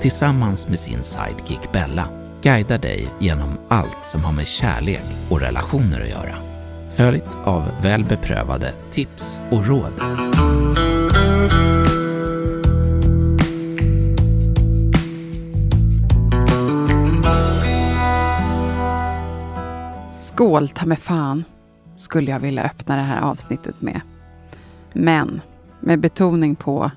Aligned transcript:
tillsammans 0.00 0.68
med 0.68 0.78
sin 0.78 1.02
sidekick 1.04 1.72
Bella 1.72 2.08
guidar 2.42 2.78
dig 2.78 3.08
genom 3.18 3.58
allt 3.68 4.06
som 4.06 4.24
har 4.24 4.32
med 4.32 4.46
kärlek 4.46 5.04
och 5.30 5.40
relationer 5.40 6.00
att 6.00 6.08
göra. 6.08 6.34
Följt 6.96 7.28
av 7.44 7.62
väl 7.82 8.04
beprövade 8.04 8.72
tips 8.90 9.38
och 9.50 9.66
råd. 9.66 9.92
Skål 20.12 20.68
ta 20.68 20.86
med 20.86 20.98
fan, 20.98 21.44
skulle 21.96 22.30
jag 22.30 22.40
vilja 22.40 22.62
öppna 22.62 22.96
det 22.96 23.02
här 23.02 23.20
avsnittet 23.20 23.80
med. 23.80 24.00
Men 24.92 25.40
med 25.80 26.00
betoning 26.00 26.56
på 26.56 26.90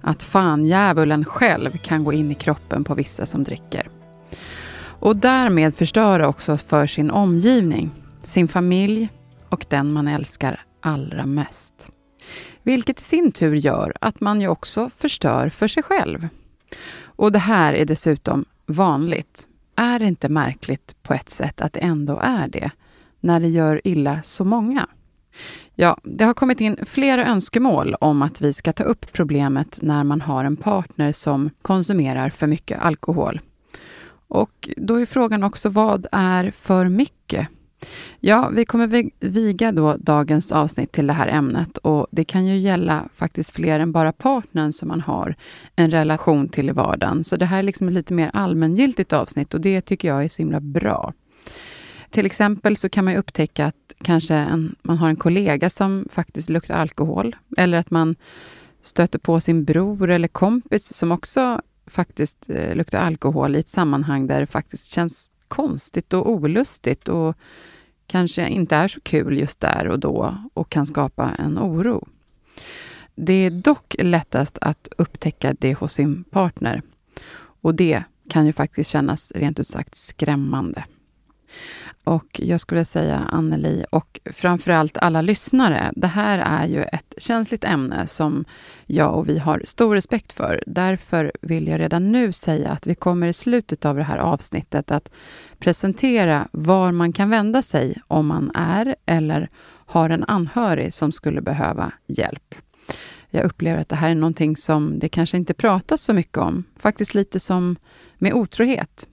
att 0.00 0.22
fan 0.22 0.66
djävulen 0.66 1.24
själv 1.24 1.76
kan 1.76 2.04
gå 2.04 2.12
in 2.12 2.30
i 2.30 2.34
kroppen 2.34 2.84
på 2.84 2.94
vissa 2.94 3.26
som 3.26 3.44
dricker. 3.44 3.88
Och 5.00 5.16
därmed 5.16 5.76
förstöra 5.76 6.28
också 6.28 6.56
för 6.56 6.86
sin 6.86 7.10
omgivning, 7.10 7.90
sin 8.22 8.48
familj 8.48 9.08
och 9.48 9.66
den 9.68 9.92
man 9.92 10.08
älskar 10.08 10.60
allra 10.80 11.26
mest. 11.26 11.90
Vilket 12.62 13.00
i 13.00 13.02
sin 13.02 13.32
tur 13.32 13.54
gör 13.54 13.92
att 14.00 14.20
man 14.20 14.40
ju 14.40 14.48
också 14.48 14.90
förstör 14.96 15.48
för 15.48 15.68
sig 15.68 15.82
själv. 15.82 16.28
Och 17.02 17.32
det 17.32 17.38
här 17.38 17.72
är 17.72 17.84
dessutom 17.84 18.44
vanligt. 18.66 19.46
Är 19.76 19.98
det 19.98 20.04
inte 20.04 20.28
märkligt 20.28 20.96
på 21.02 21.14
ett 21.14 21.30
sätt 21.30 21.60
att 21.60 21.72
det 21.72 21.80
ändå 21.80 22.20
är 22.22 22.48
det, 22.48 22.70
när 23.20 23.40
det 23.40 23.48
gör 23.48 23.80
illa 23.84 24.22
så 24.22 24.44
många? 24.44 24.86
Ja, 25.80 25.96
det 26.02 26.24
har 26.24 26.34
kommit 26.34 26.60
in 26.60 26.76
flera 26.86 27.26
önskemål 27.26 27.94
om 27.94 28.22
att 28.22 28.40
vi 28.40 28.52
ska 28.52 28.72
ta 28.72 28.84
upp 28.84 29.12
problemet 29.12 29.78
när 29.82 30.04
man 30.04 30.20
har 30.20 30.44
en 30.44 30.56
partner 30.56 31.12
som 31.12 31.50
konsumerar 31.62 32.30
för 32.30 32.46
mycket 32.46 32.80
alkohol. 32.80 33.40
Och 34.28 34.70
då 34.76 35.00
är 35.00 35.06
frågan 35.06 35.44
också, 35.44 35.68
vad 35.68 36.06
är 36.12 36.50
för 36.50 36.88
mycket? 36.88 37.48
Ja, 38.18 38.50
vi 38.52 38.64
kommer 38.64 39.10
viga 39.26 39.72
då 39.72 39.96
dagens 39.96 40.52
avsnitt 40.52 40.92
till 40.92 41.06
det 41.06 41.12
här 41.12 41.28
ämnet 41.28 41.78
och 41.78 42.06
det 42.10 42.24
kan 42.24 42.46
ju 42.46 42.58
gälla 42.58 43.08
faktiskt 43.14 43.50
fler 43.50 43.80
än 43.80 43.92
bara 43.92 44.12
partnern 44.12 44.72
som 44.72 44.88
man 44.88 45.00
har 45.00 45.36
en 45.76 45.90
relation 45.90 46.48
till 46.48 46.68
i 46.68 46.72
vardagen. 46.72 47.24
Så 47.24 47.36
det 47.36 47.46
här 47.46 47.58
är 47.58 47.62
liksom 47.62 47.88
ett 47.88 47.94
lite 47.94 48.14
mer 48.14 48.30
allmängiltigt 48.34 49.12
avsnitt 49.12 49.54
och 49.54 49.60
det 49.60 49.80
tycker 49.80 50.08
jag 50.08 50.24
är 50.24 50.28
så 50.28 50.42
himla 50.42 50.60
bra. 50.60 51.12
Till 52.10 52.26
exempel 52.26 52.76
så 52.76 52.88
kan 52.88 53.04
man 53.04 53.16
upptäcka 53.16 53.66
att 53.66 53.94
kanske 54.02 54.34
en, 54.34 54.76
man 54.82 54.98
har 54.98 55.08
en 55.08 55.16
kollega 55.16 55.70
som 55.70 56.08
faktiskt 56.10 56.48
luktar 56.48 56.74
alkohol, 56.74 57.36
eller 57.56 57.78
att 57.78 57.90
man 57.90 58.16
stöter 58.82 59.18
på 59.18 59.40
sin 59.40 59.64
bror 59.64 60.10
eller 60.10 60.28
kompis 60.28 60.96
som 60.96 61.12
också 61.12 61.60
faktiskt 61.86 62.50
eh, 62.50 62.74
luktar 62.74 62.98
alkohol 62.98 63.56
i 63.56 63.58
ett 63.58 63.68
sammanhang 63.68 64.26
där 64.26 64.40
det 64.40 64.46
faktiskt 64.46 64.92
känns 64.92 65.30
konstigt 65.48 66.12
och 66.12 66.30
olustigt 66.30 67.08
och 67.08 67.36
kanske 68.06 68.48
inte 68.48 68.76
är 68.76 68.88
så 68.88 69.00
kul 69.00 69.38
just 69.38 69.60
där 69.60 69.88
och 69.88 69.98
då 69.98 70.36
och 70.54 70.70
kan 70.70 70.86
skapa 70.86 71.30
en 71.38 71.58
oro. 71.58 72.08
Det 73.14 73.32
är 73.32 73.50
dock 73.50 73.96
lättast 73.98 74.58
att 74.60 74.88
upptäcka 74.98 75.54
det 75.58 75.74
hos 75.74 75.92
sin 75.92 76.24
partner 76.24 76.82
och 77.62 77.74
det 77.74 78.02
kan 78.30 78.46
ju 78.46 78.52
faktiskt 78.52 78.90
kännas 78.90 79.32
rent 79.34 79.60
ut 79.60 79.68
sagt 79.68 79.94
skrämmande. 79.94 80.84
Och 82.10 82.40
jag 82.40 82.60
skulle 82.60 82.84
säga 82.84 83.18
Anneli 83.18 83.84
och 83.90 84.20
framförallt 84.32 84.98
alla 84.98 85.22
lyssnare. 85.22 85.92
Det 85.96 86.06
här 86.06 86.38
är 86.38 86.66
ju 86.66 86.82
ett 86.82 87.14
känsligt 87.18 87.64
ämne 87.64 88.06
som 88.06 88.44
jag 88.86 89.14
och 89.14 89.28
vi 89.28 89.38
har 89.38 89.62
stor 89.64 89.94
respekt 89.94 90.32
för. 90.32 90.62
Därför 90.66 91.32
vill 91.40 91.68
jag 91.68 91.80
redan 91.80 92.12
nu 92.12 92.32
säga 92.32 92.70
att 92.70 92.86
vi 92.86 92.94
kommer 92.94 93.26
i 93.26 93.32
slutet 93.32 93.84
av 93.84 93.96
det 93.96 94.02
här 94.02 94.18
avsnittet 94.18 94.90
att 94.90 95.10
presentera 95.58 96.48
var 96.52 96.92
man 96.92 97.12
kan 97.12 97.30
vända 97.30 97.62
sig 97.62 98.02
om 98.06 98.26
man 98.26 98.50
är 98.54 98.96
eller 99.06 99.48
har 99.86 100.10
en 100.10 100.24
anhörig 100.24 100.92
som 100.92 101.12
skulle 101.12 101.40
behöva 101.40 101.92
hjälp. 102.06 102.54
Jag 103.28 103.44
upplever 103.44 103.80
att 103.80 103.88
det 103.88 103.96
här 103.96 104.10
är 104.10 104.14
någonting 104.14 104.56
som 104.56 104.98
det 104.98 105.08
kanske 105.08 105.36
inte 105.36 105.54
pratas 105.54 106.02
så 106.02 106.12
mycket 106.12 106.38
om. 106.38 106.64
Faktiskt 106.76 107.14
lite 107.14 107.40
som 107.40 107.76
med 108.18 108.32
otrohet. 108.32 109.06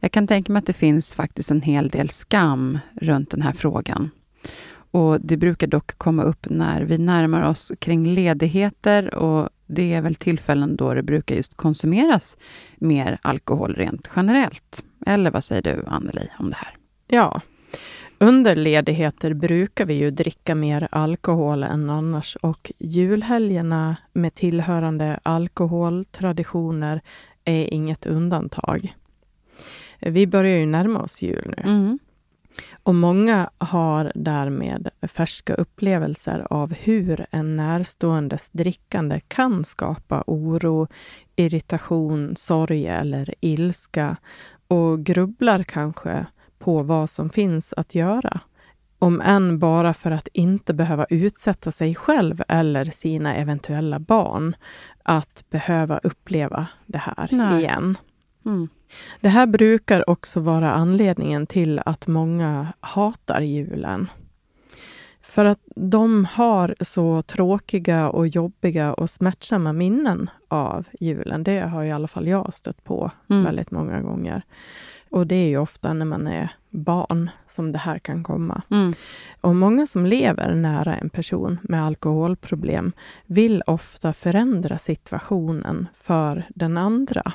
Jag 0.00 0.12
kan 0.12 0.26
tänka 0.26 0.52
mig 0.52 0.60
att 0.60 0.66
det 0.66 0.72
finns 0.72 1.14
faktiskt 1.14 1.50
en 1.50 1.62
hel 1.62 1.88
del 1.88 2.08
skam 2.08 2.78
runt 3.00 3.30
den 3.30 3.42
här 3.42 3.52
frågan. 3.52 4.10
Och 4.90 5.20
Det 5.20 5.36
brukar 5.36 5.66
dock 5.66 5.98
komma 5.98 6.22
upp 6.22 6.46
när 6.50 6.82
vi 6.82 6.98
närmar 6.98 7.42
oss 7.42 7.72
kring 7.78 8.06
ledigheter 8.06 9.14
och 9.14 9.48
det 9.66 9.92
är 9.94 10.02
väl 10.02 10.14
tillfällen 10.14 10.76
då 10.76 10.94
det 10.94 11.02
brukar 11.02 11.34
just 11.34 11.56
konsumeras 11.56 12.36
mer 12.76 13.18
alkohol 13.22 13.74
rent 13.74 14.10
generellt. 14.16 14.84
Eller 15.06 15.30
vad 15.30 15.44
säger 15.44 15.62
du, 15.62 15.84
Anneli, 15.86 16.28
om 16.38 16.50
det 16.50 16.56
här? 16.56 16.76
Ja, 17.06 17.40
under 18.18 18.56
ledigheter 18.56 19.34
brukar 19.34 19.84
vi 19.86 19.94
ju 19.94 20.10
dricka 20.10 20.54
mer 20.54 20.88
alkohol 20.90 21.62
än 21.62 21.90
annars 21.90 22.36
och 22.36 22.72
julhelgerna 22.78 23.96
med 24.12 24.34
tillhörande 24.34 25.18
alkoholtraditioner 25.22 27.00
är 27.44 27.74
inget 27.74 28.06
undantag. 28.06 28.94
Vi 30.06 30.26
börjar 30.26 30.58
ju 30.58 30.66
närma 30.66 31.00
oss 31.00 31.22
jul 31.22 31.54
nu. 31.56 31.70
Mm. 31.70 31.98
Och 32.82 32.94
många 32.94 33.50
har 33.58 34.12
därmed 34.14 34.88
färska 35.02 35.54
upplevelser 35.54 36.46
av 36.50 36.74
hur 36.74 37.26
en 37.30 37.56
närståendes 37.56 38.50
drickande 38.50 39.20
kan 39.28 39.64
skapa 39.64 40.24
oro, 40.26 40.88
irritation, 41.36 42.36
sorg 42.36 42.86
eller 42.86 43.34
ilska 43.40 44.16
och 44.68 45.04
grubblar 45.04 45.62
kanske 45.62 46.26
på 46.58 46.82
vad 46.82 47.10
som 47.10 47.30
finns 47.30 47.74
att 47.76 47.94
göra. 47.94 48.40
Om 48.98 49.20
än 49.20 49.58
bara 49.58 49.94
för 49.94 50.10
att 50.10 50.28
inte 50.32 50.74
behöva 50.74 51.06
utsätta 51.10 51.72
sig 51.72 51.94
själv 51.94 52.42
eller 52.48 52.84
sina 52.84 53.36
eventuella 53.36 53.98
barn 53.98 54.56
att 55.02 55.44
behöva 55.50 55.98
uppleva 55.98 56.66
det 56.86 56.98
här 56.98 57.28
Nej. 57.30 57.60
igen. 57.60 57.96
Mm. 58.44 58.68
Det 59.20 59.28
här 59.28 59.46
brukar 59.46 60.10
också 60.10 60.40
vara 60.40 60.72
anledningen 60.72 61.46
till 61.46 61.80
att 61.86 62.06
många 62.06 62.66
hatar 62.80 63.40
julen. 63.40 64.08
För 65.22 65.44
att 65.44 65.60
de 65.76 66.24
har 66.24 66.74
så 66.80 67.22
tråkiga 67.22 68.10
och 68.10 68.28
jobbiga 68.28 68.92
och 68.92 69.10
smärtsamma 69.10 69.72
minnen 69.72 70.30
av 70.48 70.84
julen. 71.00 71.44
Det 71.44 71.60
har 71.60 71.84
i 71.84 71.92
alla 71.92 72.08
fall 72.08 72.28
jag 72.28 72.54
stött 72.54 72.84
på 72.84 73.10
mm. 73.30 73.44
väldigt 73.44 73.70
många 73.70 74.00
gånger. 74.00 74.42
Och 75.10 75.26
det 75.26 75.34
är 75.34 75.48
ju 75.48 75.58
ofta 75.58 75.92
när 75.92 76.04
man 76.04 76.26
är 76.26 76.48
barn 76.70 77.30
som 77.48 77.72
det 77.72 77.78
här 77.78 77.98
kan 77.98 78.24
komma. 78.24 78.62
Mm. 78.70 78.94
Och 79.40 79.56
många 79.56 79.86
som 79.86 80.06
lever 80.06 80.54
nära 80.54 80.96
en 80.96 81.10
person 81.10 81.58
med 81.62 81.84
alkoholproblem 81.84 82.92
vill 83.26 83.62
ofta 83.66 84.12
förändra 84.12 84.78
situationen 84.78 85.88
för 85.94 86.44
den 86.54 86.78
andra. 86.78 87.32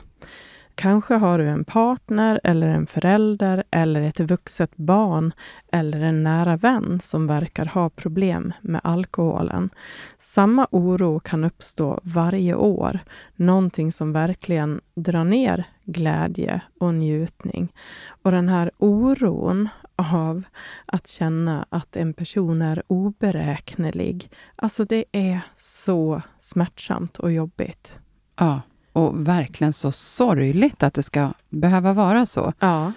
Kanske 0.77 1.15
har 1.15 1.39
du 1.39 1.49
en 1.49 1.65
partner 1.65 2.39
eller 2.43 2.67
en 2.67 2.87
förälder 2.87 3.63
eller 3.71 4.01
ett 4.01 4.19
vuxet 4.19 4.77
barn 4.77 5.33
eller 5.71 6.01
en 6.01 6.23
nära 6.23 6.57
vän 6.57 6.99
som 7.03 7.27
verkar 7.27 7.65
ha 7.65 7.89
problem 7.89 8.53
med 8.61 8.81
alkoholen. 8.83 9.69
Samma 10.17 10.67
oro 10.71 11.19
kan 11.19 11.43
uppstå 11.43 11.99
varje 12.03 12.55
år, 12.55 12.99
någonting 13.35 13.91
som 13.91 14.13
verkligen 14.13 14.81
drar 14.95 15.23
ner 15.23 15.63
glädje 15.83 16.61
och 16.79 16.93
njutning. 16.93 17.73
Och 18.21 18.31
den 18.31 18.49
här 18.49 18.71
oron 18.77 19.69
av 19.95 20.43
att 20.85 21.07
känna 21.07 21.65
att 21.69 21.95
en 21.95 22.13
person 22.13 22.61
är 22.61 22.83
oberäknelig, 22.87 24.31
alltså 24.55 24.85
det 24.85 25.05
är 25.11 25.39
så 25.53 26.21
smärtsamt 26.39 27.17
och 27.17 27.31
jobbigt. 27.31 27.99
Ja. 28.35 28.61
Och 28.97 29.27
verkligen 29.27 29.73
så 29.73 29.91
sorgligt 29.91 30.83
att 30.83 30.93
det 30.93 31.03
ska 31.03 31.33
behöva 31.49 31.93
vara 31.93 32.25
så. 32.25 32.53
Ja. 32.59 32.91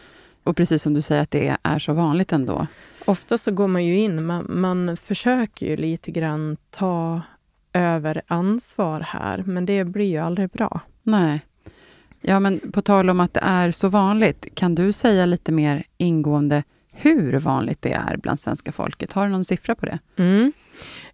Och 0.44 0.56
precis 0.56 0.82
som 0.82 0.94
du 0.94 1.02
säger, 1.02 1.23
att 1.23 1.31
det 1.31 1.56
är 1.62 1.79
så 1.79 1.93
vanligt 1.93 2.32
ändå. 2.32 2.67
Ofta 3.05 3.38
så 3.38 3.50
går 3.50 3.69
man 3.69 3.85
ju 3.85 3.99
in, 3.99 4.26
man, 4.26 4.47
man 4.49 4.97
försöker 4.97 5.67
ju 5.67 5.76
lite 5.76 6.11
grann 6.11 6.56
ta 6.70 7.20
över 7.73 8.23
ansvar 8.26 9.00
här, 9.00 9.43
men 9.47 9.67
det 9.67 9.85
blir 9.85 10.06
ju 10.06 10.19
aldrig 10.19 10.50
bra. 10.50 10.81
Nej. 11.02 11.41
Ja, 12.20 12.41
men 12.41 12.61
på 12.73 12.82
tal 12.82 13.11
om 13.11 13.20
att 13.20 13.35
det 13.35 13.41
är 13.43 13.70
så 13.70 13.88
vanligt, 13.88 14.55
kan 14.55 14.75
du 14.75 14.93
säga 14.93 15.26
lite 15.26 15.52
mer 15.52 15.85
ingående 15.97 16.62
hur 16.93 17.38
vanligt 17.38 17.82
det 17.82 17.93
är 17.93 18.17
bland 18.17 18.41
svenska 18.41 18.73
folket? 18.73 19.12
Har 19.12 19.25
du 19.25 19.32
någon 19.32 19.44
siffra 19.44 19.75
på 19.75 19.87
det? 19.87 19.99
Mm. 20.17 20.52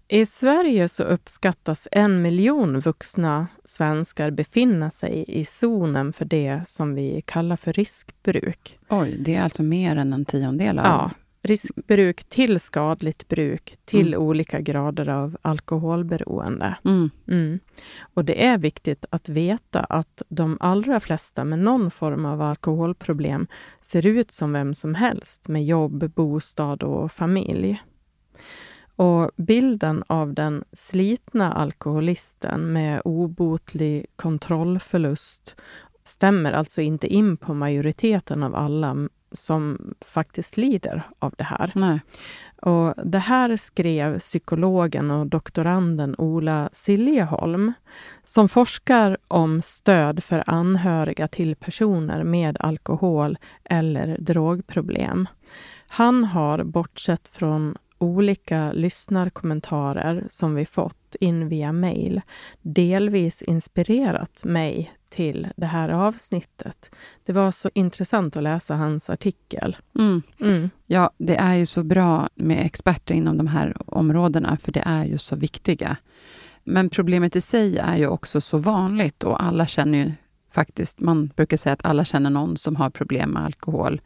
I 0.08 0.26
Sverige 0.26 0.88
så 0.88 1.02
uppskattas 1.02 1.88
en 1.92 2.22
miljon 2.22 2.80
vuxna 2.80 3.46
svenskar 3.64 4.30
befinna 4.30 4.90
sig 4.90 5.24
i 5.28 5.44
zonen 5.44 6.12
för 6.12 6.24
det 6.24 6.60
som 6.66 6.94
vi 6.94 7.22
kallar 7.24 7.56
för 7.56 7.72
riskbruk. 7.72 8.78
Oj, 8.88 9.16
det 9.20 9.34
är 9.34 9.42
alltså 9.42 9.62
mer 9.62 9.96
än 9.96 10.12
en 10.12 10.24
tiondel 10.24 10.78
av... 10.78 10.84
Ja, 10.84 11.10
riskbruk 11.42 12.24
till 12.24 12.60
skadligt 12.60 13.28
bruk, 13.28 13.78
till 13.84 14.08
Mm. 14.14 14.20
olika 14.22 14.60
grader 14.60 15.08
av 15.08 15.36
alkoholberoende. 15.42 16.76
Mm. 16.84 17.10
Mm. 17.28 17.60
Och 18.14 18.24
det 18.24 18.46
är 18.46 18.58
viktigt 18.58 19.04
att 19.10 19.28
veta 19.28 19.80
att 19.80 20.22
de 20.28 20.56
allra 20.60 21.00
flesta 21.00 21.44
med 21.44 21.58
någon 21.58 21.90
form 21.90 22.24
av 22.24 22.42
alkoholproblem 22.42 23.46
ser 23.80 24.06
ut 24.06 24.32
som 24.32 24.52
vem 24.52 24.74
som 24.74 24.94
helst 24.94 25.48
med 25.48 25.64
jobb, 25.64 26.10
bostad 26.14 26.82
och 26.82 27.12
familj. 27.12 27.82
Och 28.96 29.30
bilden 29.36 30.04
av 30.06 30.34
den 30.34 30.64
slitna 30.72 31.52
alkoholisten 31.52 32.72
med 32.72 33.02
obotlig 33.04 34.06
kontrollförlust 34.16 35.56
stämmer 36.04 36.52
alltså 36.52 36.80
inte 36.80 37.06
in 37.06 37.36
på 37.36 37.54
majoriteten 37.54 38.42
av 38.42 38.54
alla 38.54 39.08
som 39.32 39.94
faktiskt 40.00 40.56
lider 40.56 41.02
av 41.18 41.34
det 41.38 41.44
här. 41.44 41.72
Nej. 41.74 42.00
Och 42.62 42.94
det 43.04 43.18
här 43.18 43.56
skrev 43.56 44.18
psykologen 44.18 45.10
och 45.10 45.26
doktoranden 45.26 46.14
Ola 46.18 46.68
Siljeholm 46.72 47.72
som 48.24 48.48
forskar 48.48 49.16
om 49.28 49.62
stöd 49.62 50.24
för 50.24 50.44
anhöriga 50.46 51.28
till 51.28 51.56
personer 51.56 52.24
med 52.24 52.56
alkohol 52.60 53.38
eller 53.64 54.16
drogproblem. 54.18 55.28
Han 55.88 56.24
har, 56.24 56.64
bortsett 56.64 57.28
från 57.28 57.76
olika 57.98 58.72
lyssnarkommentarer 58.72 60.24
som 60.30 60.54
vi 60.54 60.66
fått 60.66 61.16
in 61.20 61.48
via 61.48 61.72
mejl, 61.72 62.20
delvis 62.62 63.42
inspirerat 63.42 64.44
mig 64.44 64.92
till 65.08 65.48
det 65.56 65.66
här 65.66 65.88
avsnittet. 65.88 66.94
Det 67.24 67.32
var 67.32 67.50
så 67.50 67.70
intressant 67.74 68.36
att 68.36 68.42
läsa 68.42 68.74
hans 68.74 69.10
artikel. 69.10 69.76
Mm. 69.98 70.22
Mm. 70.40 70.70
Ja, 70.86 71.10
det 71.18 71.36
är 71.36 71.54
ju 71.54 71.66
så 71.66 71.82
bra 71.82 72.28
med 72.34 72.66
experter 72.66 73.14
inom 73.14 73.38
de 73.38 73.46
här 73.46 73.76
områdena, 73.86 74.56
för 74.56 74.72
det 74.72 74.82
är 74.86 75.04
ju 75.04 75.18
så 75.18 75.36
viktiga. 75.36 75.96
Men 76.64 76.90
problemet 76.90 77.36
i 77.36 77.40
sig 77.40 77.78
är 77.78 77.96
ju 77.96 78.06
också 78.06 78.40
så 78.40 78.58
vanligt 78.58 79.24
och 79.24 79.42
alla 79.42 79.66
känner 79.66 79.98
ju 79.98 80.12
faktiskt, 80.50 81.00
man 81.00 81.26
brukar 81.26 81.56
säga 81.56 81.72
att 81.72 81.84
alla 81.84 82.04
känner 82.04 82.30
någon 82.30 82.56
som 82.56 82.76
har 82.76 82.90
problem 82.90 83.30
med 83.30 83.44
alkohol. 83.44 84.00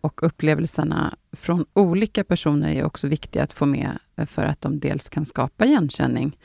Och 0.00 0.22
upplevelserna 0.22 1.14
från 1.32 1.66
olika 1.72 2.24
personer 2.24 2.68
är 2.68 2.84
också 2.84 3.08
viktiga 3.08 3.42
att 3.42 3.52
få 3.52 3.66
med 3.66 3.98
för 4.26 4.44
att 4.44 4.60
de 4.60 4.78
dels 4.78 5.08
kan 5.08 5.26
skapa 5.26 5.64
igenkänning 5.64 6.36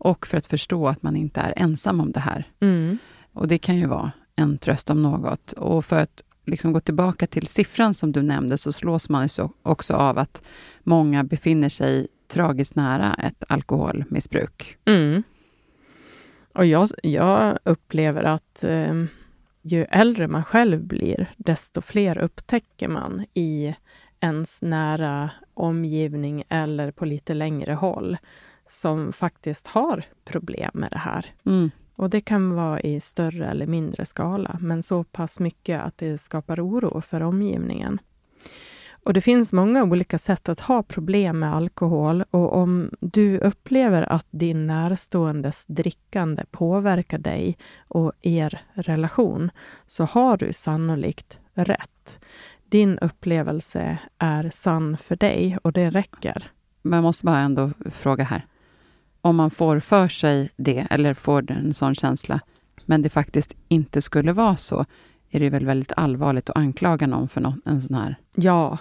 och 0.00 0.26
för 0.26 0.36
att 0.36 0.46
förstå 0.46 0.88
att 0.88 1.02
man 1.02 1.16
inte 1.16 1.40
är 1.40 1.52
ensam 1.56 2.00
om 2.00 2.12
det 2.12 2.20
här. 2.20 2.48
Mm. 2.60 2.98
Och 3.32 3.48
det 3.48 3.58
kan 3.58 3.76
ju 3.76 3.86
vara 3.86 4.12
en 4.36 4.58
tröst 4.58 4.90
om 4.90 5.02
något. 5.02 5.52
Och 5.52 5.84
för 5.84 5.98
att 5.98 6.22
liksom 6.44 6.72
gå 6.72 6.80
tillbaka 6.80 7.26
till 7.26 7.46
siffran 7.46 7.94
som 7.94 8.12
du 8.12 8.22
nämnde, 8.22 8.58
så 8.58 8.72
slås 8.72 9.08
man 9.08 9.28
också 9.62 9.94
av 9.94 10.18
att 10.18 10.42
många 10.82 11.24
befinner 11.24 11.68
sig 11.68 12.08
tragiskt 12.28 12.74
nära 12.74 13.14
ett 13.14 13.44
alkoholmissbruk. 13.48 14.76
Mm. 14.84 15.22
Och 16.54 16.66
jag, 16.66 16.88
jag 17.02 17.58
upplever 17.64 18.24
att 18.24 18.64
eh, 18.64 19.04
ju 19.62 19.84
äldre 19.84 20.28
man 20.28 20.44
själv 20.44 20.84
blir, 20.84 21.34
desto 21.36 21.80
fler 21.80 22.18
upptäcker 22.18 22.88
man 22.88 23.26
i 23.34 23.74
ens 24.20 24.62
nära 24.62 25.30
omgivning 25.54 26.44
eller 26.48 26.90
på 26.90 27.04
lite 27.04 27.34
längre 27.34 27.72
håll 27.72 28.16
som 28.66 29.12
faktiskt 29.12 29.66
har 29.66 30.04
problem 30.24 30.70
med 30.74 30.90
det 30.90 30.98
här. 30.98 31.34
Mm. 31.46 31.70
Och 31.94 32.10
det 32.10 32.20
kan 32.20 32.54
vara 32.54 32.80
i 32.80 33.00
större 33.00 33.46
eller 33.46 33.66
mindre 33.66 34.06
skala, 34.06 34.56
men 34.60 34.82
så 34.82 35.04
pass 35.04 35.40
mycket 35.40 35.82
att 35.82 35.98
det 35.98 36.18
skapar 36.18 36.66
oro 36.66 37.00
för 37.00 37.20
omgivningen. 37.20 37.98
Och 39.02 39.12
det 39.12 39.20
finns 39.20 39.52
många 39.52 39.84
olika 39.84 40.18
sätt 40.18 40.48
att 40.48 40.60
ha 40.60 40.82
problem 40.82 41.38
med 41.38 41.54
alkohol 41.54 42.24
och 42.30 42.56
om 42.56 42.90
du 43.00 43.38
upplever 43.38 44.12
att 44.12 44.26
din 44.30 44.66
närståendes 44.66 45.66
drickande 45.66 46.44
påverkar 46.50 47.18
dig 47.18 47.58
och 47.88 48.12
er 48.22 48.60
relation 48.72 49.50
så 49.86 50.04
har 50.04 50.36
du 50.36 50.52
sannolikt 50.52 51.40
rätt. 51.54 52.20
Din 52.68 52.98
upplevelse 52.98 53.98
är 54.18 54.50
sann 54.50 54.96
för 54.96 55.16
dig 55.16 55.58
och 55.62 55.72
det 55.72 55.90
räcker. 55.90 56.50
Men 56.82 56.96
jag 56.96 57.02
måste 57.02 57.24
bara 57.24 57.38
ändå 57.38 57.70
fråga 57.90 58.24
här. 58.24 58.46
Om 59.20 59.36
man 59.36 59.50
får 59.50 59.80
för 59.80 60.08
sig 60.08 60.50
det, 60.56 60.86
eller 60.90 61.14
får 61.14 61.50
en 61.50 61.74
sån 61.74 61.94
känsla, 61.94 62.40
men 62.84 63.02
det 63.02 63.10
faktiskt 63.10 63.56
inte 63.68 64.02
skulle 64.02 64.32
vara 64.32 64.56
så, 64.56 64.86
är 65.30 65.40
det 65.40 65.50
väl 65.50 65.66
väldigt 65.66 65.92
allvarligt 65.96 66.50
att 66.50 66.56
anklaga 66.56 67.06
någon 67.06 67.28
för 67.28 67.40
någon, 67.40 67.62
en 67.64 67.82
sån 67.82 67.96
här... 67.96 68.16
Ja, 68.34 68.78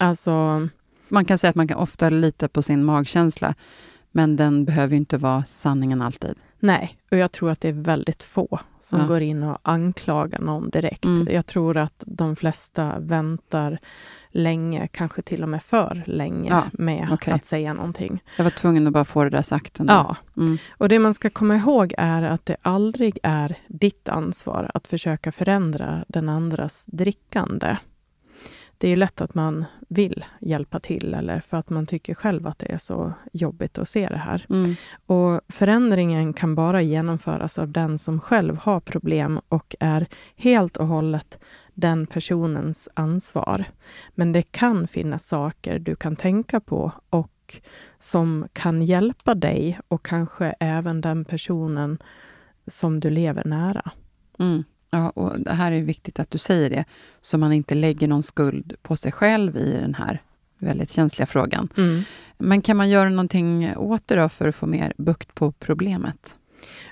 alltså 0.00 0.68
Man 1.08 1.24
kan 1.24 1.38
säga 1.38 1.48
att 1.48 1.56
man 1.56 1.68
kan 1.68 1.76
ofta 1.78 2.10
lita 2.10 2.48
på 2.48 2.62
sin 2.62 2.84
magkänsla, 2.84 3.54
men 4.12 4.36
den 4.36 4.64
behöver 4.64 4.90
ju 4.90 4.96
inte 4.96 5.16
vara 5.18 5.44
sanningen 5.44 6.02
alltid. 6.02 6.34
Nej, 6.62 6.98
och 7.10 7.16
jag 7.16 7.32
tror 7.32 7.50
att 7.50 7.60
det 7.60 7.68
är 7.68 7.72
väldigt 7.72 8.22
få 8.22 8.58
som 8.80 9.00
Ja. 9.00 9.06
går 9.06 9.20
in 9.20 9.42
och 9.42 9.58
anklagar 9.62 10.40
någon 10.40 10.70
direkt. 10.70 11.04
Mm. 11.04 11.28
Jag 11.34 11.46
tror 11.46 11.76
att 11.76 12.04
de 12.06 12.36
flesta 12.36 12.98
väntar 12.98 13.78
länge, 14.32 14.88
kanske 14.92 15.22
till 15.22 15.42
och 15.42 15.48
med 15.48 15.62
för 15.62 16.02
länge, 16.06 16.50
Ja, 16.50 16.64
med 16.72 17.08
okej. 17.12 17.32
att 17.34 17.44
säga 17.44 17.72
någonting. 17.74 18.22
Jag 18.36 18.44
var 18.44 18.50
tvungen 18.50 18.86
att 18.86 18.92
bara 18.92 19.04
få 19.04 19.24
det 19.24 19.30
där 19.30 19.42
sagt. 19.42 19.80
Ändå. 19.80 19.92
Ja, 19.92 20.16
Mm. 20.36 20.58
och 20.70 20.88
det 20.88 20.98
man 20.98 21.14
ska 21.14 21.30
komma 21.30 21.56
ihåg 21.56 21.94
är 21.98 22.22
att 22.22 22.46
det 22.46 22.56
aldrig 22.62 23.18
är 23.22 23.58
ditt 23.68 24.08
ansvar 24.08 24.70
att 24.74 24.86
försöka 24.86 25.32
förändra 25.32 26.04
den 26.08 26.28
andras 26.28 26.86
drickande. 26.86 27.76
Det 28.80 28.88
är 28.88 28.96
lätt 28.96 29.20
att 29.20 29.34
man 29.34 29.64
vill 29.88 30.24
hjälpa 30.40 30.80
till 30.80 31.14
eller 31.14 31.40
för 31.40 31.56
att 31.56 31.70
man 31.70 31.86
tycker 31.86 32.14
själv 32.14 32.46
att 32.46 32.58
det 32.58 32.72
är 32.72 32.78
så 32.78 33.12
jobbigt 33.32 33.78
att 33.78 33.88
se 33.88 34.08
det 34.08 34.16
här. 34.16 34.46
Mm. 34.48 34.74
Och 35.06 35.40
förändringen 35.48 36.32
kan 36.32 36.54
bara 36.54 36.82
genomföras 36.82 37.58
av 37.58 37.68
den 37.68 37.98
som 37.98 38.20
själv 38.20 38.56
har 38.56 38.80
problem 38.80 39.40
och 39.48 39.76
är 39.80 40.06
helt 40.36 40.76
och 40.76 40.86
hållet 40.86 41.38
den 41.74 42.06
personens 42.06 42.88
ansvar. 42.94 43.64
Men 44.14 44.32
det 44.32 44.42
kan 44.42 44.88
finnas 44.88 45.26
saker 45.26 45.78
du 45.78 45.96
kan 45.96 46.16
tänka 46.16 46.60
på 46.60 46.92
och 47.10 47.60
som 47.98 48.48
kan 48.52 48.82
hjälpa 48.82 49.34
dig 49.34 49.78
och 49.88 50.04
kanske 50.04 50.54
även 50.60 51.00
den 51.00 51.24
personen 51.24 52.02
som 52.66 53.00
du 53.00 53.10
lever 53.10 53.44
nära. 53.44 53.90
Mm. 54.38 54.64
Ja, 54.90 55.10
och 55.10 55.40
det 55.40 55.52
här 55.52 55.72
är 55.72 55.80
viktigt 55.80 56.20
att 56.20 56.30
du 56.30 56.38
säger 56.38 56.70
det, 56.70 56.84
så 57.20 57.38
man 57.38 57.52
inte 57.52 57.74
lägger 57.74 58.08
någon 58.08 58.22
skuld 58.22 58.74
på 58.82 58.96
sig 58.96 59.12
själv 59.12 59.56
i 59.56 59.72
den 59.72 59.94
här 59.94 60.22
väldigt 60.58 60.90
känsliga 60.90 61.26
frågan. 61.26 61.68
Men 62.38 62.62
kan 62.62 62.76
man 62.76 62.88
göra 62.90 63.08
någonting 63.08 63.76
åt 63.76 64.08
det 64.08 64.14
då 64.14 64.28
för 64.28 64.48
att 64.48 64.54
få 64.54 64.66
mer 64.66 64.92
bukt 64.96 65.34
på 65.34 65.52
problemet? 65.52 66.36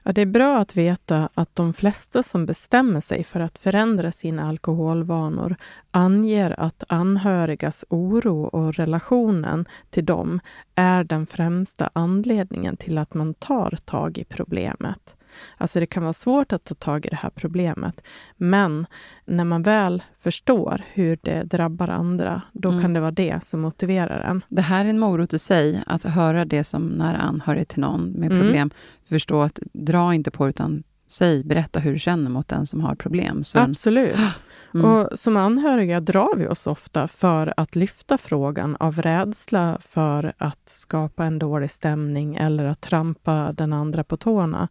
Ja, 0.02 0.12
det 0.12 0.22
är 0.22 0.26
bra 0.26 0.58
att 0.58 0.76
veta 0.76 1.28
att 1.34 1.56
de 1.56 1.72
flesta 1.72 2.22
som 2.22 2.46
bestämmer 2.46 3.00
sig 3.00 3.24
för 3.24 3.40
att 3.40 3.58
förändra 3.58 4.12
sina 4.12 4.48
alkoholvanor 4.48 5.56
anger 5.90 6.60
att 6.60 6.84
anhörigas 6.88 7.84
oro 7.88 8.42
och 8.42 8.74
relationen 8.74 9.68
till 9.90 10.04
dem 10.04 10.40
är 10.74 11.04
den 11.04 11.26
främsta 11.26 11.90
anledningen 11.92 12.76
till 12.76 12.98
att 12.98 13.14
man 13.14 13.34
tar 13.34 13.78
tag 13.84 14.18
i 14.18 14.24
problemet. 14.24 15.17
Alltså 15.56 15.80
det 15.80 15.86
kan 15.86 16.02
vara 16.02 16.12
svårt 16.12 16.52
att 16.52 16.64
ta 16.64 16.74
tag 16.74 17.06
i 17.06 17.08
det 17.08 17.16
här 17.16 17.30
problemet, 17.30 18.06
men 18.36 18.86
när 19.24 19.44
man 19.44 19.62
väl 19.62 20.02
förstår 20.16 20.82
hur 20.92 21.18
det 21.22 21.42
drabbar 21.42 21.88
andra, 21.88 22.42
då 22.52 22.68
Mm. 22.68 22.82
kan 22.82 22.92
det 22.92 23.00
vara 23.00 23.10
det 23.10 23.44
som 23.44 23.60
motiverar 23.60 24.20
en. 24.20 24.44
Det 24.48 24.62
här 24.62 24.84
är 24.84 24.88
en 24.88 24.98
morot 24.98 25.32
i 25.34 25.38
sig, 25.38 25.82
att 25.86 26.04
höra 26.04 26.44
det 26.44 26.64
som 26.64 26.86
nära 26.88 27.16
anhörig 27.16 27.68
till 27.68 27.80
någon 27.80 28.10
med 28.10 28.32
Mm. 28.32 28.42
problem. 28.44 28.70
Förstå 29.08 29.42
att 29.42 29.58
dra 29.72 30.14
inte 30.14 30.30
på 30.30 30.48
utan 30.48 30.82
säg, 31.08 31.44
berätta 31.44 31.80
hur 31.80 31.92
du 31.92 31.98
känner 31.98 32.30
mot 32.30 32.48
den 32.48 32.66
som 32.66 32.80
har 32.80 32.94
problem. 32.94 33.44
Så 33.44 33.58
Absolut. 33.58 34.16
Mm. 34.74 34.90
Och 34.90 35.18
som 35.18 35.36
anhöriga 35.36 36.00
drar 36.00 36.36
vi 36.36 36.46
oss 36.46 36.66
ofta 36.66 37.08
för 37.08 37.54
att 37.56 37.76
lyfta 37.76 38.18
frågan 38.18 38.76
av 38.80 39.02
rädsla 39.02 39.78
för 39.80 40.32
att 40.38 40.68
skapa 40.68 41.24
en 41.24 41.38
dålig 41.38 41.70
stämning 41.70 42.36
eller 42.36 42.64
att 42.64 42.80
trampa 42.80 43.52
den 43.52 43.72
andra 43.72 44.04
på 44.04 44.16
tårna. 44.16 44.68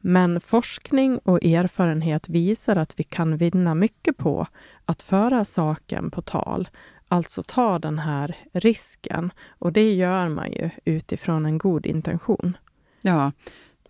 Men 0.00 0.40
forskning 0.40 1.18
och 1.18 1.44
erfarenhet 1.44 2.28
visar 2.28 2.76
att 2.76 3.00
vi 3.00 3.04
kan 3.04 3.36
vinna 3.36 3.74
mycket 3.74 4.16
på 4.16 4.46
att 4.84 5.02
föra 5.02 5.44
saken 5.44 6.10
på 6.10 6.22
tal, 6.22 6.68
alltså 7.08 7.42
ta 7.42 7.78
den 7.78 7.98
här 7.98 8.36
risken. 8.52 9.32
Och 9.48 9.72
det 9.72 9.92
gör 9.92 10.28
man 10.28 10.52
ju 10.52 10.70
utifrån 10.84 11.46
en 11.46 11.58
god 11.58 11.86
intention. 11.86 12.56
Ja, 13.00 13.32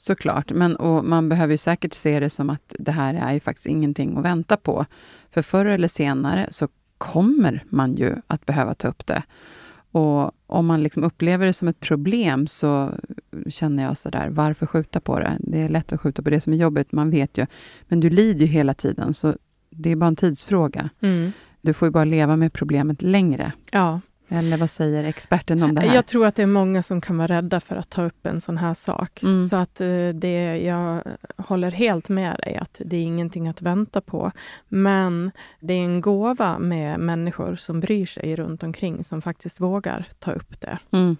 Såklart, 0.02 0.52
men 0.52 0.76
och 0.76 1.04
man 1.04 1.28
behöver 1.28 1.54
ju 1.54 1.58
säkert 1.58 1.94
se 1.94 2.20
det 2.20 2.30
som 2.30 2.50
att 2.50 2.74
det 2.78 2.92
här 2.92 3.14
är 3.14 3.32
ju 3.32 3.40
faktiskt 3.40 3.66
ingenting 3.66 4.16
att 4.16 4.24
vänta 4.24 4.56
på. 4.56 4.86
För 5.30 5.42
förr 5.42 5.66
eller 5.66 5.88
senare 5.88 6.46
så 6.50 6.68
kommer 6.98 7.64
man 7.68 7.96
ju 7.96 8.16
att 8.26 8.46
behöva 8.46 8.74
ta 8.74 8.88
upp 8.88 9.06
det. 9.06 9.22
Och 9.90 10.32
om 10.46 10.66
man 10.66 10.82
liksom 10.82 11.04
upplever 11.04 11.46
det 11.46 11.52
som 11.52 11.68
ett 11.68 11.80
problem 11.80 12.46
så 12.46 12.90
känner 13.48 13.82
jag 13.82 13.96
sådär, 13.96 14.28
varför 14.30 14.66
skjuta 14.66 15.00
på 15.00 15.18
det? 15.18 15.36
Det 15.40 15.58
är 15.58 15.68
lätt 15.68 15.92
att 15.92 16.00
skjuta 16.00 16.22
på 16.22 16.30
det 16.30 16.40
som 16.40 16.52
är 16.52 16.56
jobbigt, 16.56 16.92
man 16.92 17.10
vet 17.10 17.38
ju. 17.38 17.46
Men 17.82 18.00
du 18.00 18.10
lider 18.10 18.40
ju 18.40 18.52
hela 18.52 18.74
tiden, 18.74 19.14
så 19.14 19.36
det 19.70 19.90
är 19.90 19.96
bara 19.96 20.06
en 20.06 20.16
tidsfråga. 20.16 20.90
Mm. 21.00 21.32
Du 21.60 21.72
får 21.72 21.88
ju 21.88 21.92
bara 21.92 22.04
leva 22.04 22.36
med 22.36 22.52
problemet 22.52 23.02
längre. 23.02 23.52
Ja, 23.70 24.00
Eller 24.32 24.56
vad 24.56 24.70
säger 24.70 25.04
experten 25.04 25.62
om 25.62 25.74
det 25.74 25.80
här? 25.80 25.94
Jag 25.94 26.06
tror 26.06 26.26
att 26.26 26.34
det 26.34 26.42
är 26.42 26.46
många 26.46 26.82
som 26.82 27.00
kan 27.00 27.18
vara 27.18 27.28
rädda 27.28 27.60
för 27.60 27.76
att 27.76 27.90
ta 27.90 28.02
upp 28.02 28.26
en 28.26 28.40
sån 28.40 28.58
här 28.58 28.74
sak. 28.74 29.22
Mm. 29.22 29.48
Så 29.48 29.56
att 29.56 29.80
eh, 29.80 30.08
det, 30.14 30.58
jag 30.58 31.02
håller 31.36 31.70
helt 31.70 32.08
med 32.08 32.40
dig 32.44 32.56
att 32.56 32.80
det 32.84 32.96
är 32.96 33.02
ingenting 33.02 33.48
att 33.48 33.62
vänta 33.62 34.00
på. 34.00 34.32
Men 34.68 35.30
det 35.60 35.74
är 35.74 35.84
en 35.84 36.00
gåva 36.00 36.58
med 36.58 37.00
människor 37.00 37.56
som 37.56 37.80
bryr 37.80 38.06
sig 38.06 38.36
runt 38.36 38.62
omkring 38.62 39.04
som 39.04 39.22
faktiskt 39.22 39.60
vågar 39.60 40.08
ta 40.18 40.32
upp 40.32 40.60
det. 40.60 40.78
Mm. 40.90 41.16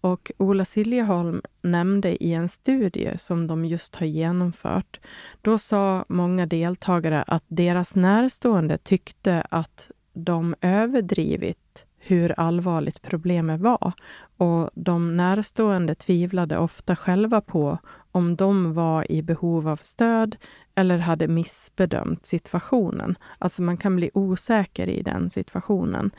Och 0.00 0.32
Ola 0.38 0.64
Siljeholm 0.64 1.42
nämnde 1.62 2.24
i 2.24 2.34
en 2.34 2.48
studie 2.48 3.10
som 3.18 3.46
de 3.46 3.64
just 3.64 3.96
har 3.96 4.06
genomfört, 4.06 5.00
då 5.42 5.58
sa 5.58 6.04
många 6.08 6.46
deltagare 6.46 7.22
att 7.22 7.44
deras 7.46 7.96
närstående 7.96 8.78
tyckte 8.78 9.46
att 9.50 9.90
de 10.12 10.54
överdrivit 10.60 11.58
hur 12.06 12.40
allvarligt 12.40 13.02
problemet 13.02 13.60
var. 13.60 13.92
Och 14.36 14.70
de 14.74 15.16
närstående 15.16 15.94
tvivlade 15.94 16.58
ofta 16.58 16.96
själva 16.96 17.40
på 17.40 17.78
om 18.12 18.36
de 18.36 18.74
var 18.74 19.12
i 19.12 19.22
behov 19.22 19.68
av 19.68 19.76
stöd 19.76 20.36
eller 20.74 20.98
hade 20.98 21.28
missbedömt 21.28 22.26
situationen. 22.26 23.18
Alltså 23.38 23.62
man 23.62 23.76
kan 23.76 23.96
bli 23.96 24.10
osäker 24.14 24.88
i 24.88 25.02
den 25.02 25.30
situationen. 25.30 26.10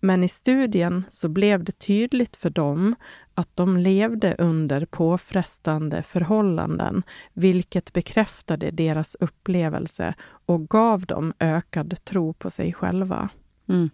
Men 0.00 0.24
i 0.24 0.28
studien 0.28 1.04
så 1.10 1.28
blev 1.28 1.64
det 1.64 1.78
tydligt 1.78 2.36
för 2.36 2.50
dem 2.50 2.94
att 3.34 3.56
de 3.56 3.76
levde 3.76 4.36
under 4.38 4.84
påfrestande 4.84 6.02
förhållanden, 6.02 7.02
vilket 7.32 7.92
bekräftade 7.92 8.70
deras 8.70 9.14
upplevelse 9.20 10.14
och 10.46 10.68
gav 10.68 11.06
dem 11.06 11.32
ökad 11.38 12.04
tro 12.04 12.32
på 12.32 12.50
sig 12.50 12.72
själva. 12.72 13.28
Mm. 13.68 13.90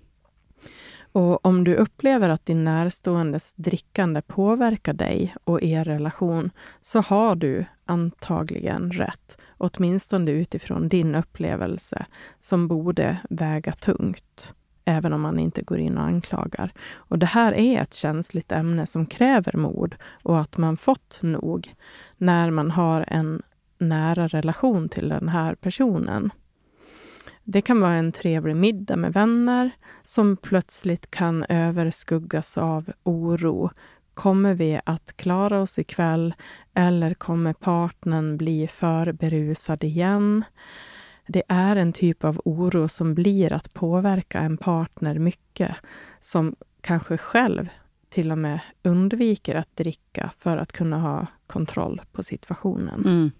Och 1.14 1.46
om 1.46 1.64
du 1.64 1.74
upplever 1.74 2.28
att 2.28 2.46
din 2.46 2.64
närståendes 2.64 3.54
drickande 3.54 4.22
påverkar 4.22 4.92
dig 4.92 5.34
och 5.44 5.62
er 5.62 5.84
relation, 5.84 6.50
så 6.80 7.00
har 7.00 7.36
du 7.36 7.64
antagligen 7.84 8.92
rätt, 8.92 9.38
åtminstone 9.58 10.30
utifrån 10.30 10.88
din 10.88 11.14
upplevelse, 11.14 12.06
som 12.40 12.68
borde 12.68 13.16
väga 13.30 13.72
tungt 13.72 14.54
även 14.84 15.12
om 15.12 15.20
man 15.20 15.38
inte 15.38 15.62
går 15.62 15.78
in 15.78 15.98
och 15.98 16.04
anklagar. 16.04 16.72
Och 16.92 17.18
det 17.18 17.26
här 17.26 17.52
är 17.52 17.82
ett 17.82 17.94
känsligt 17.94 18.52
ämne 18.52 18.86
som 18.86 19.06
kräver 19.06 19.56
mod 19.56 19.94
och 20.22 20.40
att 20.40 20.56
man 20.56 20.76
fått 20.76 21.18
nog 21.22 21.74
när 22.16 22.50
man 22.50 22.70
har 22.70 23.04
en 23.08 23.42
nära 23.78 24.28
relation 24.28 24.88
till 24.88 25.08
den 25.08 25.28
här 25.28 25.54
personen. 25.54 26.30
Det 27.44 27.60
kan 27.60 27.80
vara 27.80 27.92
en 27.92 28.12
trevlig 28.12 28.56
middag 28.56 28.96
med 28.96 29.12
vänner 29.12 29.70
som 30.04 30.36
plötsligt 30.36 31.10
kan 31.10 31.44
överskuggas 31.48 32.58
av 32.58 32.92
oro. 33.02 33.70
Kommer 34.14 34.54
vi 34.54 34.80
att 34.84 35.16
klara 35.16 35.60
oss 35.60 35.78
ikväll 35.78 36.34
eller 36.74 37.14
kommer 37.14 37.52
partnern 37.52 38.36
bli 38.36 38.68
för 38.68 39.12
berusad 39.12 39.84
igen? 39.84 40.44
Det 41.26 41.42
är 41.48 41.76
en 41.76 41.92
typ 41.92 42.24
av 42.24 42.40
oro 42.44 42.88
som 42.88 43.14
blir 43.14 43.52
att 43.52 43.74
påverka 43.74 44.38
en 44.38 44.56
partner 44.56 45.18
mycket, 45.18 45.76
som 46.20 46.56
kanske 46.80 47.16
själv 47.16 47.68
till 48.08 48.32
och 48.32 48.38
med 48.38 48.60
undviker 48.82 49.54
att 49.54 49.76
dricka 49.76 50.30
för 50.36 50.56
att 50.56 50.72
kunna 50.72 50.98
ha 50.98 51.26
kontroll 51.46 52.02
på 52.12 52.22
situationen. 52.22 53.04
Mm. 53.04 53.30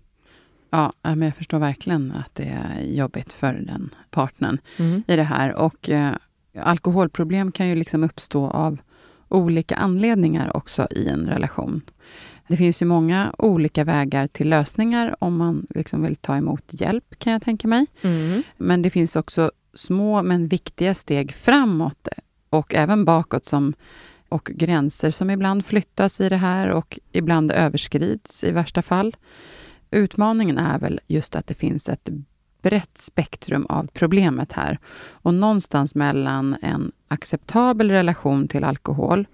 Ja, 0.75 0.93
men 1.03 1.23
jag 1.23 1.37
förstår 1.37 1.59
verkligen 1.59 2.13
att 2.13 2.35
det 2.35 2.45
är 2.45 2.83
jobbigt 2.83 3.33
för 3.33 3.53
den 3.53 3.91
partnern 4.11 4.59
Mm. 4.79 5.03
i 5.07 5.17
det 5.17 5.23
här. 5.23 5.55
Och 5.55 5.91
eh, 5.91 6.13
alkoholproblem 6.59 7.53
kan 7.53 7.69
ju 7.69 7.75
liksom 7.75 8.05
uppstå 8.05 8.47
av 8.51 8.79
olika 9.29 9.77
anledningar 9.77 10.57
också 10.57 10.89
i 10.91 11.09
en 11.09 11.27
relation. 11.27 11.83
Det 12.49 12.57
finns 12.57 12.83
ju 12.83 12.87
många 12.87 13.35
olika 13.39 13.85
vägar 13.85 14.27
till 14.27 14.49
lösningar 14.49 15.17
om 15.19 15.37
man 15.37 15.67
liksom 15.71 16.03
vill 16.03 16.17
ta 16.17 16.37
emot 16.37 16.63
hjälp, 16.69 17.19
kan 17.19 17.33
jag 17.33 17.43
tänka 17.43 17.69
mig. 17.69 17.87
Mm. 18.03 18.43
Men 18.57 18.83
det 18.83 18.91
finns 18.91 19.17
också 19.17 19.51
små 19.75 20.23
men 20.23 20.49
viktiga 20.49 20.95
steg 20.95 21.33
framåt 21.33 22.09
och 22.51 22.75
även 22.75 23.05
bakåt 23.05 23.45
som, 23.45 23.75
och 24.29 24.51
gränser 24.55 25.11
som 25.11 25.31
ibland 25.31 25.65
flyttas 25.67 26.21
i 26.21 26.29
det 26.29 26.37
här 26.37 26.69
och 26.69 26.99
ibland 27.13 27.53
överskrids 27.53 28.45
i 28.45 28.51
värsta 28.51 28.83
fall. 28.83 29.17
Utmaningen 29.95 30.59
är 30.59 30.79
väl 30.79 31.01
just 31.07 31.37
att 31.37 31.47
det 31.47 31.55
finns 31.55 31.89
ett 31.89 32.09
brett 32.63 32.99
spektrum 32.99 33.67
av 33.69 33.87
problemet 33.93 34.53
här. 34.53 34.79
Och 35.11 35.35
någonstans 35.35 35.95
mellan 35.95 36.57
en 36.63 36.93
acceptabel 37.09 37.91
relation 37.91 38.49
till 38.49 38.65
alkohol 38.65 39.27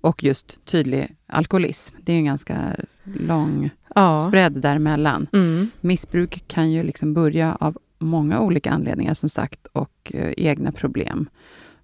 och 0.00 0.22
just 0.22 0.64
tydlig 0.64 1.16
alkoholism. 1.26 1.96
Det 2.02 2.12
är 2.12 2.16
en 2.16 2.24
ganska 2.24 2.76
lång 3.04 3.70
Ja. 3.94 4.24
spread 4.28 4.52
däremellan. 4.52 5.26
Mm. 5.32 5.70
Missbruk 5.80 6.44
kan 6.46 6.70
ju 6.70 6.82
liksom 6.82 7.14
börja 7.14 7.54
av 7.60 7.78
många 7.98 8.40
olika 8.40 8.70
anledningar 8.70 9.14
som 9.14 9.28
sagt 9.28 9.66
och 9.66 10.10
eh, 10.14 10.32
egna 10.36 10.72
problem. 10.72 11.28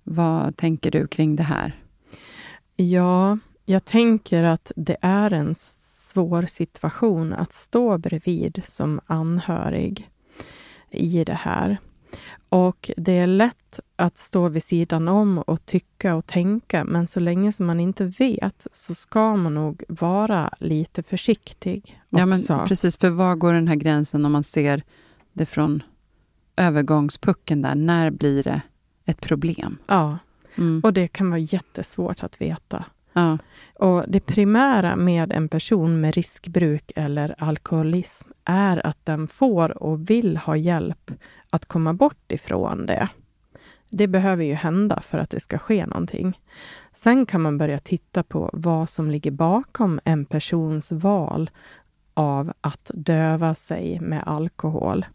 Vad 0.02 0.56
tänker 0.56 0.90
du 0.90 1.06
kring 1.06 1.36
det 1.36 1.42
här? 1.42 1.80
Ja, 2.76 3.38
jag 3.64 3.84
tänker 3.84 4.44
att 4.44 4.72
det 4.76 4.96
är 5.00 5.30
en 5.32 5.54
svår 6.14 6.46
situation 6.46 7.32
att 7.32 7.52
stå 7.52 7.98
bredvid 7.98 8.62
som 8.66 9.00
anhörig 9.06 10.10
i 10.90 11.24
det 11.24 11.34
här. 11.34 11.78
Och 12.48 12.90
det 12.96 13.12
är 13.18 13.26
lätt 13.26 13.80
att 13.96 14.18
stå 14.18 14.48
vid 14.48 14.62
sidan 14.62 15.08
om 15.08 15.38
och 15.38 15.66
tycka 15.66 16.14
och 16.14 16.26
tänka, 16.26 16.84
men 16.84 17.06
så 17.06 17.20
länge 17.20 17.52
som 17.52 17.66
man 17.66 17.80
inte 17.80 18.04
vet 18.04 18.66
så 18.72 18.94
ska 18.94 19.36
man 19.36 19.54
nog 19.54 19.82
vara 19.88 20.50
lite 20.58 21.02
försiktig 21.02 21.82
också. 22.10 22.18
Ja, 22.20 22.26
men 22.26 22.68
precis, 22.68 22.96
för 22.96 23.10
var 23.10 23.34
går 23.34 23.52
den 23.52 23.68
här 23.68 23.76
gränsen 23.76 24.24
om 24.24 24.32
man 24.32 24.44
ser 24.44 24.82
det 25.32 25.46
från 25.46 25.82
övergångspucken 26.56 27.62
där? 27.62 27.74
När 27.74 28.10
blir 28.10 28.42
det 28.42 28.62
ett 29.04 29.20
problem? 29.20 29.78
ja, 29.86 30.18
Mm. 30.56 30.80
och 30.84 30.92
det 30.92 31.08
kan 31.08 31.30
vara 31.30 31.38
jättesvårt 31.38 32.22
att 32.22 32.40
veta. 32.40 32.84
Ja. 33.14 33.38
Och 33.74 34.04
det 34.08 34.20
primära 34.20 34.96
med 34.96 35.32
en 35.32 35.48
person 35.48 36.00
med 36.00 36.14
riskbruk 36.14 36.92
eller 36.96 37.34
alkoholism 37.38 38.28
är 38.44 38.86
att 38.86 38.98
den 39.04 39.28
får 39.28 39.82
och 39.82 40.10
vill 40.10 40.36
ha 40.36 40.56
hjälp 40.56 41.10
att 41.50 41.66
komma 41.66 41.92
bort 41.94 42.32
ifrån 42.32 42.86
det. 42.86 43.08
Det 43.88 44.06
behöver 44.06 44.44
ju 44.44 44.54
hända 44.54 45.00
för 45.00 45.18
att 45.18 45.30
det 45.30 45.40
ska 45.40 45.58
ske 45.58 45.86
någonting. 45.86 46.40
Sen 46.92 47.26
kan 47.26 47.40
man 47.40 47.58
börja 47.58 47.78
titta 47.78 48.22
på 48.22 48.50
vad 48.52 48.88
som 48.88 49.10
ligger 49.10 49.30
bakom 49.30 50.00
en 50.04 50.24
persons 50.24 50.92
val 50.92 51.50
av 52.14 52.52
att 52.60 52.90
döva 52.94 53.54
sig 53.54 54.00
med 54.00 54.22
alkohol. 54.26 55.06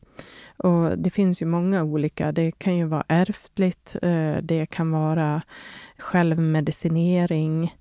Och 0.57 0.97
det 0.97 1.09
finns 1.09 1.41
ju 1.41 1.45
många 1.45 1.83
olika. 1.83 2.31
Det 2.31 2.51
kan 2.51 2.77
ju 2.77 2.85
vara 2.85 3.03
ärftligt, 3.07 3.95
eh, 4.01 4.35
det 4.41 4.65
kan 4.65 4.91
vara 4.91 5.41
självmedicinering. 5.97 7.75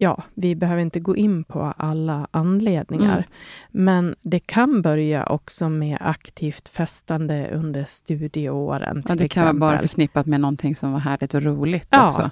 Ja, 0.00 0.22
vi 0.34 0.54
behöver 0.56 0.82
inte 0.82 1.00
gå 1.00 1.16
in 1.16 1.44
på 1.44 1.60
alla 1.76 2.28
anledningar. 2.30 3.16
Mm. 3.18 3.24
Men 3.70 4.14
det 4.22 4.38
kan 4.40 4.82
börja 4.82 5.26
också 5.26 5.68
med 5.68 5.98
aktivt 6.00 6.68
festande 6.68 7.50
under 7.52 7.84
studieåren. 7.84 9.02
ja, 9.08 9.14
det 9.14 9.28
kan 9.28 9.42
vara 9.44 9.54
bara 9.54 9.70
exempel. 9.70 9.88
förknippat 9.88 10.26
med 10.26 10.40
någonting 10.40 10.74
som 10.74 10.92
var 10.92 10.98
härligt 10.98 11.34
och 11.34 11.42
roligt 11.42 11.88
Ja. 11.90 12.06
också. 12.06 12.30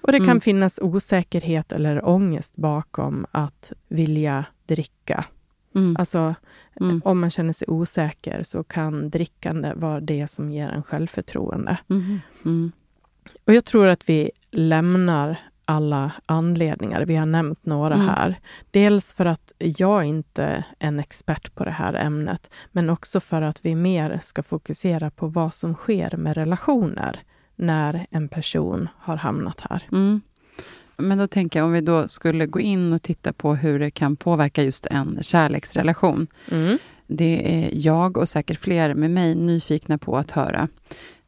Och 0.00 0.12
det 0.12 0.18
kan 0.18 0.26
Mm. 0.28 0.40
finnas 0.40 0.78
osäkerhet 0.82 1.72
eller 1.72 2.08
ångest 2.08 2.56
bakom 2.56 3.26
att 3.30 3.72
vilja 3.88 4.44
dricka. 4.66 5.24
Mm. 5.74 5.96
Alltså, 5.98 6.34
Mm. 6.80 7.02
om 7.04 7.20
man 7.20 7.30
känner 7.30 7.52
sig 7.52 7.68
osäker 7.68 8.42
så 8.42 8.64
kan 8.64 9.10
drickande 9.10 9.72
vara 9.74 10.00
det 10.00 10.26
som 10.26 10.50
ger 10.50 10.68
en 10.68 10.82
självförtroende. 10.82 11.78
Mm. 11.90 12.20
Mm. 12.44 12.72
Och 13.46 13.54
jag 13.54 13.64
tror 13.64 13.86
att 13.88 14.08
vi 14.08 14.30
lämnar 14.50 15.36
alla 15.64 16.12
anledningar. 16.26 17.04
Vi 17.06 17.16
har 17.16 17.26
nämnt 17.26 17.66
några 17.66 17.94
Mm. 17.94 18.08
här. 18.08 18.40
Dels 18.70 19.12
för 19.14 19.26
att 19.26 19.52
jag 19.58 20.04
inte 20.04 20.44
är 20.44 20.64
en 20.78 20.98
expert 21.00 21.54
på 21.54 21.64
det 21.64 21.70
här 21.70 21.94
ämnet, 21.94 22.50
men 22.72 22.90
också 22.90 23.20
för 23.20 23.42
att 23.42 23.64
vi 23.64 23.74
mer 23.74 24.18
ska 24.22 24.42
fokusera 24.42 25.10
på 25.10 25.26
vad 25.26 25.54
som 25.54 25.74
sker 25.74 26.16
med 26.16 26.34
relationer 26.36 27.20
när 27.56 28.06
en 28.10 28.28
person 28.28 28.88
har 28.98 29.16
hamnat 29.16 29.60
här. 29.70 29.82
Mm. 29.92 30.20
Men 31.00 31.18
då 31.18 31.26
tänker 31.26 31.58
jag, 31.58 31.66
om 31.66 31.72
vi 31.72 31.80
då 31.80 32.08
skulle 32.08 32.46
gå 32.46 32.60
in 32.60 32.92
och 32.92 33.02
titta 33.02 33.32
på 33.32 33.54
hur 33.54 33.78
det 33.78 33.90
kan 33.90 34.16
påverka 34.16 34.62
just 34.62 34.86
en 34.86 35.18
kärleksrelation. 35.22 36.26
Mm. 36.50 36.78
Det 37.06 37.54
är 37.54 37.70
jag 37.72 38.16
och 38.16 38.28
säkert 38.28 38.58
fler 38.58 38.94
med 38.94 39.10
mig 39.10 39.34
nyfikna 39.34 39.98
på 39.98 40.16
att 40.16 40.30
höra. 40.30 40.68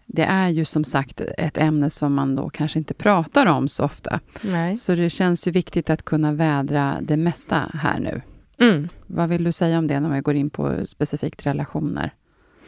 Det 0.06 0.22
är 0.22 0.48
ju 0.48 0.64
som 0.64 0.84
sagt 0.84 1.20
ett 1.20 1.58
ämne 1.58 1.90
som 1.90 2.14
man 2.14 2.36
då 2.36 2.50
kanske 2.50 2.78
inte 2.78 2.94
pratar 2.94 3.46
om 3.46 3.68
så 3.68 3.84
ofta. 3.84 4.20
Nej. 4.42 4.76
Så 4.76 4.94
det 4.94 5.10
känns 5.10 5.48
ju 5.48 5.50
viktigt 5.50 5.90
att 5.90 6.02
kunna 6.02 6.32
vädra 6.32 6.98
det 7.02 7.16
mesta 7.16 7.70
här 7.74 8.00
nu. 8.00 8.22
Mm. 8.58 8.88
Vad 9.06 9.28
vill 9.28 9.44
du 9.44 9.52
säga 9.52 9.78
om 9.78 9.86
det 9.86 10.00
när 10.00 10.14
vi 10.14 10.20
går 10.20 10.34
in 10.34 10.50
på 10.50 10.86
specifikt 10.86 11.46
relationer? 11.46 12.10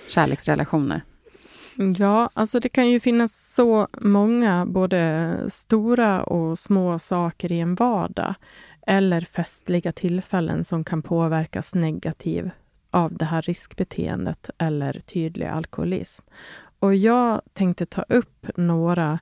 Kärleksrelationer. 0.09 1.03
Ja, 1.77 2.31
alltså 2.35 2.61
det 2.61 2.69
kan 2.69 2.91
ju 2.91 3.01
finnas 3.01 3.55
så 3.55 3.89
många 4.01 4.67
både 4.67 5.37
stora 5.49 6.23
och 6.23 6.59
små 6.59 6.99
saker 6.99 7.53
i 7.53 7.61
en 7.61 7.75
vardag 7.75 8.35
eller 8.87 9.21
festliga 9.21 9.93
tillfällen 9.93 10.65
som 10.65 10.85
kan 10.85 11.03
påverkas 11.03 11.75
negativt 11.75 12.53
av 12.91 13.17
det 13.17 13.25
här 13.25 13.43
riskbeteendet 13.43 14.51
eller 14.59 14.93
tydlig 14.93 15.47
alkoholism. 15.47 16.25
Och 16.79 16.95
jag 16.95 17.41
tänkte 17.53 17.87
ta 17.87 18.03
upp 18.03 18.47
några 18.57 19.19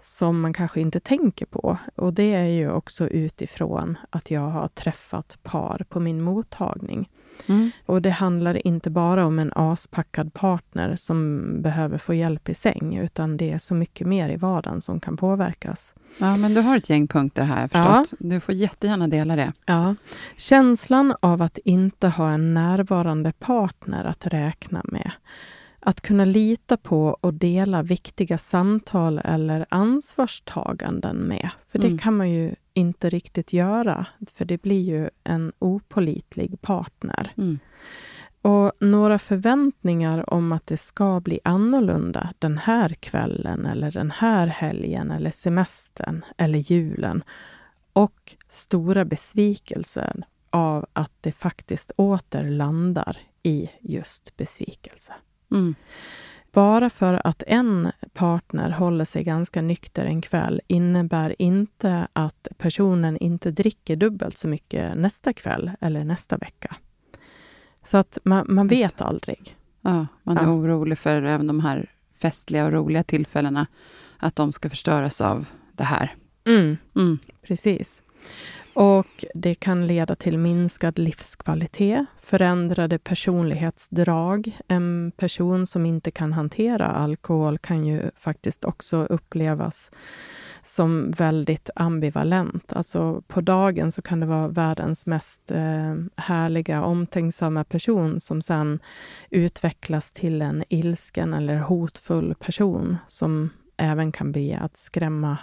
som 0.00 0.40
man 0.40 0.52
kanske 0.52 0.80
inte 0.80 1.00
tänker 1.00 1.46
på. 1.46 1.78
Och 1.94 2.12
det 2.12 2.34
är 2.34 2.46
ju 2.46 2.70
också 2.70 3.08
utifrån 3.08 3.98
att 4.10 4.30
jag 4.30 4.48
har 4.48 4.68
träffat 4.68 5.38
par 5.42 5.84
på 5.88 6.00
min 6.00 6.22
mottagning. 6.22 7.08
Mm. 7.46 7.70
Och 7.86 8.02
det 8.02 8.10
handlar 8.10 8.66
inte 8.66 8.90
bara 8.90 9.26
om 9.26 9.38
en 9.38 9.52
aspackad 9.54 10.34
partner 10.34 10.96
som 10.96 11.42
behöver 11.62 11.98
få 11.98 12.14
hjälp 12.14 12.48
i 12.48 12.54
säng, 12.54 12.96
utan 12.96 13.36
det 13.36 13.50
är 13.52 13.58
så 13.58 13.74
mycket 13.74 14.06
mer 14.06 14.28
i 14.30 14.36
vardagen 14.36 14.80
som 14.82 15.00
kan 15.00 15.16
påverkas. 15.16 15.94
Ja, 16.18 16.36
men 16.36 16.54
du 16.54 16.60
har 16.60 16.76
ett 16.76 16.90
gäng 16.90 17.08
punkter 17.08 17.42
här, 17.44 17.68
förstått. 17.68 18.18
Du 18.20 18.40
får 18.40 18.54
jättegärna 18.54 19.08
dela 19.08 19.36
det. 19.36 19.52
Ja. 19.66 19.94
Känslan 20.36 21.14
av 21.20 21.42
att 21.42 21.58
inte 21.58 22.08
ha 22.08 22.30
en 22.30 22.54
närvarande 22.54 23.32
partner 23.32 24.04
att 24.04 24.26
räkna 24.26 24.80
med. 24.84 25.10
Att 25.80 26.00
kunna 26.00 26.24
lita 26.24 26.76
på 26.76 27.18
och 27.20 27.34
dela 27.34 27.82
viktiga 27.82 28.38
samtal 28.38 29.18
eller 29.24 29.66
ansvarstaganden 29.68 31.16
med. 31.16 31.50
För 31.66 31.78
det 31.78 31.86
Mm. 31.86 31.98
kan 31.98 32.16
man 32.16 32.30
ju 32.30 32.54
inte 32.76 33.08
riktigt 33.10 33.52
göra, 33.52 34.06
för 34.32 34.44
det 34.44 34.62
blir 34.62 34.82
ju 34.82 35.10
en 35.24 35.52
opolitlig 35.58 36.60
partner. 36.62 37.32
Mm. 37.36 37.58
Och 38.42 38.72
några 38.80 39.18
förväntningar 39.18 40.34
om 40.34 40.52
att 40.52 40.66
det 40.66 40.76
ska 40.76 41.20
bli 41.20 41.40
annorlunda 41.44 42.34
den 42.38 42.58
här 42.58 42.88
kvällen 42.88 43.66
eller 43.66 43.90
den 43.90 44.10
här 44.10 44.46
helgen 44.46 45.10
eller 45.10 45.30
semestern 45.30 46.24
eller 46.36 46.58
julen. 46.58 47.24
Och 47.92 48.36
stora 48.48 49.04
besvikelser 49.04 50.24
av 50.50 50.86
att 50.92 51.12
det 51.20 51.32
faktiskt 51.32 51.92
åter 51.96 52.50
landar 52.50 53.18
i 53.42 53.70
just 53.80 54.36
besvikelse. 54.36 55.12
Mm. 55.50 55.74
Bara 56.56 56.90
för 56.90 57.20
att 57.26 57.42
en 57.46 57.92
partner 58.14 58.70
håller 58.70 59.04
sig 59.04 59.24
ganska 59.24 59.62
nykter 59.62 60.06
en 60.06 60.20
kväll 60.22 60.60
innebär 60.66 61.34
inte 61.42 62.08
att 62.12 62.48
personen 62.58 63.16
inte 63.16 63.50
dricker 63.50 63.96
dubbelt 63.96 64.38
så 64.38 64.48
mycket 64.48 64.96
nästa 64.98 65.32
kväll 65.32 65.70
eller 65.80 66.04
nästa 66.04 66.36
vecka. 66.36 66.76
Så 67.84 67.96
att 67.96 68.18
man, 68.24 68.46
man 68.48 68.68
Just 68.68 68.82
vet 68.82 69.00
aldrig. 69.00 69.56
Ja, 69.80 70.06
man 70.22 70.38
är 70.38 70.42
Ja. 70.42 70.48
orolig 70.50 70.98
för 70.98 71.22
även 71.22 71.46
de 71.46 71.60
här 71.60 71.90
festliga 72.18 72.64
och 72.66 72.72
roliga 72.72 73.02
tillfällena, 73.02 73.66
att 74.18 74.36
de 74.36 74.52
ska 74.52 74.70
förstöras 74.70 75.20
av 75.20 75.46
det 75.72 75.84
här. 75.84 76.14
Mm, 76.46 76.76
Mm. 76.96 77.18
precis. 77.42 78.02
Och 78.76 79.24
det 79.34 79.54
kan 79.54 79.86
leda 79.86 80.16
till 80.16 80.38
minskad 80.38 80.98
livskvalitet, 80.98 82.06
förändrade 82.18 82.98
personlighetsdrag. 82.98 84.58
En 84.68 85.12
person 85.16 85.66
som 85.66 85.86
inte 85.86 86.10
kan 86.10 86.32
hantera 86.32 86.86
alkohol 86.86 87.58
kan 87.58 87.86
ju 87.86 88.10
faktiskt 88.16 88.64
också 88.64 88.96
upplevas 88.96 89.90
som 90.62 91.10
väldigt 91.10 91.70
ambivalent. 91.74 92.72
Alltså 92.72 93.22
på 93.26 93.40
dagen 93.40 93.92
så 93.92 94.02
kan 94.02 94.20
det 94.20 94.26
vara 94.26 94.48
världens 94.48 95.06
mest 95.06 95.50
eh, 95.50 95.94
härliga, 96.16 96.82
omtänksamma 96.82 97.64
person 97.64 98.20
som 98.20 98.42
sen 98.42 98.78
utvecklas 99.30 100.12
till 100.12 100.42
en 100.42 100.64
ilsken 100.68 101.34
eller 101.34 101.58
hotfull 101.58 102.34
person 102.34 102.96
som 103.08 103.50
även 103.76 104.12
kan 104.12 104.32
bli 104.32 104.54
att 104.54 104.76
skrämma 104.76 105.38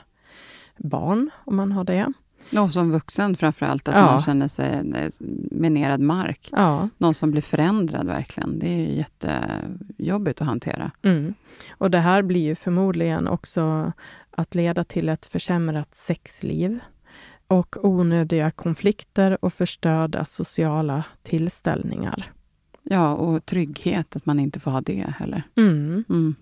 barn, 0.78 1.30
om 1.46 1.56
man 1.56 1.72
har 1.72 1.84
det. 1.84 2.14
Och 2.60 2.72
som 2.72 2.92
vuxen 2.92 3.36
framför 3.38 3.66
allt, 3.66 3.88
att 3.88 3.96
Ja. 3.96 4.06
man 4.06 4.22
känner 4.22 4.48
sig 4.48 4.74
eh, 4.96 5.12
minerad 5.52 6.00
mark. 6.00 6.50
Ja. 6.52 6.90
Någon 6.98 7.14
som 7.14 7.32
blir 7.32 7.42
förändrad 7.42 8.08
verkligen. 8.08 8.60
Det 8.60 8.68
är 8.68 8.88
jättejobbigt 8.88 10.42
att 10.42 10.48
hantera. 10.48 10.92
Mm. 11.02 11.34
Och 11.72 11.92
det 11.92 11.98
här 12.00 12.22
blir 12.22 12.42
ju 12.42 12.56
förmodligen 12.56 13.28
också 13.28 13.92
att 14.32 14.56
leda 14.56 14.84
till 14.84 15.10
ett 15.10 15.26
försämrat 15.26 15.96
sexliv 15.96 16.80
och 17.48 17.86
onödiga 17.86 18.52
konflikter 18.52 19.46
och 19.46 19.54
förstörda 19.54 20.26
sociala 20.26 21.04
tillställningar. 21.24 22.32
Ja, 22.84 23.14
och 23.14 23.46
trygghet, 23.46 24.16
att 24.16 24.26
man 24.26 24.40
inte 24.40 24.60
får 24.60 24.72
ha 24.72 24.82
det 24.82 25.14
heller. 25.20 25.44
Mm. 25.56 26.04
Mm. 26.10 26.36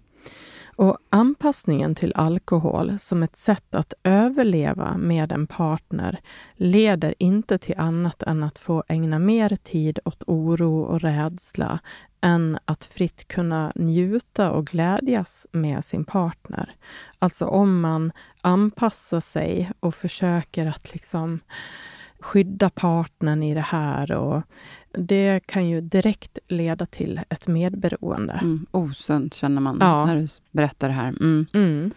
Och 0.82 0.98
anpassningen 1.10 1.96
till 1.96 2.13
alkohol 2.15 3.00
som 3.00 3.24
ett 3.24 3.36
sätt 3.36 3.76
att 3.76 3.94
överleva 4.04 4.98
med 4.98 5.32
en 5.32 5.48
partner 5.48 6.20
leder 6.56 7.15
inte 7.20 7.58
till 7.58 7.78
annat 7.78 8.24
än 8.24 8.44
att 8.44 8.60
få 8.60 8.84
ägna 8.88 9.20
mer 9.20 9.56
tid 9.56 10.00
åt 10.06 10.24
oro 10.28 10.82
och 10.82 11.02
rädsla 11.02 11.80
än 12.22 12.60
att 12.65 12.86
fritt 12.86 13.28
kunna 13.28 13.72
njuta 13.76 14.52
och 14.52 14.67
glädjas 14.67 15.48
med 15.52 15.86
sin 15.86 16.06
partner. 16.06 16.76
Alltså 17.20 17.46
om 17.46 17.82
man 17.82 18.12
anpassar 18.41 19.22
sig 19.22 19.72
och 19.80 19.96
försöker 19.96 20.65
att 20.65 20.94
liksom 20.94 21.39
skydda 22.22 22.70
partnern 22.70 23.44
i 23.44 23.54
det 23.54 23.62
här 23.62 24.12
och 24.12 24.42
det 24.94 25.40
kan 25.46 25.70
ju 25.70 25.82
direkt 25.82 26.40
leda 26.48 26.86
till 26.86 27.20
ett 27.30 27.48
medberoende. 27.48 28.34
Mm. 28.34 28.66
Osunt 28.72 29.34
känner 29.34 29.62
man 29.62 29.78
Ja. 29.82 30.06
när 30.06 30.16
du 30.16 30.28
berättar 30.52 30.88
det 30.88 30.94
här. 30.94 31.08
Mm. 31.08 31.46
Mm. 31.54 31.92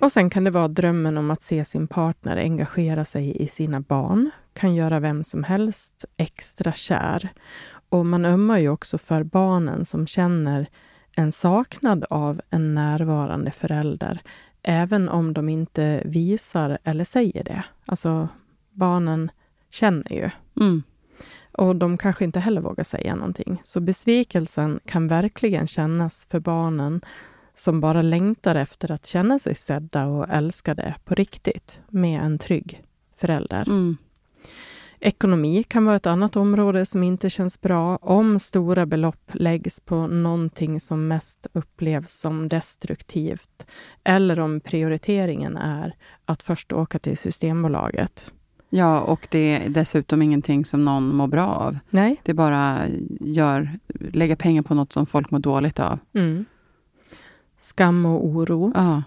Och 0.00 0.12
sen 0.12 0.30
kan 0.30 0.44
det 0.44 0.50
vara 0.50 0.68
drömmen 0.68 1.18
om 1.18 1.30
att 1.30 1.42
se 1.42 1.64
sin 1.64 1.86
partner 1.88 2.36
engagera 2.36 3.04
sig 3.04 3.42
i 3.42 3.48
sina 3.48 3.80
barn. 3.80 4.30
Kan 4.52 4.74
göra 4.74 5.00
vem 5.00 5.24
som 5.24 5.44
helst 5.44 6.04
extra 6.16 6.72
kär. 6.72 7.28
Och 7.88 8.06
man 8.06 8.24
ömmar 8.24 8.58
ju 8.58 8.68
också 8.68 8.98
för 8.98 9.22
barnen 9.22 9.84
som 9.84 10.06
känner 10.06 10.66
en 11.16 11.32
saknad 11.32 12.04
av 12.10 12.40
en 12.50 12.74
närvarande 12.74 13.50
förälder. 13.50 14.20
Även 14.62 15.08
om 15.08 15.32
de 15.34 15.48
inte 15.48 16.02
visar 16.04 16.78
eller 16.84 17.04
säger 17.04 17.44
det. 17.44 17.64
Alltså, 17.86 18.28
barnen 18.70 19.30
känner 19.70 20.12
ju. 20.12 20.30
Mm. 20.60 20.82
Och 21.52 21.76
de 21.76 21.98
kanske 21.98 22.24
inte 22.24 22.40
heller 22.40 22.60
vågar 22.60 22.84
säga 22.84 23.14
någonting. 23.14 23.60
Så 23.62 23.80
besvikelsen 23.80 24.80
kan 24.86 25.08
verkligen 25.08 25.66
kännas 25.66 26.26
för 26.30 26.40
barnen 26.40 27.00
som 27.54 27.80
bara 27.80 28.02
längtar 28.02 28.54
efter 28.54 28.90
att 28.90 29.06
känna 29.06 29.38
sig 29.38 29.54
sedda 29.54 30.06
och 30.06 30.28
älskade 30.28 30.94
på 31.04 31.14
riktigt 31.14 31.80
med 31.88 32.22
en 32.22 32.38
trygg 32.38 32.82
förälder. 33.16 33.68
Mm. 33.68 33.96
Ekonomi 35.00 35.62
kan 35.62 35.84
vara 35.84 35.96
ett 35.96 36.06
annat 36.06 36.36
område 36.36 36.86
som 36.86 37.02
inte 37.02 37.30
känns 37.30 37.60
bra 37.60 37.96
om 37.96 38.38
stora 38.38 38.86
belopp 38.86 39.30
läggs 39.32 39.80
på 39.80 40.06
någonting 40.06 40.80
som 40.80 41.08
mest 41.08 41.46
upplevs 41.52 42.12
som 42.12 42.48
destruktivt 42.48 43.66
eller 44.04 44.40
om 44.40 44.60
prioriteringen 44.60 45.56
är 45.56 45.94
att 46.24 46.42
först 46.42 46.72
åka 46.72 46.98
till 46.98 47.16
Systembolaget. 47.16 48.32
Ja, 48.70 49.00
och 49.00 49.28
det 49.30 49.38
är 49.54 49.68
dessutom 49.68 50.22
ingenting 50.22 50.64
som 50.64 50.84
någon 50.84 51.16
mår 51.16 51.26
bra 51.26 51.46
av. 51.46 51.78
Nej. 51.90 52.20
Det 52.22 52.34
bara 52.34 52.86
gör, 53.20 53.78
lägga 54.12 54.36
pengar 54.36 54.62
på 54.62 54.74
något 54.74 54.92
som 54.92 55.06
folk 55.06 55.30
mår 55.30 55.38
dåligt 55.38 55.80
av. 55.80 55.98
Mm. 56.14 56.44
Skam 57.58 58.06
och 58.06 58.26
oro. 58.26 58.72
Ja, 58.74 59.02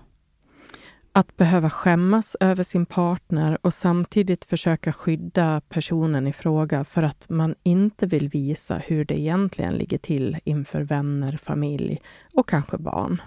Att 1.13 1.37
behöva 1.37 1.69
skämmas 1.69 2.35
över 2.39 2.63
sin 2.63 2.85
partner 2.85 3.57
och 3.61 3.73
samtidigt 3.73 4.45
försöka 4.45 4.93
skydda 4.93 5.61
personen 5.69 6.27
i 6.27 6.33
fråga 6.33 6.83
för 6.83 7.03
att 7.03 7.29
man 7.29 7.55
inte 7.63 8.05
vill 8.05 8.29
visa 8.29 8.77
hur 8.77 9.05
det 9.05 9.19
egentligen 9.19 9.73
ligger 9.73 9.97
till 9.97 10.37
inför 10.43 10.81
vänner, 10.81 11.37
familj 11.37 12.01
och 12.33 12.49
kanske 12.49 12.77
barn. 12.77 13.21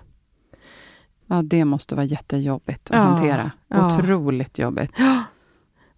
ja 1.27 1.43
det 1.43 1.65
måste 1.65 1.95
vara 1.95 2.07
jättejobbigt 2.07 2.91
att 2.91 2.97
Ja, 2.97 3.03
hantera. 3.03 3.51
ja. 3.69 3.99
Otroligt 3.99 4.59
jobbigt. 4.59 4.91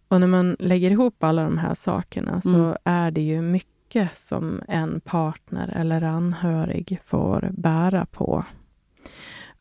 Och 0.08 0.20
när 0.20 0.26
man 0.26 0.56
lägger 0.58 0.90
ihop 0.90 1.24
alla 1.24 1.42
de 1.42 1.58
här 1.58 1.74
sakerna 1.74 2.40
så 2.40 2.54
Mm. 2.64 2.76
är 2.84 3.10
det 3.10 3.20
ju 3.20 3.42
mycket 3.42 4.16
som 4.16 4.62
en 4.68 5.00
partner 5.00 5.68
eller 5.76 6.02
anhörig 6.02 6.98
får 7.04 7.48
bära 7.52 8.06
på. 8.06 8.44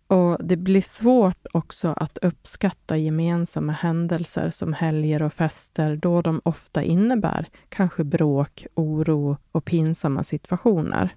Och 0.07 0.37
Det 0.45 0.57
blir 0.57 0.81
svårt 0.81 1.45
också 1.53 1.93
att 1.97 2.17
uppskatta 2.17 2.97
gemensamma 2.97 3.73
händelser 3.73 4.49
som 4.49 4.73
helger 4.73 5.21
och 5.21 5.33
fester 5.33 5.95
då 5.95 6.21
de 6.21 6.41
ofta 6.45 6.83
innebär 6.83 7.47
kanske 7.69 8.03
bråk, 8.03 8.65
oro 8.75 9.37
och 9.51 9.65
pinsamma 9.65 10.23
situationer. 10.23 11.15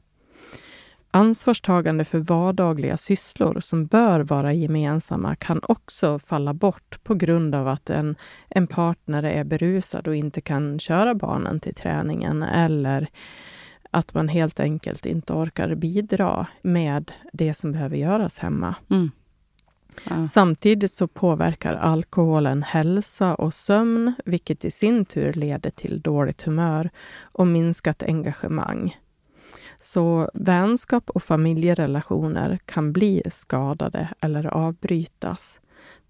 Ansvarstagande 1.19 2.05
för 2.05 2.19
vardagliga 2.19 2.97
sysslor 2.97 3.61
som 3.61 3.87
bör 3.87 4.21
vara 4.21 4.53
gemensamma 4.53 5.37
kan 5.37 5.61
också 5.63 6.19
falla 6.19 6.55
bort 6.55 7.05
på 7.05 7.15
grund 7.15 7.55
av 7.55 7.69
att 7.69 7.91
en, 7.91 8.17
en 8.49 8.67
partner 8.67 9.23
är 9.23 9.45
berusad 9.45 10.09
och 10.09 10.17
inte 10.17 10.41
kan 10.41 10.79
köra 10.79 11.15
barnen 11.15 11.61
till 11.61 11.75
träningen 11.75 12.43
eller 12.43 13.09
att 13.91 14.15
man 14.15 14.29
helt 14.29 14.61
enkelt 14.61 15.07
inte 15.07 15.33
orkar 15.33 15.75
bidra 15.75 16.47
med 16.63 17.13
det 17.33 17.55
som 17.55 17.73
behöver 17.73 17.97
göras 17.97 18.39
hemma. 18.39 18.75
Mm. 18.91 19.11
Ja. 20.11 20.25
Samtidigt 20.25 20.93
så 20.93 21.09
påverkar 21.09 21.75
alkoholen 21.75 22.63
hälsa 22.63 23.35
och 23.35 23.55
sömn, 23.55 24.15
vilket 24.25 24.65
i 24.65 24.71
sin 24.71 25.05
tur 25.05 25.33
leder 25.33 25.71
till 25.71 26.01
dåligt 26.01 26.43
humör 26.43 26.91
och 27.21 27.47
minskat 27.47 28.03
engagemang. 28.03 28.97
Så 29.81 30.31
vänskap 30.35 31.11
och 31.11 31.23
familjerelationer 31.23 32.59
kan 32.65 32.93
bli 32.93 33.23
skadade 33.31 34.09
eller 34.21 34.47
avbrytas. 34.47 35.61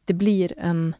Det 0.04 0.14
blir 0.14 0.52
en, 0.58 0.94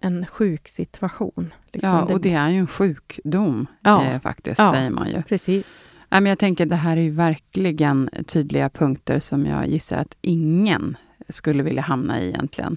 en 0.00 0.26
sjuk 0.26 0.68
situation. 0.68 1.54
Liksom. 1.72 1.90
Ja, 1.90 2.14
och 2.14 2.20
det 2.20 2.32
är 2.32 2.48
ju 2.48 2.58
en 2.58 2.66
sjukdom 2.66 3.66
ja. 3.80 4.04
eh, 4.04 4.20
faktiskt, 4.20 4.58
ja, 4.58 4.72
säger 4.72 4.90
man 4.90 5.08
ju. 5.10 5.22
Precis. 5.22 5.84
Ja, 6.08 6.20
men 6.20 6.26
jag 6.26 6.38
tänker, 6.38 6.66
det 6.66 6.76
här 6.76 6.96
är 6.96 7.00
ju 7.00 7.10
verkligen 7.10 8.10
tydliga 8.26 8.70
punkter 8.70 9.20
som 9.20 9.46
jag 9.46 9.68
gissar 9.68 9.96
att 9.96 10.16
ingen 10.20 10.96
skulle 11.28 11.62
vilja 11.62 11.82
hamna 11.82 12.20
i 12.20 12.28
egentligen. 12.28 12.76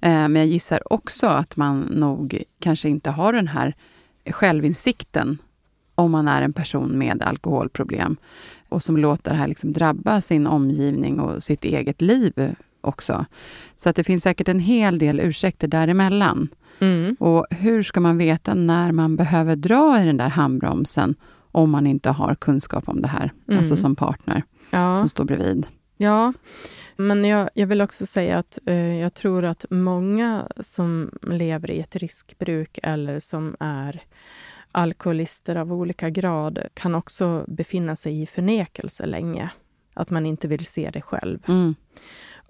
Eh, 0.00 0.10
men 0.10 0.36
jag 0.36 0.46
gissar 0.46 0.92
också 0.92 1.26
att 1.26 1.56
man 1.56 1.80
nog 1.80 2.42
kanske 2.60 2.88
inte 2.88 3.10
har 3.10 3.32
den 3.32 3.48
här 3.48 3.74
självinsikten 4.30 5.38
om 5.98 6.10
man 6.10 6.28
är 6.28 6.42
en 6.42 6.52
person 6.52 6.98
med 6.98 7.22
alkoholproblem 7.22 8.16
och 8.68 8.82
som 8.82 8.96
låter 8.96 9.30
det 9.30 9.36
här 9.36 9.48
liksom 9.48 9.72
drabba 9.72 10.20
sin 10.20 10.46
omgivning 10.46 11.20
och 11.20 11.42
sitt 11.42 11.64
eget 11.64 12.00
liv 12.00 12.54
också. 12.80 13.26
Så 13.76 13.88
att 13.88 13.96
det 13.96 14.04
finns 14.04 14.22
säkert 14.22 14.48
en 14.48 14.60
hel 14.60 14.98
del 14.98 15.20
ursäkter 15.20 15.68
däremellan. 15.68 16.48
Mm. 16.78 17.16
Och 17.20 17.46
hur 17.50 17.82
ska 17.82 18.00
man 18.00 18.18
veta 18.18 18.54
när 18.54 18.92
man 18.92 19.16
behöver 19.16 19.56
dra 19.56 20.02
i 20.02 20.04
den 20.04 20.16
där 20.16 20.28
handbromsen 20.28 21.14
om 21.52 21.70
man 21.70 21.86
inte 21.86 22.10
har 22.10 22.34
kunskap 22.34 22.88
om 22.88 23.02
det 23.02 23.08
här, 23.08 23.32
mm. 23.48 23.58
alltså 23.58 23.76
som 23.76 23.96
partner 23.96 24.42
ja. 24.70 24.96
som 24.98 25.08
står 25.08 25.24
bredvid? 25.24 25.66
Ja, 25.96 26.32
men 26.96 27.24
jag, 27.24 27.50
jag 27.54 27.66
vill 27.66 27.80
också 27.80 28.06
säga 28.06 28.38
att 28.38 28.58
eh, 28.66 28.98
jag 28.98 29.14
tror 29.14 29.44
att 29.44 29.64
många 29.70 30.48
som 30.60 31.10
lever 31.22 31.70
i 31.70 31.80
ett 31.80 31.96
riskbruk 31.96 32.78
eller 32.82 33.18
som 33.18 33.56
är 33.60 34.02
alkoholister 34.78 35.56
av 35.56 35.72
olika 35.72 36.10
grad 36.10 36.58
kan 36.74 36.94
också 36.94 37.44
befinna 37.48 37.96
sig 37.96 38.22
i 38.22 38.26
förnekelse 38.26 39.06
länge. 39.06 39.50
Att 39.94 40.10
man 40.10 40.26
inte 40.26 40.48
vill 40.48 40.66
se 40.66 40.90
det 40.92 41.02
själv. 41.02 41.38
Mm. 41.48 41.74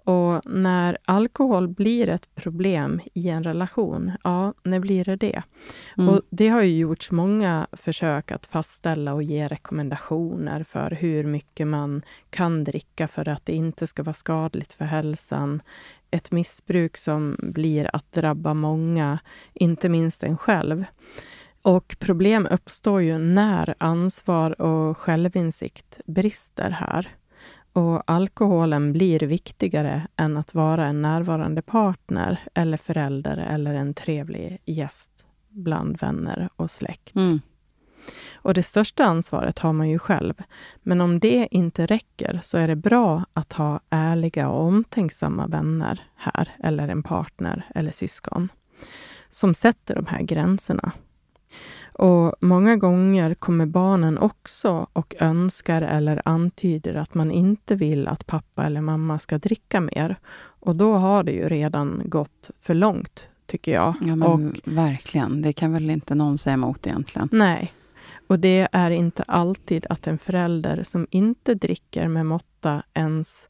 Och 0.04 0.40
när 0.44 0.98
alkohol 1.04 1.68
blir 1.68 2.08
ett 2.08 2.34
problem 2.34 3.00
i 3.14 3.28
en 3.28 3.44
relation, 3.44 4.12
ja, 4.24 4.54
när 4.62 4.80
blir 4.80 5.04
det 5.04 5.16
det? 5.16 5.42
Mm. 5.98 6.08
Och 6.08 6.22
det 6.30 6.48
har 6.48 6.62
ju 6.62 6.78
gjorts 6.78 7.10
många 7.10 7.66
försök 7.72 8.30
att 8.30 8.46
fastställa 8.46 9.14
och 9.14 9.22
ge 9.22 9.48
rekommendationer 9.48 10.62
för 10.62 10.90
hur 10.90 11.24
mycket 11.24 11.66
man 11.66 12.02
kan 12.30 12.64
dricka 12.64 13.08
för 13.08 13.28
att 13.28 13.46
det 13.46 13.52
inte 13.52 13.86
ska 13.86 14.02
vara 14.02 14.14
skadligt 14.14 14.72
för 14.72 14.84
hälsan. 14.84 15.62
Ett 16.10 16.30
missbruk 16.30 16.96
som 16.96 17.36
blir 17.38 17.90
att 17.96 18.12
drabba 18.12 18.54
många, 18.54 19.18
inte 19.54 19.88
minst 19.88 20.22
en 20.22 20.38
själv. 20.38 20.84
Och 21.62 21.96
problem 21.98 22.48
uppstår 22.50 23.02
ju 23.02 23.18
när 23.18 23.74
ansvar 23.78 24.60
och 24.60 24.98
självinsikt 24.98 26.00
brister 26.06 26.70
här. 26.70 27.08
Och 27.72 28.02
alkoholen 28.06 28.92
blir 28.92 29.20
viktigare 29.20 30.06
än 30.16 30.36
att 30.36 30.54
vara 30.54 30.86
en 30.86 31.02
närvarande 31.02 31.62
partner 31.62 32.40
eller 32.54 32.76
förälder 32.76 33.36
eller 33.36 33.74
en 33.74 33.94
trevlig 33.94 34.58
gäst 34.64 35.24
bland 35.48 36.00
vänner 36.00 36.48
och 36.56 36.70
släkt. 36.70 37.14
Mm. 37.14 37.40
Och 38.32 38.54
det 38.54 38.62
största 38.62 39.04
ansvaret 39.04 39.58
har 39.58 39.72
man 39.72 39.88
ju 39.88 39.98
själv. 39.98 40.34
Men 40.82 41.00
om 41.00 41.18
det 41.18 41.48
inte 41.50 41.86
räcker 41.86 42.40
så 42.42 42.58
är 42.58 42.68
det 42.68 42.76
bra 42.76 43.24
att 43.32 43.52
ha 43.52 43.80
ärliga 43.90 44.48
och 44.48 44.62
omtänksamma 44.62 45.46
vänner 45.46 46.00
här, 46.16 46.48
eller 46.58 46.88
en 46.88 47.02
partner 47.02 47.66
eller 47.74 47.92
syskon, 47.92 48.48
som 49.30 49.54
sätter 49.54 49.94
de 49.94 50.06
här 50.06 50.22
gränserna. 50.22 50.92
Och 51.98 52.34
många 52.40 52.76
gånger 52.76 53.34
kommer 53.34 53.66
barnen 53.66 54.18
också 54.18 54.86
och 54.92 55.14
önskar 55.18 55.82
eller 55.82 56.22
antyder 56.24 56.94
att 56.94 57.14
man 57.14 57.30
inte 57.30 57.74
vill 57.74 58.08
att 58.08 58.26
pappa 58.26 58.64
eller 58.64 58.80
mamma 58.80 59.18
ska 59.18 59.38
dricka 59.38 59.80
mer. 59.80 60.16
Och 60.38 60.76
då 60.76 60.94
har 60.94 61.22
det 61.22 61.32
ju 61.32 61.48
redan 61.48 62.02
gått 62.04 62.50
för 62.60 62.74
långt, 62.74 63.28
tycker 63.46 63.72
jag. 63.72 63.94
Ja, 64.00 64.16
men 64.16 64.22
och, 64.22 64.40
verkligen. 64.64 65.42
Det 65.42 65.52
kan 65.52 65.72
väl 65.72 65.90
inte 65.90 66.14
någon 66.14 66.38
säga 66.38 66.54
emot 66.54 66.86
egentligen. 66.86 67.28
Nej. 67.32 67.72
Och 68.26 68.38
det 68.38 68.68
är 68.72 68.90
inte 68.90 69.22
alltid 69.22 69.86
att 69.90 70.06
en 70.06 70.18
förälder 70.18 70.82
som 70.84 71.06
inte 71.10 71.54
dricker 71.54 72.08
med 72.08 72.26
måtta 72.26 72.82
ens 72.94 73.48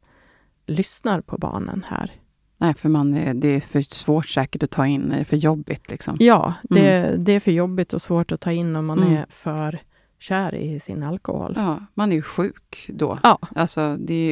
lyssnar 0.67 1.21
på 1.21 1.39
barnen 1.39 1.85
här. 1.89 2.13
Nej, 2.61 2.75
för 2.75 2.88
man, 2.88 3.12
det 3.40 3.49
är 3.49 3.61
för 3.61 3.81
svårt 3.81 4.29
säkert 4.29 4.62
att 4.62 4.71
ta 4.71 4.87
in, 4.87 5.09
det 5.09 5.16
är 5.16 5.25
för 5.25 5.37
jobbigt. 5.37 5.90
Liksom. 5.90 6.16
Ja, 6.21 6.55
det, 6.62 6.97
mm. 6.97 7.25
det 7.25 7.33
är 7.33 7.40
för 7.40 7.53
jobbigt 7.53 7.92
och 7.92 8.03
svårt 8.03 8.33
att 8.33 8.40
ta 8.40 8.53
in 8.53 8.77
om 8.77 8.87
man 8.87 8.99
mm. 8.99 9.12
är 9.12 9.27
för 9.31 9.79
kär 10.18 10.55
i 10.55 10.81
sin 10.81 11.03
alkohol. 11.03 11.53
Ja, 11.57 11.87
man 11.94 12.12
är 12.12 12.16
ju 12.16 12.23
sjuk 12.23 12.87
då. 12.88 13.18
Ja. 13.23 13.38
Alltså, 13.55 13.97
det, 13.97 14.31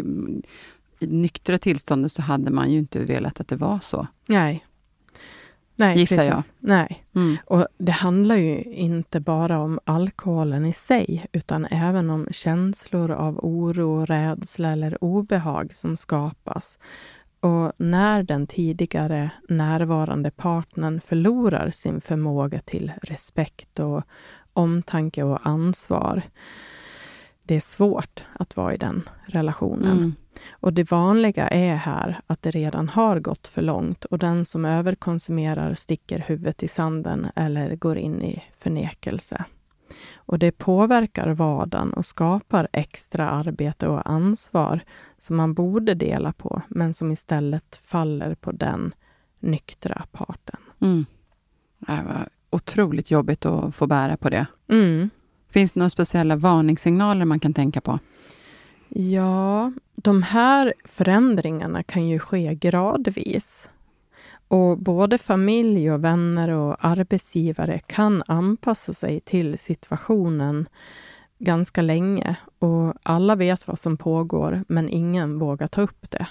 I 0.99 1.07
nyktra 1.07 1.59
tillståndet 1.59 2.13
så 2.13 2.23
hade 2.23 2.51
man 2.51 2.71
ju 2.71 2.79
inte 2.79 3.05
velat 3.05 3.41
att 3.41 3.49
det 3.49 3.57
var 3.57 3.79
så. 3.83 4.07
Nej. 4.27 4.65
Nej, 5.79 5.99
Gissar 5.99 6.17
precis. 6.17 6.31
jag. 6.31 6.43
Nej. 6.59 7.05
Mm. 7.15 7.37
Och 7.45 7.67
det 7.79 7.93
handlar 7.93 8.37
ju 8.37 8.63
inte 8.63 9.21
bara 9.21 9.59
om 9.59 9.81
alkoholen 9.85 10.67
i 10.67 10.73
sig, 10.73 11.27
utan 11.33 11.65
även 11.65 12.11
om 12.11 12.29
känslor 12.31 13.11
av 13.11 13.39
oro, 13.39 14.07
rädsla 14.07 14.73
eller 14.73 15.05
obehag 15.05 15.75
som 15.75 15.97
skapas 15.97 16.79
och 17.41 17.73
när 17.77 18.23
den 18.23 18.47
tidigare 18.47 19.31
närvarande 19.49 20.31
partnern 20.31 21.01
förlorar 21.01 21.71
sin 21.71 22.01
förmåga 22.01 22.59
till 22.59 22.93
respekt 23.03 23.79
och 23.79 24.03
omtanke 24.53 25.23
och 25.23 25.47
ansvar, 25.47 26.23
det 27.43 27.55
är 27.55 27.61
svårt 27.61 28.25
att 28.33 28.57
vara 28.57 28.75
i 28.75 28.77
den 28.77 29.09
relationen. 29.27 29.97
Mm. 29.97 30.15
Och 30.51 30.73
det 30.73 30.91
vanliga 30.91 31.49
är 31.49 31.77
här 31.77 32.21
att 32.27 32.43
det 32.43 32.51
redan 32.51 32.89
har 32.89 33.21
gått 33.21 33.47
för 33.47 33.63
långt 33.63 34.05
och 34.05 34.19
den 34.19 34.45
som 34.45 34.65
överkonsumerar 34.65 35.75
sticker 35.75 36.19
huvudet 36.19 36.63
i 36.63 36.69
sanden 36.69 37.27
eller 37.37 37.77
går 37.77 37.99
in 37.99 38.23
i 38.23 38.43
förnekelse. 38.55 39.45
Och 40.15 40.39
det 40.39 40.53
påverkar 40.53 41.29
vardagen 41.29 41.93
och 41.93 42.07
skapar 42.07 42.69
extra 42.73 43.31
arbete 43.31 43.89
och 43.89 44.11
ansvar 44.11 44.81
som 45.17 45.37
man 45.37 45.55
borde 45.55 45.95
dela 45.95 46.33
på, 46.33 46.63
men 46.69 46.95
som 46.95 47.13
istället 47.13 47.81
faller 47.83 48.35
på 48.35 48.53
den 48.53 48.95
nyktra 49.41 50.03
parten. 50.13 50.61
Mm. 50.81 51.07
Det 51.79 52.03
var 52.07 52.29
otroligt 52.51 53.11
jobbigt 53.11 53.47
att 53.47 53.75
få 53.75 53.87
bära 53.87 54.17
på 54.17 54.31
det. 54.31 54.47
Mm. 54.69 55.11
Finns 55.51 55.73
det 55.73 55.81
några 55.81 55.91
speciella 55.91 56.37
varningssignaler 56.37 57.25
man 57.25 57.41
kan 57.41 57.55
tänka 57.55 57.81
på? 57.81 57.99
Ja, 58.89 59.73
de 59.95 60.23
här 60.23 60.75
förändringarna 60.85 61.83
kan 61.83 62.09
ju 62.09 62.19
ske 62.19 62.55
gradvis. 62.55 63.69
Och 64.49 64.79
både 64.79 65.19
familj 65.19 65.91
och 65.91 66.05
vänner 66.05 66.49
och 66.49 66.85
arbetsgivare 66.85 67.79
kan 67.87 68.23
anpassa 68.27 68.93
sig 68.93 69.21
till 69.21 69.59
situationen 69.59 70.69
ganska 71.39 71.83
länge 71.83 72.37
och 72.59 72.95
alla 73.03 73.37
vet 73.37 73.69
vad 73.69 73.79
som 73.79 73.97
pågår, 73.97 74.65
men 74.69 74.89
ingen 74.89 75.39
vågar 75.39 75.69
ta 75.69 75.81
upp 75.81 76.11
det. 76.11 76.27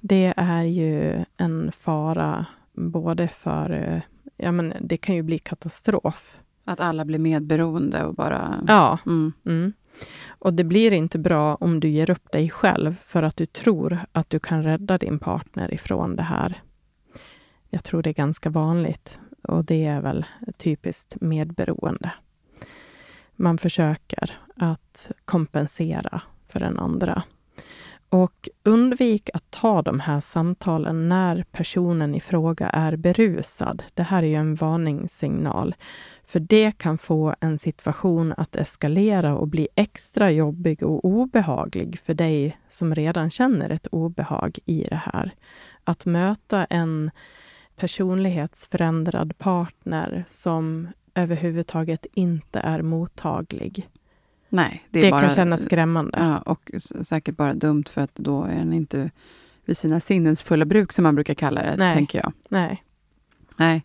Det 0.00 0.34
är 0.36 0.62
ju 0.62 1.24
en 1.36 1.72
fara 1.72 2.46
både 2.72 3.28
för... 3.28 4.02
Ja, 4.36 4.52
men 4.52 4.74
det 4.80 4.96
kan 4.96 5.14
ju 5.14 5.22
bli 5.22 5.38
katastrof. 5.38 6.38
Att 6.64 6.80
alla 6.80 7.04
blir 7.04 7.18
medberoende 7.18 8.04
och 8.04 8.14
bara... 8.14 8.64
Ja. 8.68 8.98
Mm. 9.06 9.32
Mm. 9.46 9.72
Och 10.28 10.54
det 10.54 10.64
blir 10.64 10.92
inte 10.92 11.18
bra 11.18 11.54
om 11.54 11.80
du 11.80 11.88
ger 11.88 12.10
upp 12.10 12.32
dig 12.32 12.50
själv 12.50 12.94
för 12.94 13.22
att 13.22 13.36
du 13.36 13.46
tror 13.46 13.98
att 14.12 14.30
du 14.30 14.38
kan 14.38 14.62
rädda 14.62 14.98
din 14.98 15.18
partner 15.18 15.74
ifrån 15.74 16.16
det 16.16 16.22
här. 16.22 16.62
Jag 17.74 17.84
tror 17.84 18.02
det 18.02 18.10
är 18.10 18.14
ganska 18.14 18.50
vanligt 18.50 19.18
och 19.42 19.64
det 19.64 19.84
är 19.84 20.00
väl 20.00 20.24
typiskt 20.56 21.20
medberoende. 21.20 22.12
Man 23.36 23.58
försöker 23.58 24.38
att 24.56 25.10
kompensera 25.24 26.22
för 26.46 26.60
den 26.60 26.78
andra. 26.78 27.22
Och 28.08 28.48
undvik 28.62 29.30
att 29.34 29.50
ta 29.50 29.82
de 29.82 30.00
här 30.00 30.20
samtalen 30.20 31.08
när 31.08 31.44
personen 31.52 32.14
i 32.14 32.20
fråga 32.20 32.68
är 32.68 32.96
berusad. 32.96 33.82
Det 33.94 34.02
här 34.02 34.22
är 34.22 34.26
ju 34.26 34.34
en 34.34 34.54
varningssignal. 34.54 35.74
För 36.24 36.40
det 36.40 36.78
kan 36.78 36.98
få 36.98 37.34
en 37.40 37.58
situation 37.58 38.34
att 38.36 38.56
eskalera 38.56 39.36
och 39.36 39.48
bli 39.48 39.68
extra 39.74 40.30
jobbig 40.30 40.82
och 40.82 41.04
obehaglig 41.04 41.98
för 41.98 42.14
dig 42.14 42.58
som 42.68 42.94
redan 42.94 43.30
känner 43.30 43.70
ett 43.70 43.86
obehag 43.86 44.58
i 44.64 44.86
det 44.90 45.02
här. 45.04 45.34
Att 45.84 46.06
möta 46.06 46.64
en 46.64 47.10
personlighetsförändrad 47.82 49.38
partner 49.38 50.24
som 50.28 50.88
överhuvudtaget 51.14 52.06
inte 52.12 52.60
är 52.60 52.82
mottaglig. 52.82 53.88
Nej, 54.48 54.86
det, 54.90 55.00
det 55.00 55.10
bara, 55.10 55.20
kan 55.20 55.30
kännas 55.30 55.62
skrämmande. 55.64 56.18
Ja, 56.20 56.38
och 56.38 56.70
säkert 57.02 57.36
bara 57.36 57.54
dumt 57.54 57.84
för 57.90 58.00
att 58.00 58.14
då 58.14 58.44
är 58.44 58.54
den 58.54 58.72
inte 58.72 59.10
vid 59.64 59.76
sina 59.76 60.00
sinnens 60.00 60.42
fulla 60.42 60.64
bruk, 60.64 60.92
som 60.92 61.02
man 61.02 61.14
brukar 61.14 61.34
kalla 61.34 61.62
det, 61.62 61.74
Nej. 61.76 61.94
tänker 61.94 62.18
jag. 62.18 62.32
Nej. 62.48 62.82
Nej. 63.56 63.82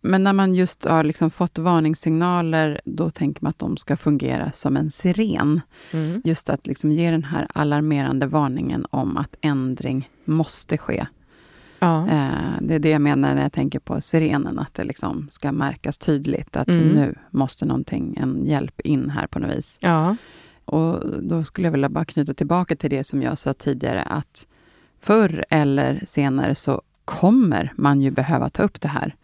Men 0.00 0.24
när 0.24 0.32
man 0.32 0.54
just 0.54 0.84
har 0.84 1.04
liksom 1.04 1.30
fått 1.30 1.58
varningssignaler, 1.58 2.80
då 2.84 3.10
tänker 3.10 3.42
man 3.42 3.50
att 3.50 3.58
de 3.58 3.76
ska 3.76 3.96
fungera 3.96 4.52
som 4.52 4.76
en 4.76 4.90
siren. 4.90 5.60
Mm. 5.92 6.22
Just 6.24 6.50
att 6.50 6.66
liksom 6.66 6.92
ge 6.92 7.10
den 7.10 7.24
här 7.24 7.46
alarmerande 7.54 8.26
varningen 8.26 8.86
om 8.90 9.16
att 9.16 9.36
ändring 9.40 10.10
måste 10.24 10.78
ske. 10.78 11.06
Ja. 11.78 12.08
Eh, 12.08 12.60
det 12.60 12.74
är 12.74 12.78
det 12.78 12.90
jag 12.90 13.00
menar 13.00 13.34
när 13.34 13.42
jag 13.42 13.52
tänker 13.52 13.78
på 13.78 14.00
sirenen, 14.00 14.58
att 14.58 14.74
det 14.74 14.84
liksom 14.84 15.28
ska 15.30 15.52
märkas 15.52 15.98
tydligt 15.98 16.56
att 16.56 16.68
mm. 16.68 16.88
nu 16.88 17.14
måste 17.30 17.64
någonting, 17.64 18.16
en 18.20 18.46
hjälp 18.46 18.80
in 18.80 19.10
här 19.10 19.26
på 19.26 19.38
något 19.38 19.56
vis. 19.56 19.78
Ja. 19.82 20.16
Och 20.64 21.22
då 21.22 21.44
skulle 21.44 21.66
jag 21.66 21.72
vilja 21.72 21.88
bara 21.88 22.04
knyta 22.04 22.34
tillbaka 22.34 22.76
till 22.76 22.90
det 22.90 23.04
som 23.04 23.22
jag 23.22 23.38
sa 23.38 23.52
tidigare, 23.52 24.02
att 24.02 24.46
förr 25.00 25.44
eller 25.50 26.04
senare 26.06 26.54
så 26.54 26.82
kommer 27.04 27.72
man 27.76 28.00
ju 28.00 28.10
behöva 28.10 28.50
ta 28.50 28.62
upp 28.62 28.80
det 28.80 28.88
här. 28.88 29.14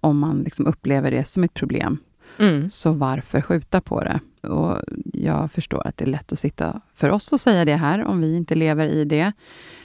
Om 0.00 0.18
man 0.18 0.42
liksom 0.42 0.66
upplever 0.66 1.10
det 1.10 1.24
som 1.24 1.44
ett 1.44 1.54
problem. 1.54 1.98
Mm. 2.38 2.70
Så 2.70 2.92
varför 2.92 3.40
skjuta 3.40 3.80
på 3.80 4.04
det? 4.04 4.20
Och 4.48 4.76
jag 5.12 5.52
förstår 5.52 5.86
att 5.86 5.96
det 5.96 6.04
är 6.04 6.10
lätt 6.10 6.32
att 6.32 6.38
sitta 6.38 6.80
för 6.94 7.10
oss 7.10 7.32
och 7.32 7.40
säga 7.40 7.64
det 7.64 7.76
här, 7.76 8.04
om 8.04 8.20
vi 8.20 8.36
inte 8.36 8.54
lever 8.54 8.86
i 8.86 9.04
det. 9.04 9.32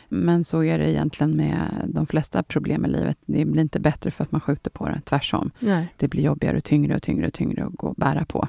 Men 0.09 0.43
så 0.43 0.63
är 0.63 0.79
det 0.79 0.91
egentligen 0.91 1.35
med 1.35 1.89
de 1.93 2.07
flesta 2.07 2.43
problem 2.43 2.85
i 2.85 2.87
livet. 2.87 3.17
Det 3.25 3.45
blir 3.45 3.61
inte 3.61 3.79
bättre 3.79 4.11
för 4.11 4.23
att 4.23 4.31
man 4.31 4.41
skjuter 4.41 4.69
på 4.69 4.87
det, 4.87 5.01
tvärtom. 5.05 5.51
Nej. 5.59 5.93
Det 5.97 6.07
blir 6.07 6.23
jobbigare 6.23 6.57
och 6.57 6.63
tyngre 6.63 6.95
och 6.95 7.01
tyngre 7.01 7.27
och 7.27 7.33
tyngre 7.33 7.65
att 7.65 7.73
gå 7.73 7.87
och 7.87 7.95
bära 7.95 8.25
på. 8.25 8.47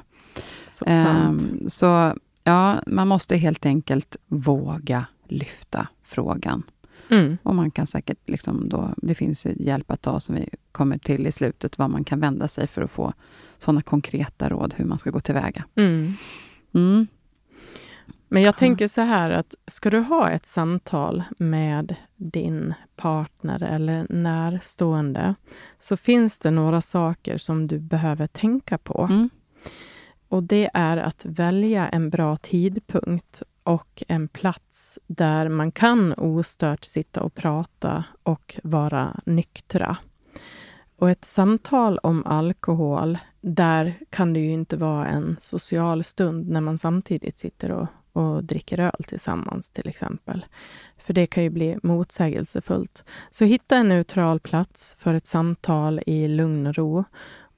Så, 0.67 0.85
um, 0.85 1.69
så 1.69 2.13
ja, 2.43 2.81
man 2.87 3.07
måste 3.07 3.37
helt 3.37 3.65
enkelt 3.65 4.17
våga 4.27 5.05
lyfta 5.27 5.87
frågan. 6.03 6.63
Mm. 7.09 7.37
Och 7.43 7.55
man 7.55 7.71
kan 7.71 7.87
säkert, 7.87 8.29
liksom 8.29 8.69
då, 8.69 8.93
det 8.97 9.15
finns 9.15 9.45
ju 9.45 9.55
hjälp 9.59 9.91
att 9.91 10.01
ta 10.01 10.19
som 10.19 10.35
vi 10.35 10.49
kommer 10.71 10.97
till 10.97 11.27
i 11.27 11.31
slutet, 11.31 11.77
var 11.77 11.87
man 11.87 12.03
kan 12.03 12.19
vända 12.19 12.47
sig 12.47 12.67
för 12.67 12.81
att 12.81 12.91
få 12.91 13.13
sådana 13.59 13.81
konkreta 13.81 14.49
råd 14.49 14.73
hur 14.77 14.85
man 14.85 14.97
ska 14.97 15.09
gå 15.09 15.19
tillväga. 15.19 15.65
Mm. 15.75 16.13
Mm. 16.73 17.07
Men 18.27 18.43
jag 18.43 18.57
tänker 18.57 18.87
så 18.87 19.01
här 19.01 19.29
att 19.29 19.55
ska 19.67 19.89
du 19.89 19.99
ha 19.99 20.29
ett 20.29 20.45
samtal 20.45 21.23
med 21.37 21.95
din 22.15 22.73
partner 22.95 23.63
eller 23.63 24.07
närstående 24.09 25.35
så 25.79 25.97
finns 25.97 26.39
det 26.39 26.51
några 26.51 26.81
saker 26.81 27.37
som 27.37 27.67
du 27.67 27.79
behöver 27.79 28.27
tänka 28.27 28.77
på. 28.77 29.07
Mm. 29.09 29.29
Och 30.29 30.43
det 30.43 30.69
är 30.73 30.97
att 30.97 31.25
välja 31.25 31.89
en 31.89 32.09
bra 32.09 32.37
tidpunkt 32.37 33.43
och 33.63 34.03
en 34.07 34.27
plats 34.27 34.99
där 35.07 35.49
man 35.49 35.71
kan 35.71 36.13
ostört 36.13 36.83
sitta 36.83 37.21
och 37.21 37.33
prata 37.33 38.03
och 38.23 38.59
vara 38.63 39.19
nyktra. 39.25 39.97
Och 40.97 41.09
ett 41.09 41.25
samtal 41.25 41.97
om 41.97 42.25
alkohol, 42.25 43.17
där 43.41 43.99
kan 44.09 44.33
det 44.33 44.39
ju 44.39 44.51
inte 44.51 44.77
vara 44.77 45.05
en 45.05 45.35
social 45.39 46.03
stund 46.03 46.49
när 46.49 46.61
man 46.61 46.77
samtidigt 46.77 47.37
sitter 47.37 47.71
och 47.71 47.87
och 48.17 48.43
dricker 48.43 48.79
öl 48.79 49.03
tillsammans 49.07 49.69
till 49.69 49.87
exempel. 49.87 50.45
För 50.97 51.13
det 51.13 51.27
kan 51.27 51.43
ju 51.43 51.49
bli 51.49 51.77
motsägelsefullt. 51.83 53.03
Så 53.29 53.45
hitta 53.45 53.75
en 53.75 53.89
neutral 53.89 54.39
plats 54.39 54.95
för 54.99 55.13
ett 55.13 55.27
samtal 55.27 56.01
i 56.05 56.27
lugn 56.27 56.67
och 56.67 56.75
ro. 56.75 57.03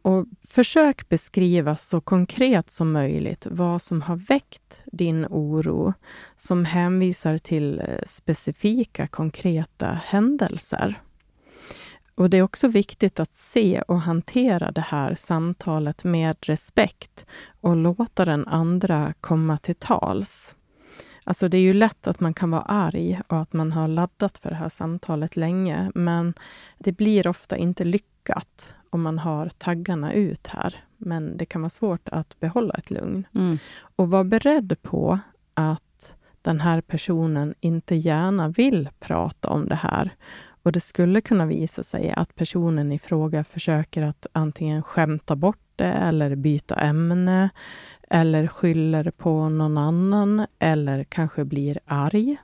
Och 0.02 0.26
försök 0.48 1.10
beskriva 1.10 1.76
så 1.76 2.02
konkret 2.02 2.72
som 2.72 2.92
möjligt 2.92 3.48
vad 3.50 3.82
som 3.82 4.02
har 4.02 4.16
väckt 4.16 4.84
din 4.86 5.26
oro 5.30 5.94
som 6.36 6.66
hänvisar 6.66 7.38
till 7.38 7.80
eh, 7.80 7.86
specifika 8.06 9.08
konkreta 9.08 9.88
händelser. 9.88 11.02
Och 12.20 12.30
Det 12.30 12.38
är 12.38 12.42
också 12.42 12.68
viktigt 12.68 13.20
att 13.20 13.34
se 13.34 13.82
och 13.82 14.02
hantera 14.02 14.72
det 14.72 14.82
här 14.82 15.16
samtalet 15.16 16.04
med 16.04 16.36
respekt 16.42 17.26
och 17.62 17.76
låta 17.76 18.26
den 18.26 18.48
andra 18.48 19.14
komma 19.22 19.58
till 19.58 19.76
tals. 19.76 20.56
Alltså 21.24 21.50
det 21.50 21.58
är 21.58 21.62
ju 21.62 21.74
lätt 21.74 22.08
att 22.08 22.20
man 22.20 22.34
kan 22.34 22.52
vara 22.52 22.62
arg 22.62 23.22
och 23.28 23.38
att 23.38 23.54
man 23.54 23.72
har 23.72 23.88
laddat 23.88 24.38
för 24.38 24.50
det 24.50 24.56
här 24.56 24.70
samtalet 24.70 25.36
länge, 25.36 25.92
men 25.96 26.34
det 26.78 26.92
blir 26.92 27.28
ofta 27.28 27.58
inte 27.58 27.84
lyckat 27.84 28.74
om 28.90 29.02
man 29.02 29.20
har 29.20 29.50
taggarna 29.58 30.14
ut 30.14 30.48
här. 30.48 30.76
Men 30.98 31.38
det 31.38 31.46
kan 31.46 31.62
vara 31.62 31.70
svårt 31.70 32.10
att 32.10 32.40
behålla 32.40 32.74
ett 32.74 32.92
lugn. 32.92 33.28
Mm. 33.36 33.58
Och 33.96 34.10
var 34.10 34.24
beredd 34.24 34.82
på 34.82 35.20
att 35.54 36.16
den 36.42 36.60
här 36.60 36.82
personen 36.82 37.54
inte 37.60 37.96
gärna 37.96 38.50
vill 38.50 38.90
prata 39.00 39.50
om 39.50 39.70
det 39.70 39.76
här 39.76 40.16
och 40.64 40.72
det 40.72 40.80
skulle 40.80 41.22
kunna 41.22 41.46
visa 41.46 41.84
sig 41.84 42.14
att 42.16 42.36
personen 42.36 42.92
i 42.92 43.00
fråga 43.00 43.44
försöker 43.44 44.02
att 44.02 44.28
antingen 44.32 44.84
skämta 44.84 45.36
bort 45.36 45.60
det 45.76 45.86
eller 45.86 46.36
byta 46.36 46.76
ämne 46.76 47.50
eller 48.10 48.48
skyller 48.48 49.12
på 49.12 49.50
någon 49.50 49.78
annan 49.78 50.46
eller 50.60 51.04
kanske 51.04 51.46
blir 51.46 51.80
arg. 51.86 52.38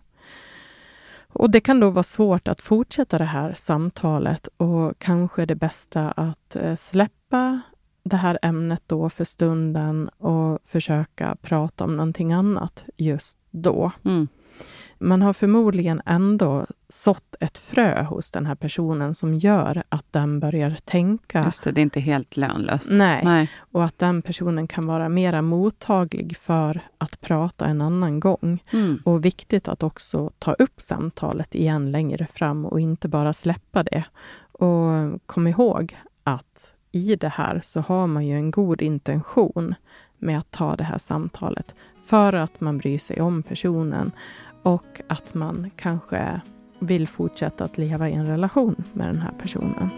Och 1.38 1.49
Det 1.49 1.60
kan 1.60 1.80
då 1.80 1.89
vara 1.89 2.04
svårt 2.04 2.47
att 2.47 2.62
fortsätta 2.62 3.17
det 3.17 3.25
här 3.25 3.54
samtalet 3.58 4.47
och 4.58 4.99
kanske 4.99 5.41
är 5.41 5.45
det 5.45 5.56
bästa 5.56 6.12
att 6.12 6.56
eh, 6.56 6.75
släppa 6.75 7.62
det 8.04 8.15
här 8.15 8.39
ämnet 8.41 8.84
då 8.88 9.10
för 9.10 9.23
stunden 9.23 10.10
och 10.10 10.60
försöka 10.65 11.38
prata 11.41 11.84
om 11.84 11.97
någonting 11.97 12.34
annat 12.34 12.86
just 12.97 13.38
då. 13.51 13.91
Mm 14.06 14.28
man 15.00 15.22
har 15.22 15.34
förmodligen 15.34 16.02
ändå 16.06 16.65
sått 16.89 17.36
ett 17.39 17.58
frö 17.58 18.04
hos 18.04 18.32
den 18.32 18.46
här 18.46 18.56
personen 18.56 19.15
som 19.15 19.34
gör 19.34 19.84
att 19.89 20.06
den 20.12 20.39
börjar 20.39 20.78
tänka. 20.86 21.44
Just 21.46 21.63
det, 21.63 21.72
det 21.72 21.82
är 21.82 21.84
inte 21.84 22.00
helt 22.00 22.38
lönlöst. 22.38 22.89
Nej, 22.91 23.22
Nej. 23.26 23.52
och 23.58 23.86
att 23.86 24.00
den 24.00 24.22
personen 24.22 24.68
kan 24.68 24.88
vara 24.88 25.10
mera 25.10 25.41
mottaglig 25.41 26.38
för 26.38 26.82
att 26.98 27.22
prata 27.22 27.65
en 27.65 27.82
annan 27.82 28.20
gång. 28.20 28.63
Mm. 28.72 29.02
Och 29.04 29.26
viktigt 29.26 29.68
att 29.68 29.84
också 29.84 30.32
ta 30.39 30.54
upp 30.54 30.82
samtalet 30.82 31.56
igen 31.56 31.91
längre 31.91 32.26
fram 32.26 32.65
och 32.65 32.80
inte 32.80 33.08
bara 33.08 33.34
släppa 33.34 33.84
det. 33.84 34.04
Och 34.52 34.89
kom 35.26 35.48
ihåg 35.48 35.98
att 36.24 36.76
i 36.91 37.15
det 37.15 37.30
här 37.30 37.62
så 37.63 37.82
har 37.82 38.08
man 38.08 38.28
ju 38.28 38.36
en 38.36 38.52
god 38.52 38.82
intention 38.82 39.76
med 40.18 40.39
att 40.39 40.52
ta 40.52 40.76
det 40.76 40.84
här 40.84 40.98
samtalet 40.98 41.76
för 42.06 42.34
att 42.34 42.62
man 42.62 42.78
bryr 42.78 43.00
sig 43.00 43.22
om 43.22 43.44
personen 43.44 44.12
och 44.65 45.01
att 45.08 45.34
man 45.34 45.71
kanske 45.75 46.41
vill 46.80 47.08
fortsätta 47.08 47.63
att 47.63 47.78
leva 47.78 48.10
i 48.10 48.13
en 48.13 48.25
relation 48.25 48.84
med 48.93 49.08
den 49.08 49.19
här 49.19 49.32
personen. 49.41 49.89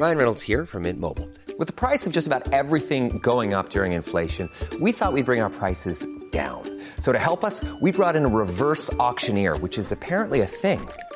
Ryan 0.00 0.16
Reynolds 0.16 0.48
här 0.48 0.66
från 0.66 0.82
Mint 0.82 1.00
Mobile. 1.00 1.28
Med 1.58 1.76
priset 1.76 2.12
på 2.12 2.16
nästan 2.16 2.42
allt 2.52 2.88
som 2.88 3.20
går 3.20 3.58
upp 3.58 3.76
under 3.76 3.84
inflationen, 3.84 4.48
trodde 4.70 4.84
vi 4.84 4.90
att 4.90 5.14
vi 5.14 5.22
skulle 5.22 5.24
bring 5.24 5.42
våra 5.42 5.50
priser 5.50 5.94
down. 6.32 6.80
So 6.98 7.10
att 7.10 7.20
hjälpa 7.20 7.46
oss, 7.46 7.62
we 7.82 7.92
brought 7.92 8.16
in 8.16 8.26
a 8.26 8.28
reverse 8.28 8.92
auctioneer, 8.98 9.54
which 9.62 9.78
is 9.78 9.92
apparently 9.92 10.40
a 10.40 10.48
thing. 10.62 10.80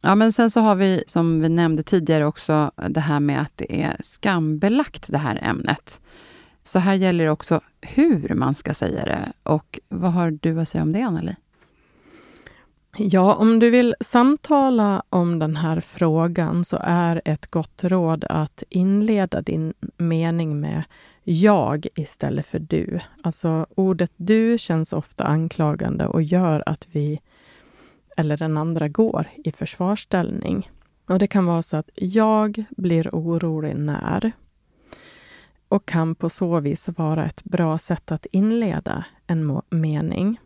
Ja, 0.00 0.14
men 0.14 0.32
sen 0.32 0.50
så 0.50 0.60
har 0.60 0.74
vi, 0.74 1.04
som 1.06 1.40
vi 1.40 1.48
nämnde 1.48 1.82
tidigare 1.82 2.26
också, 2.26 2.70
det 2.88 3.00
här 3.00 3.20
med 3.20 3.40
att 3.40 3.52
det 3.56 3.82
är 3.82 3.96
skambelagt, 4.00 5.04
det 5.08 5.18
här 5.18 5.38
ämnet. 5.42 6.00
Så 6.62 6.78
här 6.78 6.94
gäller 6.94 7.24
det 7.24 7.30
också 7.30 7.60
hur 7.80 8.34
man 8.34 8.54
ska 8.54 8.74
säga 8.74 9.04
det. 9.04 9.32
Och 9.42 9.80
vad 9.88 10.12
har 10.12 10.30
du 10.30 10.60
att 10.60 10.68
säga 10.68 10.82
om 10.82 10.92
det, 10.92 11.02
Anneli? 11.02 11.36
Ja, 12.96 13.34
om 13.34 13.58
du 13.58 13.70
vill 13.70 13.94
samtala 14.00 15.02
om 15.10 15.38
den 15.38 15.56
här 15.56 15.80
frågan 15.80 16.64
så 16.64 16.78
är 16.82 17.22
ett 17.24 17.46
gott 17.50 17.84
råd 17.84 18.24
att 18.28 18.62
inleda 18.68 19.42
din 19.42 19.74
mening 19.96 20.60
med 20.60 20.82
jag 21.22 21.86
istället 21.94 22.46
för 22.46 22.58
du. 22.58 23.00
Alltså 23.22 23.66
ordet 23.74 24.12
du 24.16 24.58
känns 24.58 24.92
ofta 24.92 25.24
anklagande 25.24 26.06
och 26.06 26.22
gör 26.22 26.62
att 26.66 26.88
vi 26.90 27.20
eller 28.20 28.36
den 28.36 28.56
andra 28.56 28.88
går 28.88 29.26
i 29.44 29.52
försvarsställning. 29.52 30.70
Och 31.06 31.18
Det 31.18 31.26
kan 31.26 31.46
vara 31.46 31.62
så 31.62 31.76
att 31.76 31.90
jag 31.94 32.64
blir 32.70 33.08
orolig 33.12 33.76
när 33.76 34.32
och 35.68 35.86
kan 35.86 36.14
på 36.14 36.30
så 36.30 36.60
vis 36.60 36.88
vara 36.88 37.26
ett 37.26 37.44
bra 37.44 37.78
sätt 37.78 38.12
att 38.12 38.26
inleda 38.32 39.04
en 39.26 39.60
mening. 39.70 40.40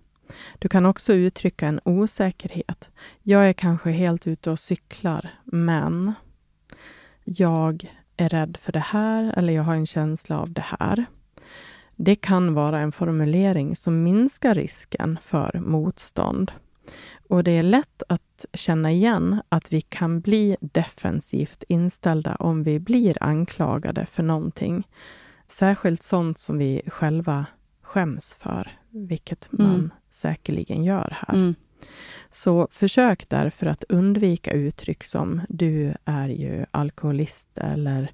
Du 0.58 0.68
kan 0.68 0.86
också 0.86 1.12
uttrycka 1.12 1.66
en 1.66 1.80
osäkerhet. 1.84 2.90
Jag 3.22 3.48
är 3.48 3.52
kanske 3.52 3.90
helt 3.90 4.26
ute 4.26 4.50
och 4.50 4.58
cyklar, 4.58 5.30
men 5.44 6.12
jag 7.24 7.90
är 8.16 8.28
rädd 8.28 8.56
för 8.56 8.72
det 8.72 8.78
här 8.78 9.34
eller 9.36 9.52
jag 9.52 9.62
har 9.62 9.74
en 9.74 9.86
känsla 9.86 10.38
av 10.38 10.52
det 10.52 10.64
här. 10.78 11.04
Det 11.96 12.16
kan 12.16 12.54
vara 12.54 12.80
en 12.80 12.92
formulering 12.92 13.76
som 13.76 14.02
minskar 14.02 14.54
risken 14.54 15.18
för 15.22 15.60
motstånd. 15.60 16.52
Och 17.28 17.44
det 17.44 17.50
är 17.50 17.62
lätt 17.62 18.02
att 18.08 18.46
känna 18.52 18.92
igen 18.92 19.42
att 19.48 19.72
vi 19.72 19.80
kan 19.80 20.20
bli 20.20 20.56
defensivt 20.60 21.64
inställda 21.68 22.34
om 22.34 22.62
vi 22.62 22.80
blir 22.80 23.22
anklagade 23.22 24.06
för 24.06 24.22
någonting. 24.22 24.88
Särskilt 25.46 26.02
sånt 26.02 26.38
som 26.38 26.58
vi 26.58 26.82
själva 26.86 27.46
skäms 27.82 28.32
för, 28.32 28.72
vilket 28.90 29.52
man 29.52 29.74
mm. 29.74 29.90
säkerligen 30.10 30.84
gör 30.84 31.16
här. 31.20 31.34
Mm. 31.34 31.54
Så 32.30 32.68
försök 32.70 33.28
därför 33.28 33.66
att 33.66 33.84
undvika 33.88 34.52
uttryck 34.52 35.04
som 35.04 35.40
du 35.48 35.94
är 36.04 36.28
ju 36.28 36.64
alkoholist 36.70 37.58
eller 37.58 38.12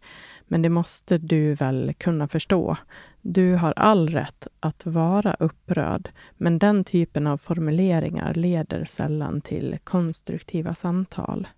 men 0.50 0.62
det 0.62 0.68
måste 0.68 1.18
du 1.18 1.54
väl 1.54 1.94
kunna 1.98 2.28
förstå. 2.28 2.76
Du 3.20 3.54
har 3.54 3.72
all 3.76 4.08
rätt 4.08 4.46
att 4.60 4.86
vara 4.86 5.36
upprörd, 5.38 6.10
men 6.36 6.58
den 6.58 6.84
typen 6.84 7.26
av 7.26 7.38
formuleringar 7.38 8.34
leder 8.34 8.84
sällan 8.84 9.40
till 9.40 9.78
konstruktiva 9.84 10.74
samtal. 10.74 11.48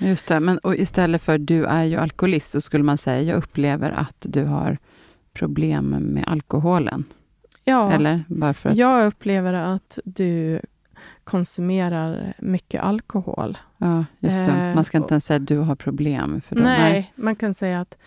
Just 0.00 0.26
det, 0.26 0.40
men 0.40 0.58
och 0.58 0.76
istället 0.76 1.22
för 1.22 1.38
du 1.38 1.64
är 1.64 1.84
ju 1.84 1.96
alkoholist, 1.96 2.50
så 2.50 2.60
skulle 2.60 2.84
man 2.84 2.98
säga 2.98 3.22
jag 3.22 3.36
upplever 3.36 3.90
att 3.90 4.26
du 4.28 4.44
har 4.44 4.78
problem 5.32 5.88
med 5.88 6.24
alkoholen. 6.26 7.04
Ja, 7.64 7.92
Eller? 7.92 8.24
Att... 8.42 8.76
jag 8.76 9.06
upplever 9.06 9.52
att 9.52 9.98
du 10.04 10.60
konsumerar 11.24 12.34
mycket 12.38 12.82
alkohol. 12.82 13.58
Ja, 13.78 14.04
just 14.18 14.38
det. 14.38 14.52
Eh, 14.52 14.74
man 14.74 14.84
ska 14.84 14.98
inte 14.98 15.14
ens 15.14 15.24
säga 15.24 15.36
att 15.36 15.46
du 15.46 15.58
har 15.58 15.76
problem. 15.76 16.40
För 16.40 16.56
då, 16.56 16.62
nej, 16.62 16.92
nej, 16.92 17.12
man 17.16 17.36
kan 17.36 17.54
säga 17.54 17.80
att 17.80 17.98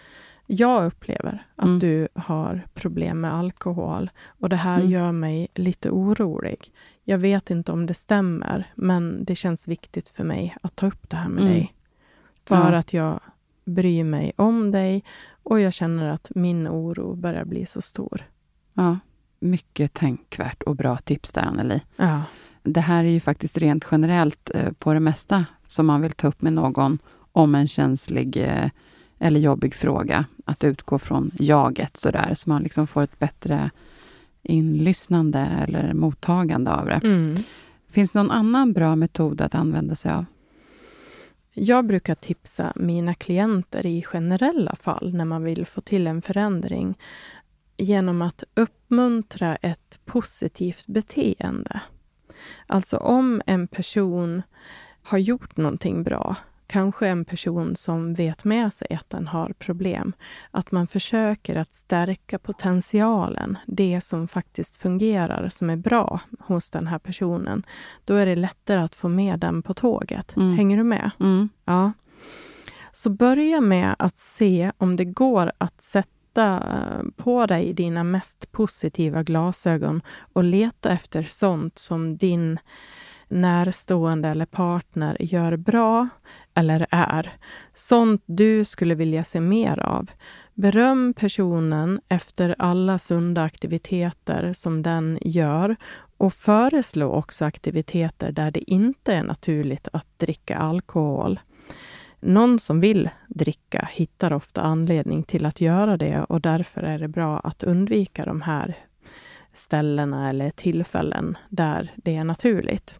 jag 0.46 0.86
upplever 0.86 1.46
att 1.56 1.66
mm. 1.66 1.80
du 1.80 2.08
har 2.14 2.68
problem 2.74 3.22
med 3.22 3.34
alkohol 3.34 4.10
och 4.26 4.50
det 4.50 4.56
här 4.56 4.80
mm. 4.80 4.92
gör 4.92 5.12
mig 5.12 5.48
lite 5.56 5.90
orolig. 5.90 6.72
Jag 7.04 7.18
vet 7.18 7.50
inte 7.50 7.72
om 7.72 7.86
det 7.86 7.94
stämmer, 7.94 8.72
men 8.76 9.24
det 9.26 9.36
känns 9.36 9.68
viktigt 9.68 10.10
för 10.10 10.24
mig 10.24 10.56
att 10.62 10.76
ta 10.76 10.88
upp 10.88 11.10
det 11.10 11.18
här 11.18 11.30
med 11.30 11.42
mm. 11.42 11.54
dig. 11.54 11.74
För 12.46 12.72
ja. 12.72 12.78
att 12.78 12.94
jag 12.94 13.20
bryr 13.66 14.04
mig 14.04 14.32
om 14.36 14.72
dig 14.72 15.04
och 15.44 15.60
jag 15.60 15.74
känner 15.74 16.06
att 16.06 16.32
min 16.36 16.68
oro 16.68 17.16
börjar 17.16 17.46
bli 17.46 17.66
så 17.66 17.82
stor. 17.82 18.24
Ja, 18.74 19.00
mycket 19.40 19.94
tänkvärt 19.94 20.64
och 20.64 20.76
bra 20.76 20.98
tips 20.98 21.32
där, 21.32 21.42
Anneli. 21.42 21.82
Ja. 21.96 22.22
Det 22.74 22.82
här 22.82 23.04
är 23.04 23.10
ju 23.10 23.20
faktiskt 23.20 23.58
rent 23.58 23.86
generellt 23.92 24.52
eh, 24.54 24.72
på 24.72 24.94
det 24.94 25.00
mesta 25.00 25.46
som 25.68 25.86
man 25.86 26.02
vill 26.02 26.12
ta 26.12 26.28
upp 26.28 26.42
med 26.42 26.54
någon 26.54 27.00
om 27.32 27.56
en 27.56 27.68
känslig 27.68 28.38
eh, 28.38 28.70
eller 29.20 29.40
jobbig 29.40 29.76
fråga. 29.76 30.26
Att 30.46 30.64
utgå 30.64 31.00
från 31.00 31.32
jaget 31.40 31.98
sådär, 31.98 32.34
så 32.34 32.50
man 32.50 32.64
liksom 32.64 32.88
får 32.88 33.04
ett 33.04 33.20
bättre 33.20 33.70
inlyssnande 34.44 35.40
eller 35.40 35.94
mottagande 35.94 36.72
av 36.72 36.86
det. 36.86 37.02
Mm. 37.04 37.36
Finns 37.90 38.12
det 38.12 38.20
någon 38.20 38.32
annan 38.32 38.74
bra 38.74 38.96
metod 38.96 39.42
att 39.42 39.56
använda 39.56 39.96
sig 39.96 40.12
av? 40.12 40.26
Jag 41.54 41.86
brukar 41.86 42.16
tipsa 42.16 42.74
mina 42.76 43.14
klienter 43.14 43.86
i 43.86 44.04
generella 44.04 44.76
fall, 44.76 45.14
när 45.14 45.26
man 45.26 45.44
vill 45.44 45.66
få 45.66 45.82
till 45.82 46.08
en 46.08 46.22
förändring, 46.22 46.98
genom 47.78 48.22
att 48.22 48.44
uppmuntra 48.54 49.56
ett 49.56 50.00
positivt 50.06 50.88
beteende. 50.88 51.82
Alltså 52.68 52.98
om 52.98 53.42
en 53.46 53.68
person 53.68 54.42
har 55.04 55.18
gjort 55.18 55.58
någonting 55.58 56.04
bra, 56.04 56.36
kanske 56.68 57.08
en 57.08 57.26
person 57.26 57.76
som 57.76 58.14
vet 58.14 58.44
med 58.44 58.74
sig 58.74 58.88
att 58.96 59.10
den 59.10 59.28
har 59.28 59.54
problem, 59.60 60.14
att 60.52 60.72
man 60.72 60.88
försöker 60.88 61.56
att 61.56 61.74
stärka 61.74 62.40
potentialen, 62.40 63.58
det 63.66 64.02
som 64.02 64.28
faktiskt 64.28 64.76
fungerar, 64.76 65.50
som 65.50 65.70
är 65.70 65.76
bra 65.76 66.20
hos 66.40 66.70
den 66.70 66.88
här 66.88 67.00
personen. 67.00 67.64
Då 68.06 68.14
är 68.14 68.26
det 68.26 68.36
lättare 68.36 68.82
att 68.82 68.96
få 68.96 69.10
med 69.10 69.40
den 69.40 69.62
på 69.62 69.74
tåget. 69.74 70.36
Mm. 70.36 70.58
Hänger 70.58 70.78
du 70.78 70.84
med? 70.84 71.12
Mm. 71.20 71.50
Ja. 71.66 71.92
Så 72.92 73.10
börja 73.10 73.62
med 73.62 73.96
att 74.00 74.18
se 74.18 74.72
om 74.78 74.96
det 74.96 75.06
går 75.06 75.52
att 75.58 75.82
sätta 75.82 76.17
eh, 76.42 77.24
på 77.24 77.46
dig 77.46 77.74
dina 77.74 78.04
mest 78.04 78.52
positiva 78.52 79.24
glasögon 79.24 80.02
och 80.34 80.44
leta 80.44 80.92
efter 80.92 81.24
sånt 81.24 81.78
som 81.78 82.18
din 82.18 82.60
närstående 83.28 84.30
eller 84.30 84.46
partner 84.46 85.18
gör 85.20 85.58
bra 85.58 86.08
eller 86.54 86.88
är. 86.90 87.34
Sånt 87.74 88.24
du 88.26 88.66
skulle 88.66 88.96
vilja 88.96 89.24
se 89.24 89.42
mer 89.42 89.80
av. 89.80 90.12
Beröm 90.54 91.14
personen 91.14 92.02
efter 92.10 92.56
alla 92.60 93.00
sunda 93.00 93.44
aktiviteter 93.44 94.54
som 94.54 94.82
den 94.82 95.20
gör 95.22 95.76
och 96.18 96.34
föreslå 96.34 97.12
också 97.12 97.46
aktiviteter 97.46 98.32
där 98.32 98.52
det 98.52 98.72
inte 98.72 99.14
är 99.14 99.24
naturligt 99.24 99.88
att 99.94 100.20
dricka 100.20 100.58
alkohol. 100.58 101.40
Någon 102.20 102.60
som 102.60 102.80
vill 102.80 103.10
dricka 103.28 103.90
hittar 103.92 104.34
ofta 104.34 104.62
anledning 104.62 105.24
till 105.24 105.46
att 105.46 105.62
göra 105.62 105.98
det 105.98 106.24
och 106.24 106.42
därför 106.42 106.84
är 106.84 107.00
det 107.00 107.08
bra 107.08 107.40
att 107.40 107.64
undvika 107.64 108.26
de 108.26 108.42
här 108.42 108.78
ställena 109.54 110.30
eller 110.30 110.50
tillfällen 110.50 111.38
där 111.50 111.92
det 111.96 112.16
är 112.16 112.24
naturligt. 112.24 113.00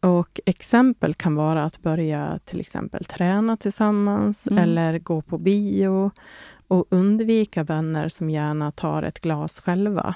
Och 0.00 0.40
exempel 0.46 1.14
kan 1.14 1.34
vara 1.34 1.64
att 1.64 1.82
börja 1.82 2.38
till 2.44 2.60
exempel 2.60 3.04
träna 3.04 3.56
tillsammans 3.56 4.46
mm. 4.46 4.62
eller 4.62 4.98
gå 4.98 5.22
på 5.22 5.38
bio 5.38 6.10
och 6.68 6.86
undvika 6.90 7.64
vänner 7.64 8.08
som 8.08 8.30
gärna 8.30 8.72
tar 8.72 9.02
ett 9.02 9.20
glas 9.20 9.60
själva. 9.60 10.14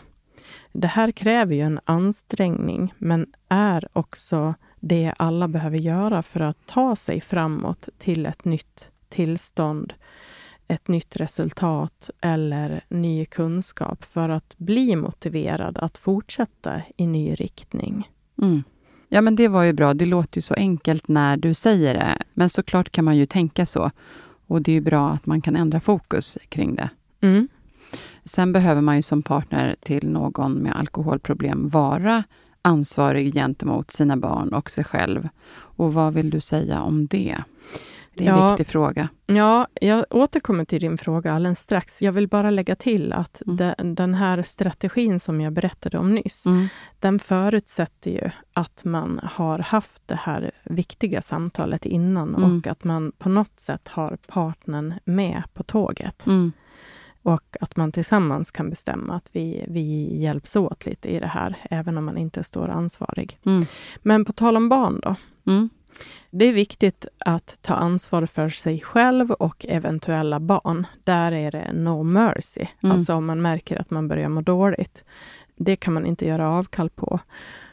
Det 0.73 0.88
här 0.88 1.11
kräver 1.11 1.55
ju 1.55 1.61
en 1.61 1.81
ansträngning, 1.85 2.94
men 2.99 3.27
är 3.49 3.88
också 3.92 4.55
det 4.81 5.14
alla 5.16 5.49
behöver 5.49 5.79
göra 5.79 6.23
för 6.23 6.40
att 6.40 6.66
ta 6.66 6.97
sig 6.97 7.21
framåt 7.21 7.88
till 7.99 8.27
ett 8.27 8.45
nytt 8.45 8.90
tillstånd, 9.09 9.93
ett 10.69 10.88
nytt 10.88 11.16
resultat 11.16 12.11
eller 12.21 12.85
ny 12.88 13.27
kunskap 13.27 14.05
för 14.05 14.29
att 14.29 14.55
bli 14.59 14.97
motiverad 14.97 15.78
att 15.78 15.99
fortsätta 15.99 16.83
i 16.97 17.07
ny 17.07 17.35
riktning. 17.35 18.11
Mm. 18.43 18.62
Ja, 19.09 19.20
men 19.20 19.37
det 19.37 19.49
var 19.49 19.62
ju 19.62 19.72
bra. 19.72 19.95
Det 19.95 20.07
låter 20.07 20.39
ju 20.39 20.43
så 20.43 20.55
enkelt 20.55 21.09
när 21.09 21.37
du 21.37 21.55
säger 21.55 21.95
det. 21.95 22.22
Men 22.35 22.51
såklart 22.51 22.93
kan 22.93 23.05
man 23.05 23.16
ju 23.16 23.26
tänka 23.26 23.66
så. 23.66 23.91
Och 24.47 24.62
det 24.62 24.72
är 24.72 24.74
ju 24.74 24.81
bra 24.81 25.11
att 25.11 25.26
man 25.26 25.41
kan 25.41 25.57
ändra 25.57 25.81
fokus 25.81 26.39
kring 26.49 26.74
det. 26.74 26.91
Mm. 27.20 27.49
Sen 28.24 28.53
behöver 28.53 28.81
man 28.81 28.97
ju 28.97 29.03
som 29.03 29.22
partner 29.22 29.76
till 29.81 30.09
någon 30.09 30.53
med 30.53 30.76
alkoholproblem 30.76 31.68
vara 31.68 32.24
ansvarig 32.63 33.35
gentemot 33.35 33.91
sina 33.91 34.17
barn 34.17 34.49
och 34.55 34.71
sig 34.71 34.85
själv. 34.85 35.29
Och 35.53 35.95
vad 35.95 36.15
vill 36.15 36.31
du 36.31 36.41
säga 36.41 36.83
om 36.83 37.07
det? 37.07 37.39
Det 38.15 38.27
är 38.27 38.33
en 38.33 38.39
Ja. 38.39 38.49
viktig 38.51 38.67
fråga. 38.67 39.09
Ja, 39.27 39.67
jag 39.81 40.05
återkommer 40.11 40.65
till 40.65 40.81
din 40.81 40.99
fråga 40.99 41.33
alldeles 41.33 41.59
strax. 41.59 42.03
Jag 42.03 42.13
vill 42.13 42.29
bara 42.29 42.51
lägga 42.51 42.77
till 42.77 43.13
att 43.13 43.43
Mm. 43.47 43.57
den, 43.57 43.95
den 43.95 44.15
här 44.15 44.43
strategin 44.43 45.21
som 45.21 45.41
jag 45.41 45.53
berättade 45.53 45.99
om 45.99 46.15
nyss, 46.15 46.47
Mm. 46.47 46.69
den 46.99 47.19
förutsätter 47.19 48.11
ju 48.11 48.31
att 48.53 48.85
man 48.85 49.21
har 49.33 49.59
haft 49.59 50.03
det 50.09 50.15
här 50.23 50.51
viktiga 50.65 51.23
samtalet 51.23 51.87
innan 51.87 52.35
Mm. 52.35 52.59
och 52.59 52.67
att 52.67 52.85
man 52.85 53.13
på 53.19 53.29
något 53.29 53.61
sätt 53.61 53.89
har 53.89 54.19
partnern 54.29 54.95
med 55.05 55.43
på 55.55 55.63
tåget. 55.63 56.27
Och 57.23 57.57
att 57.61 57.77
man 57.77 57.93
tillsammans 57.93 58.51
kan 58.51 58.71
bestämma 58.71 59.14
att 59.14 59.31
vi, 59.33 59.64
vi 59.68 60.18
hjälps 60.18 60.57
åt 60.57 60.87
lite 60.87 61.09
i 61.09 61.21
det 61.21 61.27
här, 61.27 61.57
även 61.71 61.99
om 61.99 62.05
man 62.05 62.18
inte 62.18 62.45
står 62.45 62.68
ansvarig. 62.68 63.39
Mm. 63.47 63.66
Men 64.03 64.25
på 64.25 64.33
tal 64.33 64.57
om 64.57 64.68
barn 64.68 65.01
då. 65.03 65.14
Mm. 65.47 65.68
Det 66.31 66.45
är 66.45 66.53
viktigt 66.53 67.07
att 67.18 67.59
ta 67.62 67.75
ansvar 67.75 68.27
för 68.27 68.49
sig 68.49 68.81
själv 68.81 69.31
och 69.31 69.66
eventuella 69.68 70.41
barn. 70.41 70.87
Där 71.05 71.33
är 71.33 71.51
det 71.51 71.73
no 71.73 72.03
mercy. 72.03 72.66
Mm. 72.83 72.97
Alltså 72.97 73.14
om 73.14 73.27
man 73.27 73.43
märker 73.43 73.81
att 73.81 73.91
man 73.91 74.09
börjar 74.09 74.29
må 74.29 74.41
dåligt. 74.41 75.05
Det 75.57 75.77
kan 75.77 75.95
man 75.95 76.07
inte 76.07 76.27
göra 76.27 76.51
avkall 76.51 76.91
på. 76.91 77.21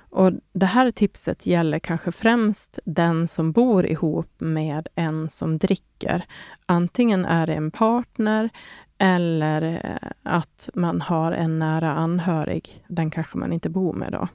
Och 0.09 0.31
Det 0.53 0.65
här 0.65 0.91
tipset 0.91 1.45
gäller 1.45 1.79
kanske 1.79 2.11
främst 2.11 2.79
den 2.85 3.27
som 3.27 3.51
bor 3.51 3.85
ihop 3.85 4.31
med 4.37 4.87
en 4.95 5.29
som 5.29 5.57
dricker. 5.57 6.25
Antingen 6.65 7.25
är 7.25 7.47
det 7.47 7.53
en 7.53 7.71
partner 7.71 8.49
eller 8.97 9.61
eh, 9.83 10.09
att 10.23 10.69
man 10.73 11.01
har 11.01 11.31
en 11.31 11.59
nära 11.59 11.93
anhörig. 11.93 12.83
Den 12.87 13.11
kanske 13.11 13.37
man 13.37 13.53
inte 13.53 13.69
bor 13.69 13.93
med 13.93 14.11
då. 14.11 14.27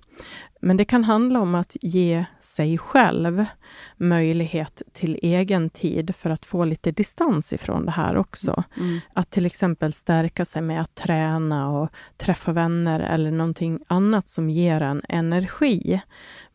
Men 0.60 0.76
det 0.76 0.84
kan 0.84 1.04
handla 1.04 1.40
om 1.40 1.54
att 1.54 1.76
ge 1.80 2.24
sig 2.40 2.78
själv 2.78 3.44
möjlighet 3.96 4.82
till 4.92 5.18
egen 5.22 5.70
tid 5.70 6.16
för 6.16 6.30
att 6.30 6.46
få 6.46 6.64
lite 6.64 6.92
distans 6.92 7.52
ifrån 7.52 7.86
det 7.86 7.92
här 7.92 8.16
också. 8.16 8.64
Mm. 8.76 9.00
Att 9.12 9.30
till 9.30 9.46
exempel 9.46 9.92
stärka 9.92 10.44
sig 10.44 10.62
med 10.62 10.80
att 10.80 10.94
träna 10.94 11.70
och 11.70 11.88
träffa 12.16 12.52
vänner 12.52 13.00
eller 13.00 13.30
någonting 13.30 13.80
annat 13.86 14.28
som 14.28 14.50
ger 14.50 14.80
en 14.80 15.02
energi. 15.08 16.02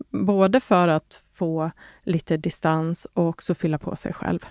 Både 0.10 0.60
för 0.60 0.88
att 0.88 1.22
få 1.34 1.72
lite 2.04 2.38
distans 2.38 3.08
och 3.14 3.28
också 3.28 3.54
fylla 3.54 3.78
på 3.78 3.96
sig 3.96 4.14
själv. 4.14 4.46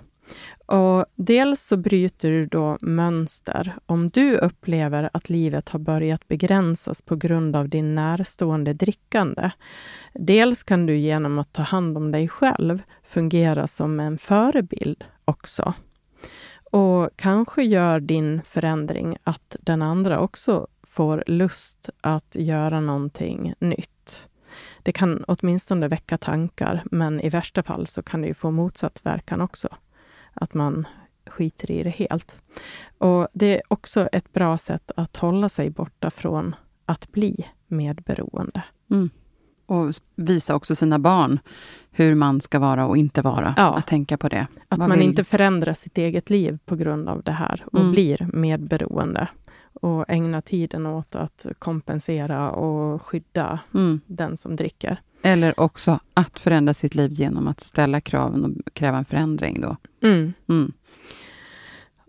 Och 0.66 1.05
dels 1.14 1.62
så 1.62 1.77
bryter 1.77 2.31
du 2.31 2.47
då 2.47 2.79
mönster. 2.81 3.77
Om 3.87 4.11
du 4.11 4.37
upplever 4.37 5.11
att 5.12 5.29
livet 5.29 5.68
har 5.68 5.79
börjat 5.79 6.29
begränsas 6.29 7.03
på 7.03 7.16
grund 7.16 7.57
av 7.57 7.68
din 7.68 7.95
närstående 7.95 8.72
drickande. 8.72 9.51
Dels 10.14 10.62
kan 10.62 10.87
du 10.87 10.97
genom 10.97 11.39
att 11.39 11.53
ta 11.53 11.62
hand 11.62 11.97
om 11.97 12.12
dig 12.12 12.29
själv 12.29 12.83
fungera 13.03 13.66
som 13.66 14.01
en 14.01 14.18
förebild 14.18 15.05
också. 15.24 15.74
Och 16.70 17.11
kanske 17.16 17.62
gör 17.62 18.01
din 18.01 18.43
förändring 18.43 19.16
att 19.24 19.57
den 19.61 19.83
andra 19.83 20.20
också 20.20 20.66
får 20.83 21.24
lust 21.27 21.91
att 22.01 22.37
göra 22.39 22.81
någonting 22.81 23.55
nytt. 23.59 24.29
Det 24.83 24.93
kan 24.93 25.24
åtminstone 25.29 25.89
väcka 25.89 26.18
tankar, 26.18 26.83
men 26.91 27.20
i 27.20 27.29
värsta 27.29 27.62
fall 27.62 27.87
så 27.87 28.03
kan 28.03 28.20
det 28.20 28.29
ju 28.29 28.35
få 28.35 28.51
motsatt 28.51 29.01
verkan 29.03 29.41
också. 29.41 29.68
Att 30.41 30.55
man 30.55 30.87
skiter 31.26 31.70
i 31.70 31.82
det 31.82 31.91
helt. 31.91 32.41
Och 32.99 33.28
Det 33.32 33.57
är 33.57 33.62
också 33.68 34.09
ett 34.12 34.32
bra 34.32 34.59
sätt 34.59 34.91
att 34.97 35.16
hålla 35.16 35.49
sig 35.49 35.70
borta 35.70 36.11
från 36.11 36.55
att 36.87 37.12
bli 37.12 37.47
medberoende. 37.66 38.62
Mm. 38.91 39.11
Och 39.66 39.95
visa 40.16 40.55
också 40.55 40.74
sina 40.74 40.99
barn 40.99 41.39
hur 41.91 42.14
man 42.14 42.41
ska 42.41 42.59
vara 42.59 42.87
och 42.87 42.97
inte 42.97 43.22
vara. 43.22 43.55
Ja. 43.57 43.74
Att 43.78 43.87
tänka 43.87 44.16
på 44.16 44.28
det. 44.28 44.47
Att 44.68 44.78
Vad 44.78 44.89
man 44.89 44.99
vill- 44.99 45.09
inte 45.09 45.24
förändrar 45.24 45.74
sitt 45.74 45.99
eget 45.99 46.30
liv 46.30 46.59
på 46.66 46.76
grund 46.76 47.09
av 47.09 47.22
det 47.22 47.32
här 47.32 47.64
och 47.72 47.78
Mm. 47.78 47.93
blir 47.93 48.28
medberoende. 48.32 49.28
Och 49.81 50.05
ägna 50.09 50.43
tiden 50.43 50.87
åt 50.87 51.14
att 51.14 51.47
kompensera 51.59 52.51
och 52.51 53.03
skydda 53.03 53.61
Mm. 53.74 54.01
den 54.07 54.37
som 54.37 54.57
dricker. 54.57 55.01
Eller 55.22 55.61
också 55.61 55.99
att 56.14 56.39
förändra 56.39 56.74
sitt 56.74 56.95
liv 56.95 57.12
genom 57.12 57.49
att 57.49 57.61
ställa 57.61 58.01
kraven 58.01 58.45
och 58.45 58.74
kräva 58.74 58.99
en 58.99 59.05
förändring. 59.05 59.61
Då. 59.61 59.77
Mm. 60.03 60.33
Mm. 60.49 60.72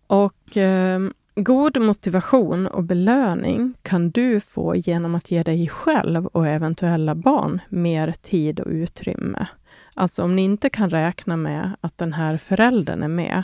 Och 0.08 0.58
eh, 0.58 1.00
god 1.36 1.78
motivation 1.82 2.68
och 2.68 2.84
belöning 2.84 3.74
kan 3.82 4.10
du 4.10 4.40
få 4.40 4.76
genom 4.76 5.16
att 5.16 5.32
ge 5.32 5.44
dig 5.44 5.68
själv 5.68 6.26
och 6.28 6.48
eventuella 6.48 7.16
barn 7.16 7.62
mer 7.70 8.12
tid 8.22 8.60
och 8.60 8.72
utrymme. 8.72 9.48
Alltså 9.94 10.24
om 10.24 10.36
ni 10.36 10.42
inte 10.44 10.70
kan 10.70 10.90
räkna 10.90 11.38
med 11.38 11.72
att 11.82 11.98
den 11.98 12.14
här 12.14 12.38
föräldern 12.38 13.04
är 13.04 13.08
med, 13.08 13.44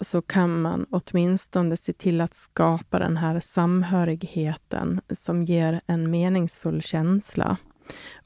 så 0.00 0.22
kan 0.22 0.62
man 0.62 0.86
åtminstone 0.90 1.76
se 1.76 1.92
till 1.92 2.20
att 2.20 2.34
skapa 2.34 2.98
den 2.98 3.16
här 3.16 3.40
samhörigheten 3.40 5.00
som 5.10 5.44
ger 5.44 5.80
en 5.86 6.10
meningsfull 6.10 6.82
känsla. 6.82 7.56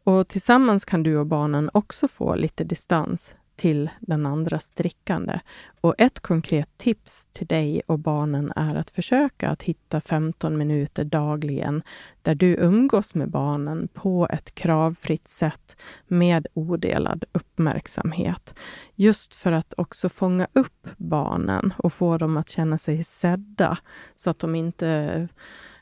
Och 0.04 0.28
tillsammans 0.28 0.84
kan 0.84 1.02
du 1.02 1.16
och 1.16 1.26
barnen 1.26 1.70
också 1.74 2.08
få 2.08 2.34
lite 2.34 2.64
distans 2.64 3.34
till 3.62 3.90
den 4.00 4.26
andras 4.26 4.70
drickande. 4.70 5.40
Och 5.80 5.94
ett 5.98 6.20
konkret 6.20 6.68
tips 6.76 7.28
till 7.32 7.46
dig 7.46 7.82
och 7.86 7.98
barnen 7.98 8.52
är 8.56 8.74
att 8.74 8.90
försöka 8.90 9.48
att 9.48 9.62
hitta 9.62 10.00
15 10.00 10.58
minuter 10.58 11.04
dagligen 11.04 11.82
där 12.22 12.34
du 12.34 12.56
umgås 12.56 13.14
med 13.14 13.30
barnen 13.30 13.88
på 13.88 14.28
ett 14.30 14.54
kravfritt 14.54 15.28
sätt 15.28 15.82
med 16.06 16.46
odelad 16.54 17.24
uppmärksamhet. 17.32 18.54
Just 18.94 19.34
för 19.34 19.52
att 19.52 19.74
också 19.76 20.08
fånga 20.08 20.46
upp 20.52 20.88
barnen 20.96 21.72
och 21.76 21.92
få 21.92 22.18
dem 22.18 22.36
att 22.36 22.48
känna 22.48 22.78
sig 22.78 23.04
sedda 23.04 23.78
så 24.14 24.30
att 24.30 24.38
de 24.38 24.54
inte 24.54 25.28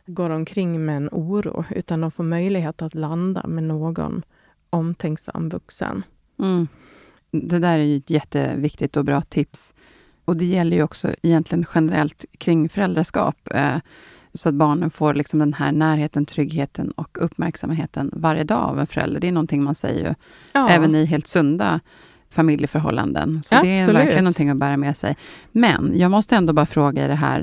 går 0.06 0.30
omkring 0.30 0.84
med 0.84 0.96
en 0.96 1.08
oro 1.12 1.64
utan 1.70 2.00
de 2.00 2.10
får 2.10 2.24
möjlighet 2.24 2.82
att 2.82 2.94
landa 2.94 3.46
med 3.46 3.64
någon 3.64 4.22
omtänksam 4.70 5.48
vuxen. 5.48 6.02
Mm. 6.38 6.68
Det 7.30 7.58
där 7.58 7.78
är 7.78 7.82
ju 7.84 7.96
ett 7.96 8.10
jätteviktigt 8.10 8.96
och 8.96 9.04
bra 9.04 9.20
tips. 9.20 9.74
Och 10.24 10.36
det 10.36 10.44
gäller 10.44 10.76
ju 10.76 10.82
också 10.82 11.08
egentligen 11.22 11.64
generellt 11.74 12.24
kring 12.38 12.68
föräldraskap. 12.68 13.36
Eh, 13.54 13.76
så 14.34 14.48
att 14.48 14.54
barnen 14.54 14.90
får 14.90 15.14
liksom 15.14 15.38
den 15.38 15.54
här 15.54 15.72
närheten, 15.72 16.26
tryggheten 16.26 16.90
och 16.90 17.18
uppmärksamheten 17.24 18.10
varje 18.12 18.44
dag 18.44 18.58
av 18.68 18.80
en 18.80 18.86
förälder. 18.86 19.20
Det 19.20 19.28
är 19.28 19.32
någonting 19.32 19.62
man 19.62 19.74
säger 19.74 20.08
ju 20.08 20.14
Ja. 20.52 20.68
även 20.68 20.94
i 20.94 21.04
helt 21.04 21.26
sunda 21.26 21.80
familjeförhållanden. 22.30 23.42
Så 23.42 23.54
det 23.54 23.68
är 23.68 23.80
Absolut. 23.82 24.00
verkligen 24.02 24.24
någonting 24.24 24.48
att 24.50 24.56
bära 24.56 24.76
med 24.76 24.96
sig. 24.96 25.16
Men 25.52 25.92
jag 25.96 26.10
måste 26.10 26.36
ändå 26.36 26.52
bara 26.52 26.66
fråga 26.66 27.04
i 27.04 27.08
det 27.08 27.14
här. 27.14 27.40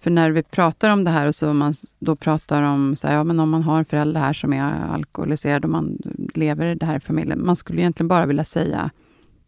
För 0.00 0.10
när 0.10 0.30
vi 0.30 0.42
pratar 0.42 0.90
om 0.90 1.04
det 1.04 1.10
här 1.10 1.26
och 1.26 1.34
så 1.34 1.52
man 1.52 1.74
då 1.98 2.16
pratar 2.16 2.62
om 2.62 2.96
så 2.96 3.06
här, 3.08 3.14
ja, 3.14 3.24
men 3.24 3.40
om 3.40 3.50
man 3.50 3.62
har 3.62 3.78
en 3.78 3.84
förälder 3.84 4.20
här 4.20 4.32
som 4.32 4.52
är 4.52 4.72
alkoholiserad 4.94 5.64
och 5.64 5.70
man 5.70 5.98
lever 6.34 6.66
i 6.66 6.74
det 6.74 6.86
här 6.86 6.96
i 6.96 7.00
familjen. 7.00 7.46
Man 7.46 7.56
skulle 7.56 7.80
egentligen 7.80 8.08
bara 8.08 8.26
vilja 8.26 8.44
säga, 8.44 8.90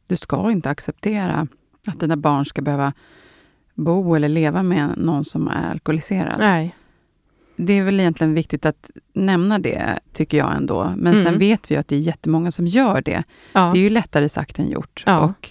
du 0.06 0.16
ska 0.16 0.50
inte 0.50 0.70
acceptera 0.70 1.46
att 1.86 2.00
dina 2.00 2.16
barn 2.16 2.44
ska 2.44 2.62
behöva 2.62 2.92
bo 3.74 4.14
eller 4.14 4.28
leva 4.28 4.62
med 4.62 4.94
någon 4.96 5.24
som 5.24 5.48
är 5.48 5.70
alkoholiserad. 5.70 6.36
Nej. 6.38 6.76
Det 7.56 7.72
är 7.72 7.84
väl 7.84 8.00
egentligen 8.00 8.34
viktigt 8.34 8.66
att 8.66 8.90
nämna 9.12 9.58
det, 9.58 9.98
tycker 10.12 10.38
jag 10.38 10.56
ändå. 10.56 10.92
Men 10.96 11.14
sen 11.14 11.26
Mm. 11.26 11.38
vet 11.38 11.70
vi 11.70 11.76
att 11.76 11.88
det 11.88 11.96
är 11.96 12.00
jättemånga 12.00 12.50
som 12.50 12.66
gör 12.66 13.02
det. 13.02 13.22
Ja. 13.52 13.70
Det 13.74 13.78
är 13.78 13.82
ju 13.82 13.90
lättare 13.90 14.28
sagt 14.28 14.58
än 14.58 14.70
gjort. 14.70 15.02
Ja. 15.06 15.20
Och 15.20 15.48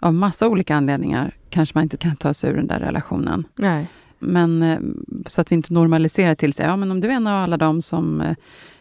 av 0.00 0.14
massa 0.14 0.48
olika 0.48 0.76
anledningar 0.76 1.34
kanske 1.50 1.78
man 1.78 1.82
inte 1.82 1.96
kan 1.96 2.16
ta 2.16 2.34
sig 2.34 2.50
ur 2.50 2.56
den 2.56 2.66
där 2.66 2.80
relationen. 2.80 3.44
Nej. 3.58 3.86
Men 4.18 4.62
eh, 4.62 4.78
så 5.26 5.40
att 5.40 5.52
vi 5.52 5.56
inte 5.56 5.72
normaliserar 5.74 6.34
till 6.34 6.52
sig, 6.52 6.66
ja 6.66 6.76
men 6.76 6.90
om 6.90 7.00
du 7.00 7.08
är 7.08 7.12
en 7.12 7.26
av 7.26 7.42
alla 7.42 7.56
dem 7.56 7.82
som... 7.82 8.20
eh, 8.20 8.36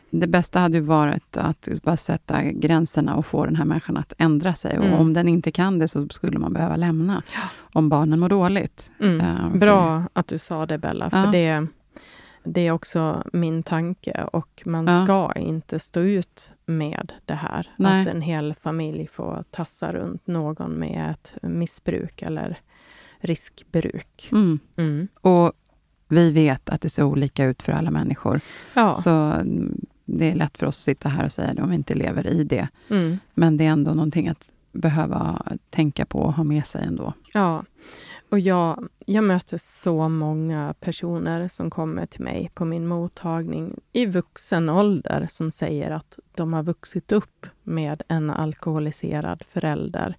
Det 0.10 0.28
bästa 0.28 0.60
hade 0.60 0.78
ju 0.78 0.84
varit 0.84 1.38
att 1.38 1.68
bara 1.84 1.98
sätta 1.98 2.44
gränserna 2.44 3.16
och 3.16 3.26
få 3.26 3.46
den 3.46 3.56
här 3.56 3.66
människan 3.66 3.98
att 3.98 4.14
ändra 4.18 4.56
sig. 4.56 4.76
Mm. 4.76 4.94
Och 4.94 5.00
om 5.00 5.14
den 5.14 5.28
inte 5.28 5.52
kan 5.52 5.80
det 5.80 5.88
så 5.88 6.08
skulle 6.10 6.40
man 6.40 6.54
behöva 6.54 6.76
lämna. 6.76 7.24
Om 7.74 7.90
barnen 7.90 8.20
mår 8.20 8.30
dåligt. 8.30 8.92
Mm. 9.00 9.18
Ja, 9.26 9.50
för- 9.52 9.58
Bra 9.60 10.04
att 10.14 10.28
du 10.28 10.38
sa 10.38 10.66
det 10.66 10.78
Bella, 10.78 11.10
för 11.10 11.18
Ja. 11.26 11.32
det, 11.32 11.68
det 12.44 12.68
är 12.68 12.72
också 12.72 13.24
min 13.34 13.64
tanke 13.64 14.24
och 14.34 14.64
man 14.66 14.88
Ja. 14.88 15.04
ska 15.06 15.40
inte 15.40 15.80
stå 15.80 16.00
ut 16.00 16.52
med 16.66 17.12
det 17.26 17.34
här. 17.36 17.68
Nej. 17.78 18.02
Att 18.02 18.08
en 18.08 18.22
hel 18.22 18.54
familj 18.54 19.08
får 19.08 19.44
tassa 19.52 19.94
runt 19.94 20.28
någon 20.28 20.72
med 20.72 21.12
ett 21.12 21.36
missbruk 21.42 22.22
eller 22.22 22.58
riskbruk. 23.20 24.30
Mm. 24.32 24.60
Mm. 24.76 25.08
Och 25.22 25.54
vi 26.08 26.32
vet 26.32 26.70
att 26.70 26.82
det 26.82 26.90
ser 26.90 27.04
olika 27.04 27.46
ut 27.46 27.64
för 27.64 27.72
alla 27.72 27.92
människor. 27.92 28.42
Ja. 28.74 28.96
Så 28.96 29.10
mm, 29.10 29.82
det 30.06 30.32
är 30.32 30.36
lätt 30.36 30.58
för 30.58 30.66
oss 30.66 30.78
att 30.78 30.84
sitta 30.84 31.10
här 31.10 31.26
och 31.26 31.32
säga 31.32 31.54
det 31.54 31.62
om 31.62 31.70
vi 31.70 31.76
inte 31.76 31.94
lever 31.94 32.28
i 32.28 32.44
det. 32.44 32.68
Mm. 32.90 33.18
Men 33.34 33.58
det 33.58 33.66
är 33.66 33.70
ändå 33.70 33.92
någonting 33.92 34.28
att 34.28 34.52
behöva 34.72 35.42
tänka 35.70 36.06
på 36.06 36.20
och 36.20 36.34
ha 36.34 36.44
med 36.44 36.68
sig 36.68 36.84
ändå. 36.84 37.14
Ja, 37.34 37.64
och 38.30 38.40
jag, 38.40 38.88
jag 39.06 39.24
möter 39.24 39.58
så 39.58 40.10
många 40.10 40.74
personer 40.80 41.48
som 41.48 41.70
kommer 41.70 42.06
till 42.06 42.24
mig 42.24 42.52
på 42.54 42.66
min 42.66 42.88
mottagning 42.88 43.80
i 43.94 44.06
vuxen 44.06 44.70
ålder 44.70 45.28
som 45.30 45.52
säger 45.52 45.92
att 45.92 46.20
de 46.36 46.54
har 46.54 46.64
vuxit 46.64 47.12
upp 47.12 47.46
med 47.64 48.02
en 48.08 48.30
alkoholiserad 48.30 49.44
förälder 49.48 50.18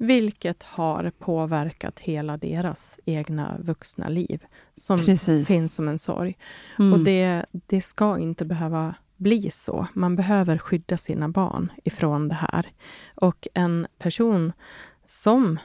vilket 0.00 0.62
har 0.62 1.12
påverkat 1.18 2.00
hela 2.00 2.36
deras 2.36 3.00
egna 3.04 3.56
vuxna 3.60 4.08
liv 4.08 4.44
som 4.74 4.98
Precis. 4.98 5.48
finns 5.48 5.74
som 5.74 5.88
en 5.88 5.98
sorg. 5.98 6.38
Mm. 6.78 6.92
Och 6.92 7.00
det, 7.00 7.46
det 7.52 7.80
ska 7.80 8.18
inte 8.18 8.44
behöva 8.44 8.94
bli 9.16 9.50
så. 9.50 9.86
Man 9.94 10.16
behöver 10.16 10.58
skydda 10.58 10.96
sina 10.96 11.28
barn 11.28 11.72
ifrån 11.84 12.28
det 12.28 12.34
här. 12.34 12.72
Och 13.14 13.48
en 13.54 13.86
person 13.98 14.52
som 15.04 15.58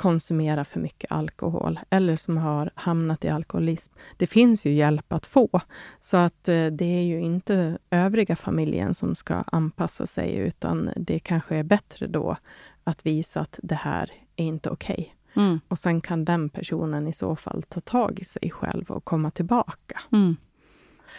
konsumerar 0.00 0.64
för 0.64 0.80
mycket 0.80 1.12
alkohol 1.12 1.80
eller 1.90 2.16
som 2.16 2.36
har 2.36 2.70
hamnat 2.74 3.24
i 3.24 3.28
alkoholism. 3.28 3.94
Det 4.16 4.26
finns 4.26 4.64
ju 4.64 4.72
hjälp 4.72 5.12
att 5.12 5.26
få. 5.26 5.60
Så 6.00 6.16
att 6.16 6.48
eh, 6.48 6.66
det 6.66 6.84
är 6.84 7.02
ju 7.02 7.20
inte 7.20 7.78
övriga 7.90 8.36
familjen 8.36 8.94
som 8.94 9.14
ska 9.14 9.34
anpassa 9.34 10.06
sig 10.06 10.36
utan 10.36 10.90
det 10.96 11.18
kanske 11.18 11.56
är 11.56 11.62
bättre 11.62 12.06
då 12.06 12.36
att 12.84 13.06
visa 13.06 13.40
att 13.40 13.58
det 13.62 13.74
här 13.74 14.10
är 14.36 14.44
inte 14.44 14.70
okej. 14.70 15.16
Mm. 15.34 15.60
Och 15.68 15.78
sen 15.78 16.00
kan 16.00 16.24
den 16.24 16.48
personen 16.48 17.08
i 17.08 17.12
så 17.12 17.36
fall 17.36 17.62
ta 17.62 17.80
tag 17.80 18.18
i 18.20 18.24
sig 18.24 18.50
själv 18.50 18.90
och 18.90 19.04
komma 19.04 19.30
tillbaka. 19.30 20.00
Mm. 20.12 20.36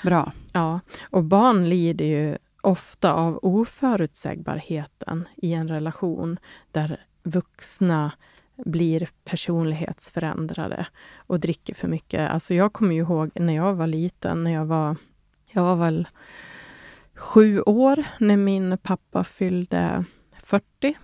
Bra. 0.03 0.31
Ja, 0.51 0.79
och 1.09 1.23
barn 1.23 1.69
lider 1.69 2.05
ju 2.05 2.37
ofta 2.61 3.13
av 3.13 3.39
oförutsägbarheten 3.41 5.27
i 5.35 5.53
en 5.53 5.67
relation 5.67 6.39
där 6.71 7.05
vuxna 7.23 8.11
blir 8.65 9.09
personlighetsförändrade 9.23 10.87
och 11.15 11.39
dricker 11.39 11.73
för 11.73 11.87
mycket. 11.87 12.31
Alltså 12.31 12.53
jag 12.53 12.73
kommer 12.73 12.95
ju 12.95 13.01
ihåg 13.01 13.31
när 13.35 13.53
jag 13.53 13.73
var 13.73 13.87
liten, 13.87 14.43
när 14.43 14.51
jag 14.51 14.65
var, 14.65 14.95
jag 15.45 15.63
var 15.63 15.75
väl 15.75 16.07
sju 17.15 17.61
år 17.61 18.03
när 18.19 18.37
min 18.37 18.77
pappa 18.77 19.23
fyllde 19.23 20.05
40. 20.39 20.97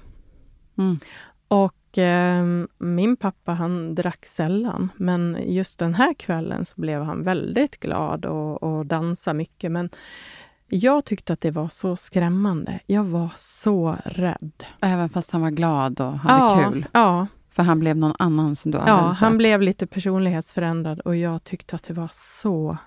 Mm. 0.78 1.00
Och 1.48 1.98
eh, 1.98 2.46
min 2.78 3.18
pappa 3.18 3.52
han 3.52 3.96
drack 3.96 4.26
sällan, 4.26 4.90
men 4.96 5.38
just 5.46 5.80
den 5.80 5.94
här 5.94 6.14
kvällen 6.14 6.66
så 6.66 6.74
blev 6.82 7.04
han 7.04 7.24
väldigt 7.24 7.80
glad 7.80 8.26
och, 8.26 8.64
och 8.64 8.86
dansade 8.86 9.38
mycket. 9.38 9.72
Men 9.72 9.90
jag 10.70 11.06
tyckte 11.06 11.34
att 11.34 11.42
det 11.42 11.52
var 11.52 11.70
så 11.70 11.96
skrämmande. 11.96 12.80
Jag 12.86 13.04
var 13.04 13.30
så 13.38 13.98
rädd. 14.06 14.64
Även 14.82 15.10
fast 15.10 15.32
han 15.32 15.42
var 15.42 15.50
glad 15.50 16.02
och 16.02 16.20
hade 16.20 16.62
ja, 16.62 16.70
kul. 16.72 16.86
Ja, 16.92 17.28
För 17.50 17.64
han 17.64 17.80
blev 17.80 17.98
någon 17.98 18.16
annan 18.20 18.56
som 18.56 18.72
du 18.72 18.78
ja 18.78 19.12
sett. 19.12 19.20
han 19.20 19.38
blev 19.38 19.62
lite 19.62 19.88
personlighetsförändrad 19.88 21.00
och 21.00 21.16
jag 21.16 21.44
tyckte 21.44 21.76
att 21.76 21.84
det 21.84 21.94
var 21.94 22.10
så 22.14 22.78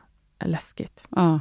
läskigt. 0.45 1.05
Ja. 1.09 1.41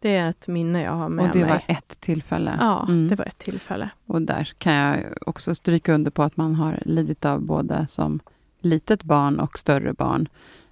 Det 0.00 0.16
är 0.16 0.30
ett 0.30 0.48
minne 0.48 0.82
jag 0.82 0.92
har 0.92 1.08
med 1.08 1.26
Och 1.26 1.32
det 1.32 1.40
mig. 1.40 1.48
var 1.50 1.62
ett 1.66 2.00
tillfälle. 2.00 2.56
Ja, 2.60 2.84
Mm. 2.88 3.08
det 3.08 3.16
var 3.16 3.24
ett 3.24 3.38
tillfälle. 3.38 3.90
Och 4.06 4.22
där 4.22 4.44
kan 4.58 4.72
jag 4.74 5.04
också 5.26 5.54
stryka 5.54 5.94
under 5.94 6.10
på 6.10 6.22
att 6.22 6.36
man 6.36 6.54
har 6.54 6.82
lidit 6.86 7.24
av 7.24 7.40
både 7.42 7.86
som 7.86 8.20
litet 8.60 9.02
barn 9.02 9.40
och 9.40 9.58
större 9.58 9.92
barn 9.92 10.28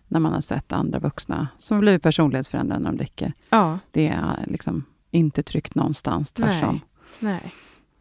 när 0.09 0.21
man 0.21 0.33
har 0.33 0.41
sett 0.41 0.73
andra 0.73 0.99
vuxna 0.99 1.49
som 1.59 1.81
blivit 1.81 2.03
personlighetsförändrade 2.03 2.81
när 2.83 2.91
de 2.91 2.97
dricker. 2.97 3.33
Ja, 3.51 3.79
Det 3.91 4.09
är 4.09 4.45
liksom 4.47 4.85
inte 5.11 5.43
tryggt 5.43 5.75
någonstans, 5.75 6.33
tvärtom. 6.33 6.81
nej. 7.19 7.53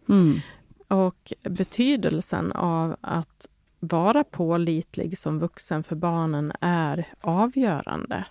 Mm. 0.09 0.39
Och 0.87 1.33
betydelsen 1.41 2.51
av 2.51 2.95
att 3.01 3.47
vara 3.79 4.23
pålitlig 4.23 5.17
som 5.17 5.39
vuxen 5.39 5.83
för 5.83 5.95
barnen 5.95 6.51
är 6.61 7.07
avgörande. 7.21 8.25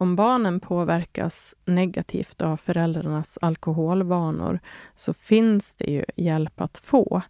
Om 0.00 0.16
barnen 0.16 0.60
påverkas 0.60 1.54
negativt 1.64 2.42
av 2.42 2.56
föräldrarnas 2.56 3.38
alkoholvanor 3.40 4.60
så 4.94 5.14
finns 5.14 5.74
det 5.74 5.90
ju 5.90 6.04
hjälp 6.16 6.60
att 6.60 6.78
få. 6.78 7.22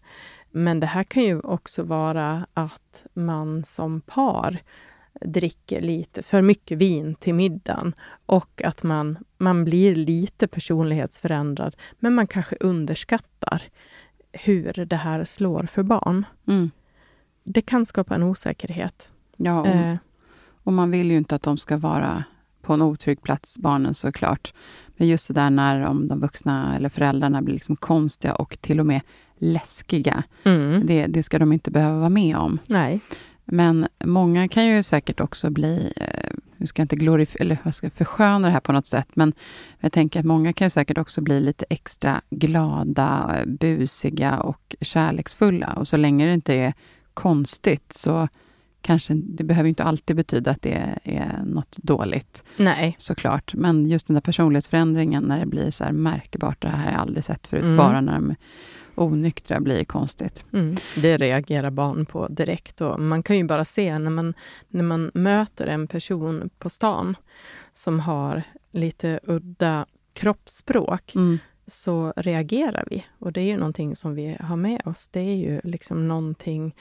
Men 0.50 0.80
det 0.80 0.86
här 0.86 1.04
kan 1.04 1.22
ju 1.22 1.40
också 1.40 1.82
vara 1.82 2.46
att 2.54 3.06
man 3.14 3.64
som 3.64 4.00
par 4.00 4.58
dricker 5.20 5.80
lite 5.80 6.22
för 6.22 6.42
mycket 6.42 6.78
vin 6.78 7.14
till 7.14 7.34
middagen 7.34 7.94
och 8.26 8.62
att 8.64 8.82
man, 8.82 9.18
man 9.38 9.64
blir 9.64 9.94
lite 9.94 10.48
personlighetsförändrad 10.48 11.76
men 11.98 12.14
man 12.14 12.26
kanske 12.26 12.56
underskattar 12.60 13.62
hur 14.32 14.72
det 14.72 14.96
här 14.96 15.24
slår 15.24 15.62
för 15.62 15.82
barn. 15.82 16.26
Mm. 16.46 16.70
Det 17.44 17.62
kan 17.62 17.86
skapa 17.86 18.14
en 18.14 18.22
osäkerhet. 18.22 19.12
Ja, 19.36 19.60
och, 19.60 19.66
Eh, 19.66 19.96
och 20.62 20.72
man 20.72 20.90
vill 20.90 21.10
ju 21.10 21.16
inte 21.16 21.34
att 21.34 21.42
de 21.42 21.58
ska 21.58 21.76
vara 21.76 22.24
på 22.68 22.74
en 22.74 22.82
otrygg 22.82 23.22
plats, 23.22 23.58
barnen 23.58 23.94
såklart. 23.94 24.52
Men 24.96 25.08
just 25.08 25.28
det 25.28 25.34
där 25.34 25.50
när 25.50 25.80
om 25.86 26.08
de 26.08 26.20
vuxna 26.20 26.76
eller 26.76 26.88
föräldrarna 26.88 27.42
blir 27.42 27.54
liksom 27.54 27.76
konstiga 27.76 28.34
och 28.34 28.58
till 28.60 28.80
och 28.80 28.86
med 28.86 29.00
läskiga. 29.38 30.22
mm, 30.44 30.86
Det, 30.86 31.06
det 31.06 31.22
ska 31.22 31.38
de 31.38 31.52
inte 31.52 31.70
behöva 31.70 31.98
vara 31.98 32.08
med 32.08 32.36
om. 32.36 32.58
nej. 32.66 33.00
Men 33.50 33.86
många 34.04 34.48
kan 34.48 34.66
ju 34.66 34.82
säkert 34.82 35.20
också 35.20 35.50
bli, 35.50 35.92
eh, 35.96 36.30
nu 36.56 36.66
ska 36.66 36.80
jag 36.80 36.84
inte 36.84 36.96
glorif- 36.96 37.36
eller 37.40 37.58
vad 37.64 37.74
ska 37.74 37.86
jag 37.86 37.92
försköna 37.92 38.46
det 38.48 38.52
här 38.52 38.60
på 38.60 38.72
något 38.72 38.86
sätt, 38.86 39.08
men 39.14 39.32
jag 39.80 39.92
tänker 39.92 40.20
att 40.20 40.26
många 40.26 40.52
kan 40.52 40.70
säkert 40.70 40.98
också 40.98 41.20
bli 41.20 41.40
lite 41.40 41.64
extra 41.70 42.20
glada, 42.30 43.38
busiga 43.46 44.40
och 44.40 44.76
kärleksfulla. 44.80 45.72
Och 45.72 45.88
så 45.88 45.96
länge 45.96 46.26
det 46.26 46.34
inte 46.34 46.54
är 46.54 46.74
konstigt 47.14 47.92
så 47.92 48.28
kanske, 48.80 49.14
det 49.14 49.44
behöver 49.44 49.68
inte 49.68 49.84
alltid 49.84 50.16
betyda 50.16 50.50
att 50.50 50.62
det 50.62 50.98
är 51.04 51.42
något 51.46 51.76
dåligt 51.76 52.44
Nej. 52.56 52.94
såklart. 52.98 53.54
Men 53.54 53.88
just 53.88 54.06
den 54.06 54.14
där 54.14 54.20
personlighetsförändringen 54.20 55.22
när 55.22 55.40
det 55.40 55.46
blir 55.46 55.70
så 55.70 55.84
här 55.84 55.92
märkbart, 55.92 56.62
det 56.62 56.68
här 56.68 56.84
har 56.84 56.90
jag 56.92 57.00
aldrig 57.00 57.24
sett 57.24 57.46
förut, 57.46 57.62
Mm. 57.64 57.76
bara 57.76 58.00
när 58.00 58.12
de 58.12 58.30
är 58.30 58.36
onyktra 58.94 59.60
blir 59.60 59.84
konstigt. 59.84 60.44
Mm. 60.52 60.76
Det 60.96 61.16
reagerar 61.16 61.70
barn 61.70 62.06
på 62.06 62.28
direkt. 62.28 62.80
Och 62.80 63.00
man 63.00 63.22
kan 63.22 63.36
ju 63.36 63.44
bara 63.44 63.64
se 63.64 63.98
när 63.98 64.10
man, 64.10 64.34
när 64.68 64.82
man 64.82 65.10
möter 65.14 65.66
en 65.66 65.86
person 65.86 66.50
på 66.58 66.70
stan 66.70 67.16
som 67.72 68.00
har 68.00 68.42
lite 68.72 69.20
udda 69.22 69.86
kroppsspråk 70.12 71.12
Mm. 71.14 71.38
Så 71.68 72.12
reagerar 72.16 72.84
vi. 72.90 73.04
Och 73.18 73.32
det 73.32 73.40
är 73.40 73.44
ju 73.46 73.56
någonting 73.56 73.96
som 73.96 74.14
vi 74.14 74.36
har 74.40 74.56
med 74.56 74.82
oss. 74.84 75.08
Det 75.08 75.20
är 75.20 75.36
ju 75.36 75.60
liksom 75.64 76.08
någonting 76.08 76.74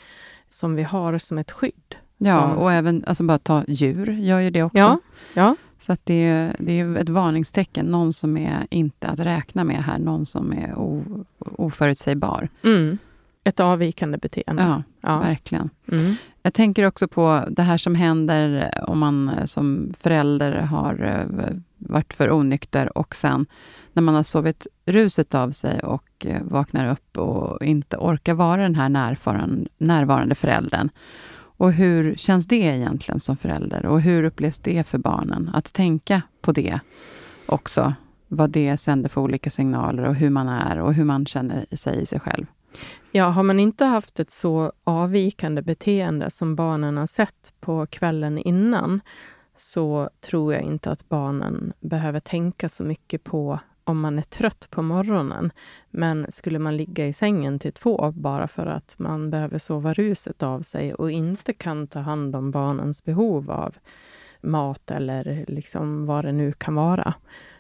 som 0.48 0.76
vi 0.76 0.84
har 0.84 1.18
som 1.18 1.38
ett 1.38 1.52
skydd. 1.52 1.96
Ja, 2.18 2.34
som, 2.42 2.58
och 2.58 2.72
även 2.72 3.04
alltså 3.08 3.24
bara 3.24 3.40
ta 3.40 3.64
djur, 3.68 4.12
gör 4.12 4.40
ju 4.40 4.50
det 4.50 4.64
också. 4.64 4.78
ja, 4.78 5.00
ja, 5.34 5.56
Så 5.80 5.94
att 5.94 6.02
det, 6.04 6.14
är, 6.14 6.56
det 6.60 6.80
är 6.80 6.96
ett 6.98 7.10
varningstecken, 7.10 7.86
någon 7.86 8.14
som 8.14 8.38
är 8.38 8.68
inte 8.70 9.08
att 9.08 9.20
räkna 9.20 9.64
med 9.64 9.84
här, 9.84 10.00
någon 10.00 10.26
som 10.26 10.54
är 10.54 10.76
o, 10.76 11.04
oförutsägbar. 11.40 12.50
mm. 12.64 12.98
Ett 13.44 13.60
avvikande 13.60 14.18
beteende. 14.18 14.64
Ja, 14.64 14.84
Ja. 15.02 15.20
verkligen. 15.20 15.70
Mm. 15.92 16.14
Jag 16.42 16.54
tänker 16.54 16.84
också 16.86 17.08
på 17.08 17.44
det 17.50 17.62
här 17.64 17.78
som 17.78 17.96
händer 17.96 18.72
om 18.88 19.00
man 19.00 19.32
som 19.46 19.94
förälder 20.00 20.52
har 20.62 21.04
eh, 21.04 21.56
varit 21.78 22.14
för 22.14 22.32
onykter 22.32 22.98
och 22.98 23.16
sen 23.16 23.46
när 23.94 24.04
man 24.04 24.16
har 24.16 24.24
sovit 24.24 24.68
ruset 24.86 25.36
av 25.36 25.52
sig 25.52 25.80
och 25.80 26.26
eh, 26.26 26.42
vaknar 26.44 26.92
upp 26.92 27.18
och 27.18 27.66
inte 27.66 27.98
orkar 27.98 28.34
vara 28.34 28.62
den 28.62 28.76
här 28.76 28.90
närvarande, 28.90 29.70
närvarande 29.78 30.36
föräldern. 30.36 30.90
Och 31.60 31.74
hur 31.74 32.16
känns 32.16 32.46
det 32.48 32.56
egentligen 32.56 33.20
som 33.20 33.38
förälder? 33.38 33.86
Och 33.86 34.02
hur 34.02 34.24
upplevs 34.24 34.60
det 34.60 34.88
för 34.88 34.98
barnen? 34.98 35.50
Att 35.54 35.74
tänka 35.74 36.22
på 36.42 36.52
det 36.52 36.80
också. 37.46 37.94
Vad 38.28 38.50
det 38.50 38.78
sänder 38.78 39.10
för 39.10 39.22
olika 39.22 39.50
signaler 39.50 40.04
och 40.04 40.16
hur 40.16 40.30
man 40.30 40.48
är 40.48 40.80
och 40.80 40.94
hur 40.94 41.04
man 41.04 41.26
känner 41.26 41.76
sig 41.76 42.02
i 42.02 42.06
sig 42.06 42.20
själv. 42.20 42.46
Ja, 43.12 43.26
har 43.26 43.44
man 43.44 43.60
inte 43.60 43.86
haft 43.86 44.20
ett 44.20 44.32
så 44.32 44.72
avvikande 44.84 45.62
beteende 45.62 46.32
som 46.32 46.56
barnen 46.56 46.98
har 46.98 47.08
sett 47.08 47.54
på 47.60 47.86
kvällen 47.86 48.38
innan 48.38 49.02
så 49.58 50.10
tror 50.22 50.54
jag 50.54 50.62
inte 50.64 50.92
att 50.92 51.10
barnen 51.10 51.74
behöver 51.80 52.20
tänka 52.20 52.70
så 52.70 52.84
mycket 52.84 53.24
på 53.24 53.60
om 53.84 54.00
man 54.00 54.18
är 54.20 54.24
trött 54.24 54.68
på 54.70 54.82
morgonen. 54.82 55.52
Men 55.90 56.26
skulle 56.30 56.60
man 56.60 56.78
ligga 56.78 57.08
i 57.08 57.14
sängen 57.14 57.60
till 57.60 57.74
två 57.74 58.12
bara 58.16 58.48
för 58.48 58.66
att 58.66 58.96
man 58.98 59.30
behöver 59.30 59.58
sova 59.58 59.94
ruset 59.94 60.44
av 60.44 60.62
sig 60.62 60.94
och 60.94 61.12
inte 61.12 61.54
kan 61.54 61.88
ta 61.88 62.00
hand 62.00 62.36
om 62.36 62.52
barnens 62.52 63.04
behov 63.04 63.52
av 63.52 63.76
mat 64.42 64.92
eller 64.92 65.46
liksom 65.48 66.06
vad 66.06 66.26
det 66.26 66.32
nu 66.32 66.54
kan 66.54 66.76
vara, 66.76 67.14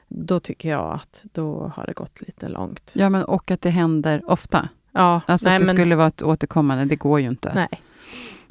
då 0.08 0.39
tycker 0.39 0.70
jag 0.70 0.93
att 0.93 1.24
då 1.34 1.72
har 1.76 1.86
det 1.86 1.93
gått 1.93 2.22
lite 2.22 2.48
långt. 2.48 2.91
Ja, 2.93 3.10
men 3.10 3.24
och 3.24 3.52
att 3.52 3.62
det 3.62 3.70
händer 3.70 4.22
ofta. 4.32 4.70
Ja, 4.91 5.22
Alltså 5.26 5.48
nej, 5.50 5.56
att 5.56 5.62
det 5.62 5.66
men, 5.66 5.76
skulle 5.76 5.95
vara 5.95 6.08
ett 6.08 6.24
återkommande, 6.24 6.86
det 6.86 6.95
går 6.95 7.20
ju 7.20 7.28
inte. 7.28 7.52
nej, 7.56 7.68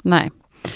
Nej. 0.01 0.31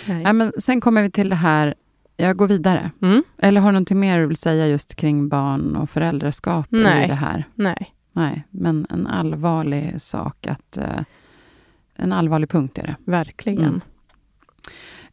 nej. 0.08 0.24
Ja, 0.24 0.34
men 0.34 0.52
sen 0.58 0.82
kommer 0.82 1.02
vi 1.02 1.12
till 1.12 1.30
det 1.30 1.36
här, 1.36 1.76
jag 2.22 2.38
går 2.38 2.48
vidare. 2.48 2.92
Mm, 3.02 3.24
Eller 3.38 3.62
har 3.62 3.68
du 3.68 3.72
någonting 3.74 4.00
mer 4.00 4.20
du 4.20 4.26
vill 4.28 4.38
säga 4.38 4.68
just 4.68 4.96
kring 4.96 5.30
barn 5.30 5.76
och 5.76 5.90
föräldraskap 5.90 6.66
Nej. 6.70 7.06
i 7.06 7.08
det 7.08 7.14
här? 7.16 7.44
nej. 7.56 7.96
Nej, 8.14 8.44
men 8.50 8.88
en 8.90 9.08
allvarlig 9.08 10.02
sak 10.02 10.48
att, 10.48 10.78
eh, 10.78 11.04
en 11.96 12.12
allvarlig 12.14 12.50
punkt 12.50 12.78
är 12.78 12.84
det. 12.84 12.96
Verkligen. 13.06 13.64
Mm. 13.66 13.82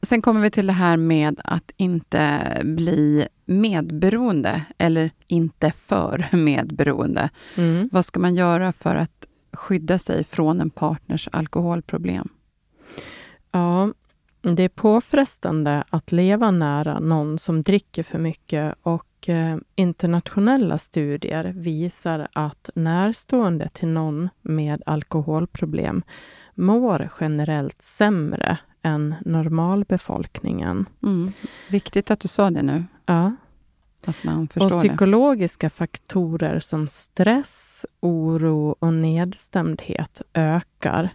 Sen 0.02 0.22
kommer 0.22 0.40
vi 0.40 0.50
till 0.50 0.66
det 0.66 0.72
här 0.72 0.96
med 0.96 1.40
att 1.44 1.70
inte 1.76 2.40
bli 2.64 3.28
medberoende 3.44 4.62
eller 4.78 5.10
inte 5.26 5.70
för 5.72 6.26
medberoende. 6.36 7.30
Mm. 7.56 7.88
Vad 7.92 8.04
ska 8.04 8.20
man 8.20 8.34
göra 8.34 8.72
för 8.72 8.94
att 8.94 9.26
skydda 9.52 9.98
sig 9.98 10.24
från 10.24 10.60
en 10.60 10.70
partners 10.70 11.28
alkoholproblem? 11.32 12.28
Ja, 13.52 13.92
det 14.40 14.62
är 14.62 14.68
påfrestande 14.68 15.84
att 15.90 16.12
leva 16.12 16.50
nära 16.50 16.98
någon 17.00 17.38
som 17.38 17.62
dricker 17.62 18.02
för 18.02 18.18
mycket 18.18 18.74
och 18.82 19.28
eh, 19.28 19.56
internationella 19.74 20.78
studier 20.78 21.44
visar 21.56 22.28
att 22.32 22.70
närstående 22.74 23.68
till 23.68 23.88
någon 23.88 24.28
med 24.42 24.82
alkoholproblem 24.86 26.02
mår 26.54 27.10
generellt 27.20 27.82
sämre 27.82 28.58
än 28.82 29.14
normalbefolkningen. 29.24 30.86
Mm. 31.02 31.32
Viktigt 31.70 32.10
att 32.10 32.20
du 32.20 32.28
sa 32.28 32.50
det 32.50 32.62
nu, 32.62 32.84
Ja. 33.06 33.36
att 34.06 34.24
man 34.24 34.42
Och 34.42 34.52
förstår 34.52 34.82
det. 34.82 34.88
psykologiska 34.88 35.70
faktorer 35.70 36.60
som 36.60 36.88
stress, 36.88 37.86
oro 38.00 38.76
och 38.78 38.94
nedstämdhet 38.94 40.22
ökar. 40.34 41.08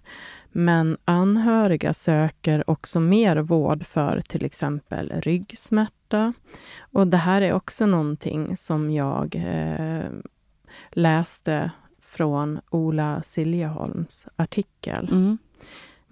Men 0.56 0.98
anhöriga 1.06 1.94
söker 1.94 2.70
också 2.70 3.00
mer 3.00 3.38
vård 3.38 3.86
för 3.86 4.22
till 4.28 4.46
exempel 4.46 5.12
ryggsmärta. 5.16 6.34
Och 6.80 7.08
det 7.08 7.18
här 7.18 7.42
är 7.42 7.54
också 7.54 7.86
någonting 7.86 8.58
som 8.58 8.92
jag 8.92 9.36
eh, 9.36 10.10
läste 10.92 11.72
från 12.02 12.60
Ola 12.70 13.22
Siljeholms 13.24 14.28
artikel. 14.36 15.10
Mm. 15.12 15.38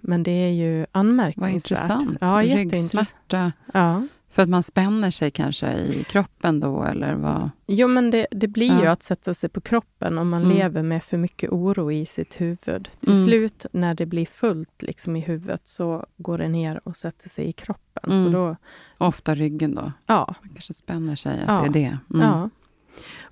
Men 0.02 0.24
det 0.24 0.32
är 0.32 0.52
ju 0.52 0.80
Vad 0.80 0.88
anmärkningsvärt. 0.92 1.72
intressant. 1.72 2.18
Ja. 2.22 2.42
Ryggsmärta. 2.42 3.52
Ja. 3.74 4.08
För 4.32 4.42
att 4.44 4.50
man 4.50 4.64
spänner 4.64 5.12
sig 5.12 5.32
kanske 5.32 5.74
i 5.74 6.04
kroppen 6.10 6.60
då, 6.60 6.84
eller 6.84 7.14
vad? 7.16 7.50
Jo, 7.68 7.88
men 7.88 8.12
det, 8.12 8.28
det 8.32 8.48
blir 8.48 8.78
ju 8.80 8.84
Ja. 8.84 8.92
att 8.92 9.04
sätta 9.04 9.34
sig 9.34 9.50
på 9.50 9.62
kroppen 9.62 10.18
om 10.18 10.30
man 10.30 10.44
Mm. 10.44 10.58
lever 10.58 10.84
med 10.84 11.04
för 11.04 11.18
mycket 11.18 11.50
oro 11.50 11.92
i 11.92 12.06
sitt 12.06 12.42
huvud. 12.42 12.90
Till 13.00 13.12
Mm. 13.14 13.26
slut, 13.26 13.66
när 13.72 13.94
det 13.94 14.06
blir 14.06 14.26
fullt 14.26 14.82
liksom 14.82 15.16
i 15.16 15.20
huvudet, 15.20 15.62
så 15.68 16.06
går 16.18 16.38
det 16.38 16.48
ner 16.48 16.82
och 16.84 16.98
sätter 16.98 17.30
sig 17.30 17.46
i 17.48 17.52
kroppen. 17.52 18.12
Mm. 18.12 18.24
Så 18.26 18.30
då, 18.30 18.56
Ofta 18.98 19.36
ryggen 19.36 19.76
då. 19.76 19.92
ja, 20.06 20.36
Man 20.42 20.50
kanske 20.54 20.74
spänner 20.74 21.16
sig, 21.16 21.40
att 21.48 21.48
Ja. 21.48 21.62
det 21.62 21.68
är 21.68 21.74
det. 21.84 21.98
Mm. 22.16 22.28
ja. 22.28 22.50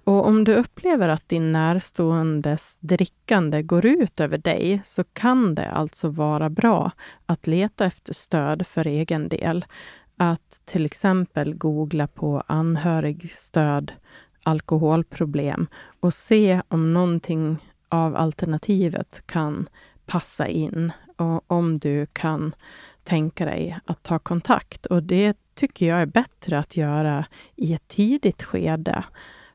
Och 0.03 0.27
om 0.27 0.43
du 0.43 0.53
upplever 0.55 1.09
att 1.09 1.29
din 1.29 1.51
närståendes 1.51 2.77
drickande 2.81 3.61
går 3.63 3.85
ut 3.85 4.19
över 4.19 4.37
dig, 4.37 4.81
så 4.85 5.03
kan 5.03 5.55
det 5.55 5.71
alltså 5.71 6.09
vara 6.09 6.49
bra 6.49 6.91
att 7.25 7.47
leta 7.47 7.85
efter 7.85 8.13
stöd 8.13 8.67
för 8.67 8.87
egen 8.87 9.29
del. 9.29 9.65
Att 10.21 10.61
till 10.65 10.85
exempel 10.85 11.55
googla 11.55 12.07
på 12.07 12.43
anhörigstöd, 12.47 13.91
alkoholproblem 14.43 15.67
och 15.99 16.13
se 16.13 16.61
om 16.67 16.93
någonting 16.93 17.57
av 17.89 18.15
alternativet 18.15 19.23
kan 19.25 19.69
passa 20.05 20.47
in 20.47 20.91
och 21.17 21.51
om 21.51 21.79
du 21.79 22.05
kan 22.05 22.55
tänka 23.03 23.45
dig 23.45 23.79
att 23.85 24.03
ta 24.03 24.19
kontakt. 24.19 24.85
Och 24.85 25.03
det 25.03 25.37
tycker 25.55 25.85
jag 25.87 26.01
är 26.01 26.05
bättre 26.05 26.59
att 26.59 26.77
göra 26.77 27.25
i 27.55 27.73
ett 27.73 27.87
tidigt 27.87 28.43
skede 28.43 29.03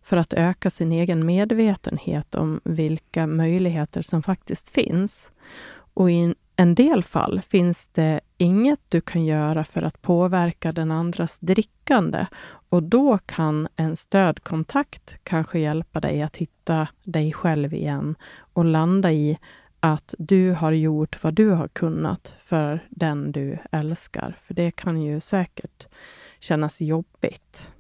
för 0.03 0.17
att 0.17 0.33
öka 0.33 0.71
sin 0.71 0.93
egen 0.93 1.27
medvetenhet 1.27 2.35
om 2.35 2.61
vilka 2.65 3.27
möjligheter 3.27 4.03
som 4.03 4.23
faktiskt 4.23 4.69
finns. 4.69 5.33
Och 5.95 6.11
in, 6.11 6.35
en 6.57 6.75
del 6.75 7.03
fall 7.03 7.41
finns 7.41 7.87
det 7.87 8.21
inget 8.39 8.81
du 8.89 9.01
kan 9.01 9.25
göra 9.25 9.65
för 9.65 9.83
att 9.83 10.03
påverka 10.03 10.73
den 10.73 10.91
andras 10.91 11.39
drickande 11.39 12.27
och 12.69 12.83
då 12.83 13.19
kan 13.19 13.69
en 13.77 13.97
stödkontakt 13.97 15.19
kanske 15.23 15.59
hjälpa 15.59 16.01
dig 16.01 16.23
att 16.23 16.37
hitta 16.37 16.89
dig 17.05 17.33
själv 17.33 17.75
igen 17.75 18.15
och 18.37 18.65
landa 18.65 19.13
i 19.13 19.39
att 19.81 20.15
du 20.19 20.53
har 20.53 20.73
gjort 20.73 21.25
vad 21.25 21.35
du 21.35 21.51
har 21.51 21.69
kunnat 21.69 22.35
för 22.41 22.87
den 22.91 23.33
du 23.33 23.59
älskar. 23.73 24.37
För 24.41 24.55
det 24.55 24.71
kan 24.71 25.03
ju 25.03 25.21
säkert 25.21 25.87
kännas 26.41 26.81
jobbigt 26.81 27.73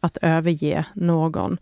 att 0.00 0.16
överge 0.22 0.86
någon. 0.94 1.58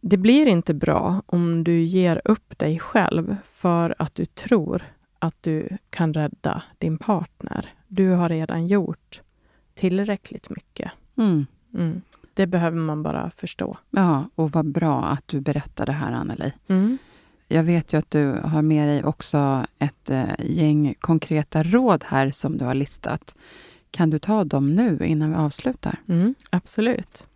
Det 0.00 0.16
blir 0.16 0.46
inte 0.46 0.74
bra 0.74 1.22
om 1.26 1.64
du 1.64 1.82
ger 1.82 2.20
upp 2.24 2.58
dig 2.58 2.78
själv 2.78 3.36
för 3.44 3.94
att 3.98 4.14
du 4.14 4.24
tror 4.24 4.84
att 5.18 5.34
du 5.40 5.68
kan 5.90 6.14
rädda 6.14 6.62
din 6.78 6.98
partner. 6.98 7.72
Du 7.88 8.10
har 8.10 8.28
redan 8.28 8.66
gjort 8.66 9.20
tillräckligt 9.74 10.50
mycket. 10.50 10.92
Mm. 11.16 11.46
Mm. 11.74 12.00
Det 12.34 12.46
behöver 12.46 12.78
man 12.78 13.02
bara 13.02 13.30
förstå. 13.30 13.76
Ja, 13.90 14.30
och 14.34 14.50
vad 14.52 14.72
bra 14.72 15.04
att 15.04 15.28
du 15.28 15.40
berättar 15.40 15.86
det 15.86 15.92
här, 15.92 16.12
Anneli. 16.12 16.52
Mm. 16.68 16.98
Jag 17.48 17.62
vet 17.62 17.92
ju 17.92 17.98
att 17.98 18.10
du 18.10 18.32
har 18.32 18.62
med 18.62 18.88
dig 18.88 19.04
också 19.04 19.66
ett 19.78 20.10
eh, 20.10 20.24
gäng 20.38 20.94
konkreta 21.00 21.62
råd 21.62 22.04
här 22.06 22.30
som 22.30 22.58
du 22.58 22.64
har 22.64 22.74
listat. 22.74 23.36
Kan 23.90 24.10
du 24.10 24.18
ta 24.18 24.44
dem 24.44 24.74
nu 24.74 24.98
innan 25.06 25.30
vi 25.30 25.36
avslutar? 25.36 25.98
Mm, 26.08 26.34
absolut. 26.50 27.26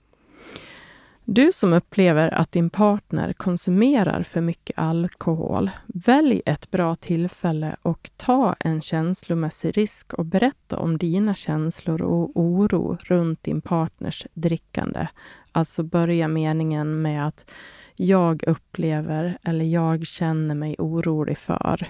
Du 1.24 1.52
som 1.52 1.72
upplever 1.72 2.34
att 2.34 2.52
din 2.52 2.70
partner 2.70 3.32
konsumerar 3.32 4.22
för 4.22 4.40
mycket 4.40 4.78
alkohol, 4.78 5.70
välj 5.86 6.42
ett 6.46 6.70
bra 6.70 6.96
tillfälle 6.96 7.76
och 7.82 8.10
ta 8.16 8.56
en 8.60 8.80
känslomässig 8.80 9.78
risk 9.78 10.12
och 10.14 10.24
berätta 10.24 10.78
om 10.78 10.98
dina 10.98 11.34
känslor 11.34 12.02
och 12.02 12.30
oro 12.34 12.98
runt 13.00 13.42
din 13.42 13.60
partners 13.60 14.26
drickande. 14.34 15.06
Alltså 15.52 15.82
börja 15.82 16.28
meningen 16.28 17.02
med 17.02 17.26
att 17.26 17.50
jag 17.96 18.44
upplever 18.46 19.38
eller 19.42 19.64
jag 19.64 20.06
känner 20.06 20.54
mig 20.54 20.76
orolig 20.78 21.38
för 21.38 21.88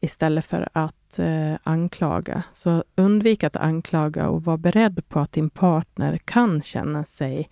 istället 0.00 0.44
för 0.44 0.68
att 0.72 1.18
eh, 1.18 1.54
anklaga. 1.62 2.42
Så 2.52 2.84
undvik 2.96 3.44
att 3.44 3.56
anklaga 3.56 4.28
och 4.28 4.44
var 4.44 4.56
beredd 4.56 5.08
på 5.08 5.20
att 5.20 5.32
din 5.32 5.50
partner 5.50 6.18
kan 6.24 6.62
känna 6.62 7.04
sig 7.04 7.48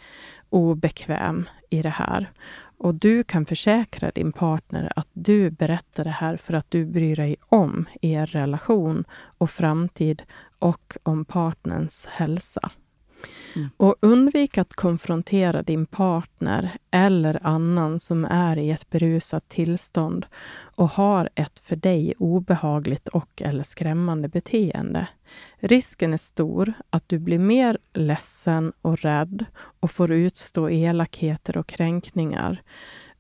obekväm 0.53 1.49
i 1.71 1.83
det 1.83 1.89
här. 1.89 2.31
Och 2.79 2.95
du 2.95 3.25
kan 3.25 3.47
försäkra 3.47 4.11
din 4.11 4.33
partner 4.33 4.93
att 4.97 5.09
du 5.13 5.51
berättar 5.51 6.05
det 6.05 6.11
här 6.11 6.37
för 6.37 6.55
att 6.55 6.71
du 6.71 6.87
bryr 6.87 7.17
dig 7.17 7.37
om 7.49 7.87
er 8.01 8.27
relation 8.27 9.05
och 9.39 9.51
framtid 9.51 10.23
och 10.59 10.97
om 11.03 11.25
partnerns 11.25 12.07
hälsa. 12.11 12.71
Mm. 13.57 13.71
Och 13.77 13.97
undvik 14.01 14.59
att 14.59 14.75
konfrontera 14.75 15.63
din 15.63 15.87
partner 15.87 16.71
eller 16.91 17.47
annan 17.47 17.99
som 17.99 18.25
är 18.25 18.57
i 18.57 18.71
ett 18.71 18.91
berusat 18.91 19.49
tillstånd 19.49 20.27
och 20.75 20.91
har 20.91 21.29
ett 21.35 21.59
för 21.59 21.77
dig 21.77 22.15
obehagligt 22.19 23.09
och 23.09 23.43
eller 23.43 23.63
skrämmande 23.63 24.29
beteende. 24.29 25.09
Risken 25.59 26.13
är 26.13 26.17
stor 26.17 26.73
att 26.91 27.09
du 27.09 27.19
blir 27.19 27.39
mer 27.39 27.79
ledsen 27.93 28.73
och 28.83 28.99
rädd 28.99 29.45
och 29.81 29.91
får 29.91 30.13
utstå 30.13 30.71
elakheter 30.71 31.57
och 31.57 31.67
kränkningar. 31.67 32.63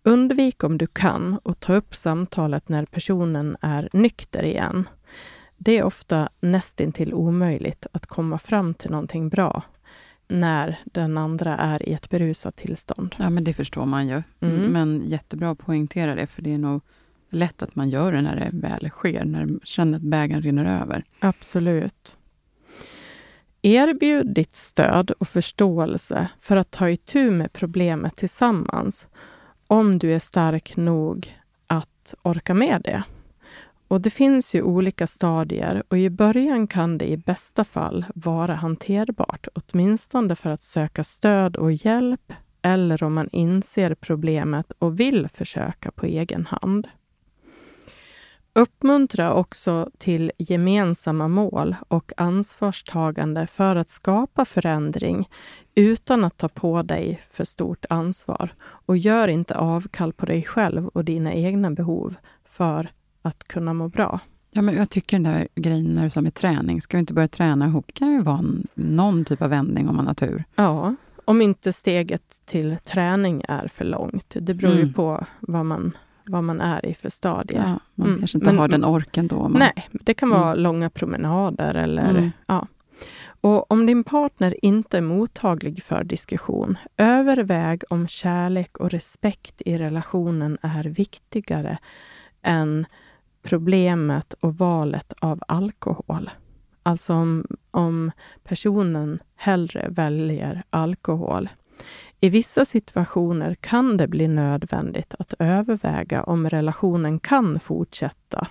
Undvik 0.03 0.65
om 0.65 0.79
du 0.79 0.87
kan 0.87 1.39
och 1.43 1.61
ta 1.61 1.75
upp 1.75 1.95
samtalet 1.95 2.69
när 2.69 2.85
personen 2.85 3.57
är 3.61 3.89
nykter 3.93 4.43
igen. 4.43 4.89
Det 5.57 5.79
är 5.79 5.85
ofta 5.85 6.29
nästintill 6.41 7.15
omöjligt 7.15 7.87
att 7.93 8.07
komma 8.07 8.39
fram 8.39 8.75
till 8.75 8.91
någonting 8.91 9.29
bra 9.29 9.63
när 10.33 10.79
den 10.85 11.19
andra 11.19 11.57
är 11.57 11.89
i 11.89 11.93
ett 11.93 12.11
berusat 12.11 12.57
tillstånd. 12.57 13.15
Ja, 13.19 13.31
men 13.31 13.45
det 13.45 13.55
förstår 13.55 13.87
man 13.87 14.09
ju. 14.09 14.23
Mm. 14.41 14.73
Men 14.73 15.03
jättebra 15.07 15.51
att 15.51 15.59
poängtera 15.59 16.15
det, 16.15 16.27
för 16.27 16.43
det 16.43 16.55
är 16.55 16.59
nog 16.59 16.83
lätt 17.31 17.63
att 17.63 17.75
man 17.75 17.91
gör 17.91 18.13
det 18.13 18.23
när 18.23 18.37
det 18.37 18.51
väl 18.53 18.91
sker, 18.91 19.25
när 19.25 19.47
man 19.47 19.61
känner 19.65 19.97
att 19.97 20.03
bägaren 20.03 20.43
rinner 20.43 20.83
över. 20.83 21.05
Absolut. 21.19 22.17
Erbjud 23.63 24.35
ditt 24.35 24.57
stöd 24.57 25.11
och 25.11 25.29
förståelse 25.29 26.29
för 26.39 26.57
att 26.57 26.71
ta 26.71 26.91
itu 26.91 27.31
med 27.31 27.53
problemet 27.53 28.17
tillsammans 28.17 29.07
om 29.67 29.99
du 29.99 30.15
är 30.15 30.19
stark 30.19 30.77
nog 30.77 31.39
att 31.67 32.15
orka 32.23 32.55
med 32.55 32.83
det. 32.85 33.03
Och 33.93 34.01
Det 34.01 34.11
finns 34.11 34.55
ju 34.55 34.63
olika 34.63 35.07
stadier 35.07 35.83
och 35.89 35.99
i 35.99 36.11
början 36.11 36.67
kan 36.67 36.99
det 36.99 37.11
i 37.11 37.17
bästa 37.17 37.65
fall 37.65 38.05
vara 38.15 38.55
hanterbart, 38.55 39.49
åtminstone 39.55 40.37
för 40.37 40.51
att 40.51 40.63
söka 40.63 41.05
stöd 41.05 41.57
och 41.57 41.73
hjälp 41.73 42.33
eller 42.63 43.03
om 43.03 43.15
man 43.15 43.29
inser 43.33 43.95
problemet 43.95 44.73
och 44.79 45.01
vill 45.01 45.29
försöka 45.29 45.91
på 45.91 46.07
egen 46.07 46.47
hand. 46.47 46.89
Uppmuntra 48.53 49.35
också 49.35 49.91
till 49.99 50.33
gemensamma 50.39 51.29
mål 51.29 51.77
och 51.89 52.13
ansvarstagande 52.17 53.47
för 53.47 53.77
att 53.77 53.91
skapa 53.91 54.45
förändring 54.45 55.29
utan 55.75 56.25
att 56.25 56.37
ta 56.37 56.49
på 56.49 56.83
dig 56.83 57.21
för 57.31 57.45
stort 57.45 57.85
ansvar. 57.91 58.55
Och 58.63 58.97
gör 58.97 59.29
inte 59.29 59.57
avkall 59.57 60.13
på 60.13 60.27
dig 60.27 60.43
själv 60.43 60.89
och 60.89 61.05
dina 61.05 61.33
egna 61.33 61.71
behov 61.71 62.15
för 62.45 62.91
att 63.23 63.45
kunna 63.49 63.75
må 63.75 63.89
bra. 63.89 64.21
Ja, 64.51 64.63
men 64.63 64.75
jag 64.75 64.91
tycker 64.91 65.17
den 65.19 65.33
där 65.33 65.49
grejen 65.55 65.95
när 65.95 66.05
du 66.05 66.11
sa 66.11 66.21
med 66.21 66.35
träning, 66.35 66.81
ska 66.81 66.97
vi 66.97 67.01
inte 67.01 67.15
börja 67.15 67.29
träna 67.29 67.67
ihop? 67.67 67.87
Det 67.87 67.93
kan 67.93 68.13
ju 68.13 68.23
vara 68.23 68.45
någon 68.75 69.25
typ 69.25 69.43
av 69.43 69.51
vändning 69.51 69.89
om 69.89 69.97
man 69.97 70.07
har 70.07 70.15
tur. 70.15 70.45
Ja, 70.57 70.95
om 71.25 71.43
inte 71.43 71.73
steget 71.73 72.43
till 72.45 72.77
träning 72.85 73.43
är 73.49 73.69
för 73.69 73.85
långt. 73.85 74.37
Det 74.41 74.55
beror 74.55 74.73
ju 74.75 74.81
Mm. 74.83 74.93
på 74.93 75.25
vad 75.41 75.67
man, 75.67 75.97
vad 76.27 76.45
man 76.45 76.61
är 76.61 76.87
i 76.87 76.95
för 76.95 77.11
stadie. 77.11 77.57
Ja, 77.57 77.81
man 77.95 78.07
Mm, 78.09 78.19
kanske 78.19 78.39
inte 78.39 78.47
men- 78.51 78.59
har 78.59 78.69
den 78.69 78.85
orken 78.85 79.29
då. 79.29 79.49
Man, 79.49 79.53
Nej, 79.59 79.89
det 79.93 80.15
kan 80.15 80.31
vara 80.31 80.51
Mm. 80.53 80.63
långa 80.63 80.91
promenader 80.91 81.75
eller 81.75 82.11
Mm. 82.11 82.31
ja. 82.47 82.67
Och 83.41 83.73
om 83.73 83.87
din 83.87 84.05
partner 84.05 84.65
inte 84.65 84.97
är 84.99 85.03
mottaglig 85.03 85.83
för 85.83 86.05
diskussion, 86.05 86.79
överväg 86.97 87.83
om 87.91 88.09
kärlek 88.09 88.77
och 88.79 88.91
respekt 88.91 89.63
i 89.67 89.79
relationen 89.79 90.59
är 90.63 90.85
viktigare 90.85 91.79
än 92.43 92.87
problemet 93.43 94.33
och 94.33 94.59
valet 94.59 95.13
av 95.21 95.41
alkohol. 95.49 96.31
Alltså 96.83 97.15
om, 97.15 97.47
om 97.71 98.11
personen 98.45 99.19
hellre 99.37 99.89
väljer 99.91 100.63
alkohol. 100.71 101.49
I 102.21 102.29
vissa 102.29 102.65
situationer 102.65 103.55
kan 103.55 103.97
det 103.97 104.09
bli 104.09 104.29
nödvändigt 104.29 105.15
att 105.19 105.35
överväga 105.39 106.23
om 106.23 106.51
relationen 106.51 107.19
kan 107.19 107.61
fortsätta 107.61 108.47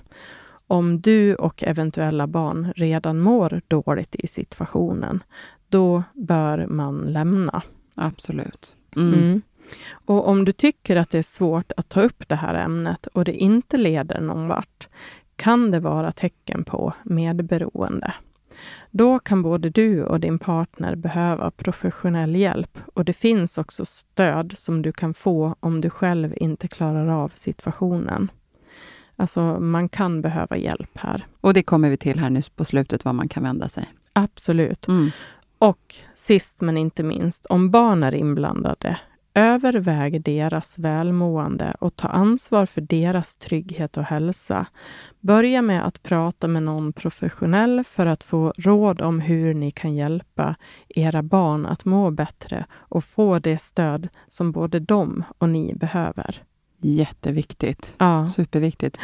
om 0.72 1.02
du 1.02 1.36
och 1.36 1.64
eventuella 1.64 2.28
barn 2.28 2.74
redan 2.76 3.20
mår 3.20 3.62
dåligt 3.68 4.16
i 4.16 4.28
situationen, 4.28 5.24
då 5.70 6.04
bör 6.14 6.68
man 6.68 6.98
lämna. 6.98 7.62
Absolut. 7.96 8.76
Mm. 8.96 9.14
Mm. 9.14 9.42
Och 9.92 10.28
om 10.28 10.46
du 10.46 10.52
tycker 10.52 10.96
att 10.96 11.10
det 11.10 11.18
är 11.18 11.24
svårt 11.24 11.72
att 11.78 11.90
ta 11.90 12.02
upp 12.02 12.24
det 12.28 12.36
här 12.36 12.54
ämnet 12.54 13.08
och 13.08 13.26
det 13.26 13.34
inte 13.34 13.78
leder 13.78 14.22
någon 14.22 14.48
vart, 14.48 14.88
kan 15.36 15.72
det 15.72 15.80
vara 15.80 16.12
tecken 16.12 16.64
på 16.64 16.94
medberoende. 17.04 18.14
Då 18.92 19.20
kan 19.20 19.42
både 19.42 19.70
du 19.70 20.04
och 20.04 20.20
din 20.20 20.40
partner 20.40 20.96
behöva 20.96 21.52
professionell 21.52 22.36
hjälp 22.36 22.80
och 22.94 23.06
det 23.06 23.14
finns 23.14 23.58
också 23.58 23.86
stöd 23.86 24.54
som 24.58 24.82
du 24.82 24.92
kan 24.92 25.14
få 25.14 25.56
om 25.60 25.82
du 25.82 25.90
själv 25.90 26.34
inte 26.38 26.68
klarar 26.68 27.08
av 27.08 27.32
situationen. 27.36 28.32
Alltså, 29.16 29.60
man 29.60 29.90
kan 29.90 30.22
behöva 30.22 30.58
hjälp 30.58 30.98
här. 30.98 31.26
Och 31.42 31.54
det 31.54 31.64
kommer 31.64 31.90
vi 31.90 31.98
till 31.98 32.20
här 32.20 32.30
nu 32.30 32.42
på 32.56 32.66
slutet, 32.66 33.06
var 33.06 33.14
man 33.14 33.30
kan 33.30 33.44
vända 33.44 33.70
sig. 33.70 33.94
Absolut. 34.14 34.88
Mm. 34.88 35.12
Och 35.58 35.96
sist 36.16 36.62
men 36.62 36.78
inte 36.78 37.04
minst, 37.04 37.46
om 37.46 37.72
barn 37.72 38.04
är 38.04 38.14
inblandade, 38.14 39.00
överväg 39.34 40.22
deras 40.22 40.80
välmående 40.80 41.76
och 41.80 41.96
ta 41.96 42.08
ansvar 42.08 42.66
för 42.66 42.82
deras 42.82 43.36
trygghet 43.36 43.98
och 43.98 44.04
hälsa. 44.04 44.66
Börja 45.20 45.62
med 45.62 45.88
att 45.88 46.04
prata 46.04 46.48
med 46.48 46.64
någon 46.64 46.94
professionell 46.94 47.84
för 47.84 48.06
att 48.06 48.24
få 48.24 48.54
råd 48.58 49.02
om 49.02 49.20
hur 49.20 49.54
ni 49.54 49.72
kan 49.72 49.96
hjälpa 49.96 50.56
era 50.90 51.24
barn 51.24 51.66
att 51.66 51.86
må 51.86 52.12
bättre 52.12 52.66
och 52.74 53.04
få 53.04 53.40
det 53.40 53.62
stöd 53.62 54.08
som 54.28 54.52
både 54.52 54.80
de 54.80 55.24
och 55.38 55.50
ni 55.50 55.74
behöver. 55.76 56.44
Jätteviktigt. 56.82 57.96
Ja. 57.98 58.28
Superviktigt. 58.28 58.98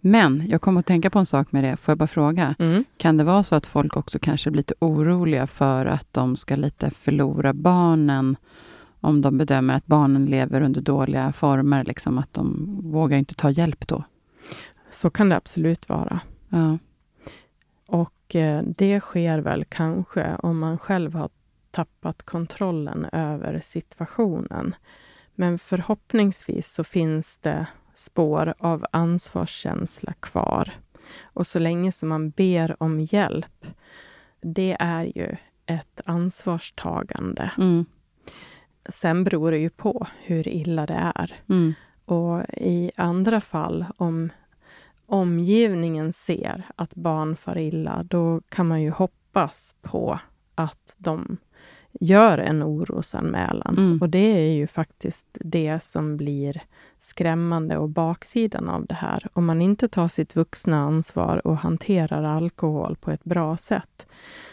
Men 0.00 0.48
jag 0.48 0.60
kommer 0.60 0.80
att 0.80 0.86
tänka 0.86 1.10
på 1.10 1.18
en 1.18 1.26
sak 1.26 1.52
med 1.52 1.64
det. 1.64 1.76
Får 1.76 1.92
jag 1.92 1.98
bara 1.98 2.06
fråga? 2.06 2.54
Mm. 2.58 2.84
Kan 2.96 3.16
det 3.16 3.24
vara 3.24 3.44
så 3.44 3.54
att 3.54 3.66
folk 3.66 3.96
också 3.96 4.18
kanske 4.18 4.50
blir 4.50 4.58
lite 4.58 4.74
oroliga 4.78 5.46
för 5.46 5.86
att 5.86 6.12
de 6.12 6.36
ska 6.36 6.56
lite 6.56 6.90
förlora 6.90 7.52
barnen 7.52 8.36
om 9.00 9.22
de 9.22 9.38
bedömer 9.38 9.74
att 9.74 9.86
barnen 9.86 10.26
lever 10.26 10.60
under 10.60 10.80
dåliga 10.80 11.32
former, 11.32 11.84
liksom 11.84 12.18
att 12.18 12.34
de 12.34 12.78
vågar 12.82 13.18
inte 13.18 13.34
ta 13.34 13.50
hjälp 13.50 13.88
då? 13.88 14.04
Så 14.90 15.10
kan 15.10 15.28
det 15.28 15.36
absolut 15.36 15.88
vara. 15.88 16.20
Ja. 16.48 16.78
Och 17.86 18.36
eh, 18.36 18.62
det 18.62 19.00
sker 19.00 19.38
väl 19.38 19.64
kanske 19.64 20.36
om 20.42 20.58
man 20.58 20.78
själv 20.78 21.14
har 21.14 21.30
tappat 21.70 22.22
kontrollen 22.22 23.06
över 23.12 23.60
situationen. 23.62 24.74
Men 25.34 25.58
förhoppningsvis 25.58 26.72
så 26.72 26.84
finns 26.84 27.38
det 27.38 27.66
spår 27.94 28.54
av 28.58 28.86
ansvarskänsla 28.92 30.12
kvar. 30.20 30.72
Och 31.22 31.46
så 31.46 31.58
länge 31.58 31.92
som 31.92 32.08
man 32.08 32.30
ber 32.30 32.82
om 32.82 33.00
hjälp, 33.00 33.66
det 34.40 34.76
är 34.80 35.04
ju 35.04 35.36
ett 35.66 36.00
ansvarstagande. 36.04 37.50
Mm. 37.58 37.84
Sen 38.88 39.24
beror 39.24 39.50
det 39.50 39.58
ju 39.58 39.70
på 39.70 40.06
hur 40.22 40.48
illa 40.48 40.86
det 40.86 41.12
är. 41.14 41.34
Mm. 41.48 41.74
Och 42.04 42.44
i 42.56 42.90
andra 42.96 43.40
fall, 43.40 43.84
om 43.96 44.30
omgivningen 45.06 46.12
ser 46.12 46.66
att 46.76 46.94
barn 46.94 47.36
far 47.36 47.58
illa, 47.58 48.02
då 48.02 48.40
kan 48.48 48.68
man 48.68 48.82
ju 48.82 48.90
hoppas 48.90 49.76
på 49.82 50.18
att 50.54 50.94
de 50.98 51.36
gör 51.92 52.38
en 52.38 52.62
orosanmälan. 52.62 53.78
Mm. 53.78 53.98
Och 54.00 54.10
det 54.10 54.48
är 54.48 54.54
ju 54.54 54.66
faktiskt 54.66 55.28
det 55.40 55.82
som 55.82 56.16
blir 56.16 56.62
skrämmande 56.98 57.76
och 57.76 57.88
baksidan 57.88 58.68
av 58.68 58.86
det 58.86 58.94
här. 58.94 59.26
Om 59.32 59.46
man 59.46 59.62
inte 59.62 59.88
tar 59.88 60.08
sitt 60.08 60.36
vuxna 60.36 60.80
ansvar 60.80 61.46
och 61.46 61.58
hanterar 61.58 62.22
alkohol 62.22 62.96
på 63.00 63.10
ett 63.10 63.24
bra 63.24 63.56
sätt, 63.56 64.06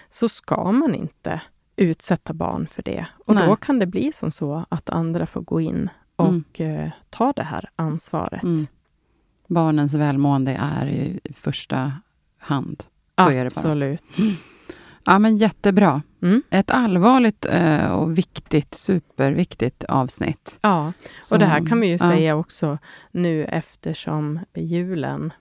så 0.09 0.30
ska 0.30 0.71
man 0.71 0.95
inte 0.95 1.41
utsätta 1.78 2.34
barn 2.34 2.67
för 2.67 2.84
det. 2.84 3.05
Och 3.25 3.36
Nej. 3.36 3.47
då 3.47 3.55
kan 3.55 3.80
det 3.80 3.86
bli 3.86 4.11
som 4.13 4.32
så 4.32 4.65
att 4.69 4.89
andra 4.89 5.25
får 5.25 5.41
gå 5.41 5.61
in 5.61 5.89
och 6.15 6.61
eh, 6.61 6.89
ta 7.09 7.34
det 7.34 7.43
här 7.43 7.69
ansvaret. 7.75 8.43
Mm. 8.43 8.67
Barnens 9.47 9.93
välmående 9.93 10.57
är 10.61 10.86
i 10.88 11.19
första 11.36 11.93
hand. 12.38 12.84
Så. 13.17 13.30
Absolut. 13.45 14.03
Ja, 15.05 15.19
men 15.19 15.38
jättebra. 15.38 16.01
Mm. 16.21 16.43
Ett 16.49 16.71
allvarligt 16.71 17.45
eh, 17.45 17.88
och 17.88 18.17
viktigt, 18.17 18.73
superviktigt 18.73 19.84
avsnitt. 19.84 20.59
Ja, 20.61 20.93
Så, 21.21 21.36
och 21.36 21.39
det 21.39 21.45
här 21.45 21.65
kan 21.67 21.80
vi 21.80 21.88
ju 21.88 21.93
ja, 21.93 22.09
säga 22.09 22.36
också 22.36 22.78
nu 23.11 23.45
eftersom 23.45 24.39
julen 24.55 25.34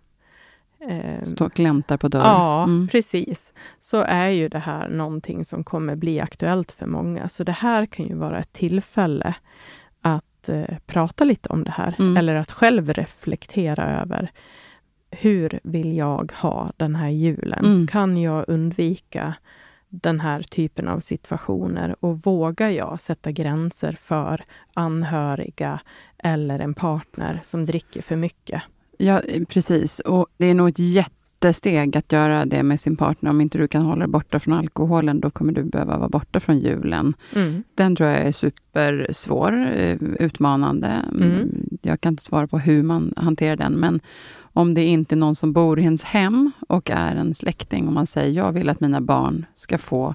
eh, 0.89 1.45
och 1.45 1.53
gläntar 1.53 1.97
på 1.97 2.09
dörren. 2.09 2.26
Ja, 2.26 2.62
Mm. 2.64 2.89
precis. 2.89 3.53
Så 3.78 4.03
är 4.03 4.28
ju 4.28 4.49
det 4.49 4.59
här 4.59 4.89
någonting 4.89 5.45
som 5.45 5.64
kommer 5.64 5.97
bli 5.97 6.20
aktuellt 6.20 6.72
för 6.72 6.87
många. 6.87 7.28
Så 7.28 7.45
det 7.45 7.53
här 7.53 7.87
kan 7.87 8.07
ju 8.07 8.14
vara 8.14 8.39
ett 8.39 8.53
tillfälle 8.53 9.34
att 10.03 10.49
eh, 10.49 10.76
prata 10.87 11.24
lite 11.24 11.49
om 11.49 11.64
det 11.64 11.70
här. 11.70 11.95
Mm. 11.99 12.16
Eller 12.16 12.34
att 12.34 12.51
själv 12.51 12.93
reflektera 12.93 14.01
över 14.03 14.30
hur 15.11 15.61
vill 15.62 15.97
jag 15.97 16.32
ha 16.37 16.72
den 16.76 16.95
här 16.97 17.09
julen? 17.09 17.64
Mm. 17.64 17.87
Kan 17.87 18.18
jag 18.18 18.45
undvika 18.49 19.34
den 19.89 20.20
här 20.20 20.43
typen 20.43 20.89
av 20.89 21.01
situationer 21.01 21.97
och 22.01 22.18
vågar 22.20 22.70
jag 22.70 23.01
sätta 23.01 23.32
gränser 23.32 23.93
för 23.93 24.45
anhöriga 24.74 25.80
eller 26.18 26.59
en 26.59 26.74
partner 26.74 27.41
som 27.43 27.64
dricker 27.64 28.03
för 28.03 28.16
mycket? 28.16 28.62
Ja, 28.99 29.22
precis. 29.49 30.01
Och 30.01 30.26
det 30.36 30.47
är 30.47 30.55
nog 30.55 30.68
ett 30.68 30.78
jättesteg 30.78 31.97
att 31.97 32.12
göra 32.12 32.44
det 32.44 32.62
med 32.62 32.80
sin 32.80 32.97
partner. 32.97 33.30
Om 33.30 33.40
inte 33.40 33.59
du 33.59 33.68
kan 33.68 33.82
hålla 33.82 33.99
dig 33.99 34.09
borta 34.09 34.40
från 34.40 34.55
alkoholen, 34.55 35.20
då 35.20 35.30
kommer 35.30 35.53
du 35.53 35.62
behöva 35.62 35.99
vara 35.99 36.09
borta 36.09 36.40
från 36.40 36.59
julen. 36.59 37.14
Mm. 37.34 37.62
Den 37.74 37.97
tror 37.97 38.09
jag 38.09 38.20
är 38.20 38.32
supersvår, 38.32 39.53
eh, 39.76 39.97
utmanande. 40.18 40.86
Mm, 40.86 41.32
Mm. 41.32 41.68
Jag 41.82 42.01
kan 42.01 42.12
inte 42.12 42.22
svara 42.22 42.47
på 42.47 42.59
hur 42.59 42.82
man 42.82 43.12
hanterar 43.16 43.57
den, 43.57 43.72
men 43.72 44.01
om 44.38 44.74
det 44.74 44.84
inte 44.84 45.14
är 45.14 45.16
någon 45.16 45.34
som 45.34 45.53
bor 45.53 45.78
i 45.78 45.82
ens 45.82 46.03
hem 46.03 46.51
och 46.68 46.90
är 46.90 47.16
en 47.16 47.34
släkting 47.34 47.86
och 47.86 47.92
man 47.92 48.07
säger 48.07 48.32
jag 48.32 48.53
vill 48.53 48.68
att 48.68 48.80
mina 48.80 49.01
barn 49.01 49.47
ska 49.55 49.78
få 49.78 50.14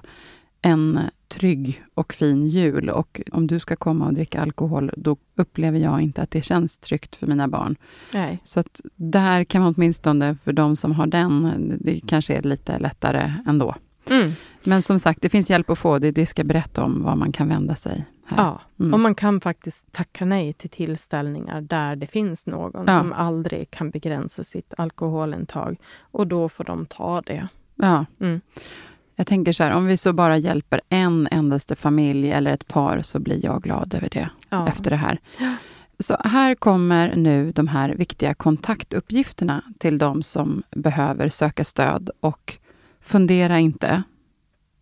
en 0.62 0.98
trygg 1.32 1.82
och 1.94 2.12
fin 2.12 2.46
jul 2.46 2.90
och 2.90 3.20
om 3.32 3.46
du 3.46 3.58
ska 3.58 3.76
komma 3.76 4.06
och 4.06 4.14
dricka 4.14 4.40
alkohol, 4.42 4.90
då 4.96 5.16
upplever 5.36 5.78
jag 5.78 6.00
inte 6.00 6.22
att 6.22 6.30
det 6.30 6.42
känns 6.42 6.78
tryggt 6.78 7.16
för 7.16 7.26
mina 7.26 7.48
barn. 7.48 7.76
Nej. 8.14 8.38
Så 8.44 8.60
att 8.60 8.80
där 8.96 9.44
kan 9.44 9.62
man 9.62 9.74
åtminstone, 9.76 10.36
för 10.44 10.52
de 10.52 10.76
som 10.76 10.92
har 10.92 11.06
den, 11.06 11.76
det 11.80 12.00
kanske 12.06 12.34
är 12.34 12.42
lite 12.42 12.78
lättare 12.78 13.32
ändå. 13.46 13.74
Mm. 14.10 14.32
Men 14.64 14.82
som 14.82 14.98
sagt, 14.98 15.22
det 15.22 15.28
finns 15.28 15.50
hjälp 15.50 15.70
att 15.70 15.78
få. 15.78 15.98
Det, 15.98 16.10
det 16.10 16.26
ska 16.26 16.44
berätta 16.44 16.84
om 16.84 17.02
var 17.02 17.16
man 17.16 17.32
kan 17.32 17.48
vända 17.48 17.74
sig. 17.76 18.04
Här. 18.26 18.36
Ja, 18.36 18.60
Mm. 18.80 18.94
och 18.94 19.00
man 19.00 19.14
kan 19.14 19.40
faktiskt 19.40 19.92
tacka 19.92 20.24
nej 20.24 20.52
till 20.52 20.70
tillställningar 20.70 21.60
där 21.60 21.96
det 21.96 22.06
finns 22.06 22.46
någon 22.46 22.84
Ja. 22.86 22.98
som 22.98 23.12
aldrig 23.12 23.70
kan 23.70 23.90
begränsa 23.90 24.44
sitt 24.44 24.74
alkoholintag. 24.78 25.76
Och 26.00 26.26
då 26.26 26.48
får 26.48 26.64
de 26.64 26.86
ta 26.86 27.20
det. 27.20 27.48
Ja. 27.74 28.06
Mm. 28.20 28.40
Jag 29.16 29.26
tänker 29.26 29.52
så 29.52 29.62
här, 29.62 29.70
om 29.74 29.86
vi 29.86 29.96
så 29.96 30.12
bara 30.12 30.36
hjälper 30.36 30.80
en 30.88 31.28
endaste 31.30 31.76
familj 31.76 32.32
eller 32.32 32.50
ett 32.52 32.68
par, 32.68 33.02
så 33.02 33.18
blir 33.20 33.44
jag 33.44 33.62
glad 33.62 33.94
över 33.94 34.08
det 34.12 34.28
Ja. 34.48 34.68
efter 34.68 34.90
det 34.90 34.96
här. 34.96 35.20
Så 35.98 36.16
här 36.24 36.54
kommer 36.54 37.16
nu 37.16 37.52
de 37.52 37.68
här 37.68 37.88
viktiga 37.94 38.34
kontaktuppgifterna 38.34 39.62
till 39.78 39.98
de 39.98 40.22
som 40.22 40.62
behöver 40.70 41.28
söka 41.28 41.64
stöd. 41.64 42.10
Och 42.20 42.58
fundera 43.00 43.58
inte, 43.58 44.02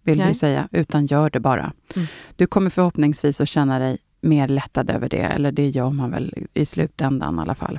vill 0.02 0.18
Nej. 0.18 0.28
vi 0.28 0.34
säga, 0.34 0.68
utan 0.72 1.06
gör 1.06 1.30
det 1.30 1.40
bara. 1.40 1.72
Mm. 1.96 2.08
Du 2.36 2.46
kommer 2.46 2.70
förhoppningsvis 2.70 3.40
att 3.40 3.48
känna 3.48 3.78
dig 3.78 3.98
mer 4.20 4.48
lättad 4.48 4.90
över 4.90 5.08
det, 5.08 5.16
eller 5.22 5.52
det 5.52 5.68
gör 5.68 5.90
man 5.90 6.10
väl 6.10 6.34
i 6.54 6.66
slutändan 6.66 7.38
i 7.38 7.40
alla 7.40 7.54
fall. 7.54 7.78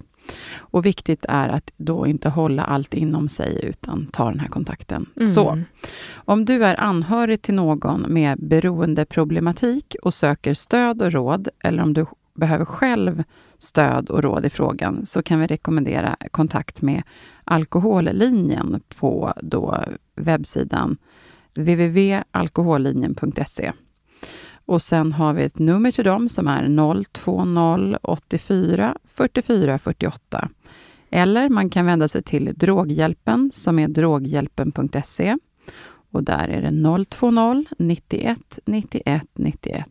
Och 0.56 0.86
viktigt 0.86 1.26
är 1.30 1.50
att 1.50 1.72
då 1.78 2.08
inte 2.08 2.30
hålla 2.30 2.64
allt 2.64 2.94
inom 2.94 3.30
sig, 3.30 3.60
utan 3.64 4.08
ta 4.08 4.30
den 4.30 4.40
här 4.40 4.48
kontakten. 4.48 5.10
Mm. 5.16 5.34
Så, 5.34 5.64
om 6.14 6.46
du 6.46 6.66
är 6.66 6.80
anhörig 6.80 7.42
till 7.42 7.54
någon 7.54 8.02
med 8.02 8.40
beroendeproblematik 8.40 9.96
och 10.02 10.14
söker 10.14 10.54
stöd 10.54 11.02
och 11.02 11.12
råd, 11.12 11.48
eller 11.60 11.84
om 11.84 11.94
du 11.94 12.06
behöver 12.34 12.66
själv 12.66 13.24
stöd 13.58 14.10
och 14.10 14.24
råd 14.24 14.46
i 14.46 14.50
frågan, 14.50 15.06
så 15.06 15.24
kan 15.24 15.40
vi 15.40 15.48
rekommendera 15.48 16.16
kontakt 16.32 16.82
med 16.82 17.04
Alkohollinjen 17.44 18.82
på 19.00 19.34
då 19.42 19.84
webbsidan 20.16 20.98
www.alkohollinjen.se. 21.54 23.74
Och 24.72 24.82
sen 24.82 25.14
har 25.14 25.34
vi 25.34 25.44
ett 25.44 25.60
nummer 25.60 25.92
till 25.92 26.04
dem 26.04 26.30
som 26.30 26.48
är 26.48 27.04
020 27.14 27.98
84 28.02 28.98
44 29.06 29.78
48. 29.78 30.50
Eller 31.10 31.50
man 31.50 31.70
kan 31.70 31.86
vända 31.86 32.08
sig 32.08 32.24
till 32.24 32.54
Droghjälpen 32.56 33.52
som 33.54 33.80
är 33.80 33.88
droghjälpen.se. 33.88 35.38
Och 36.12 36.24
där 36.24 36.48
är 36.48 36.62
det 36.62 36.72
020 37.06 37.66
91 37.78 38.60
91 38.66 39.24
91. 39.34 39.88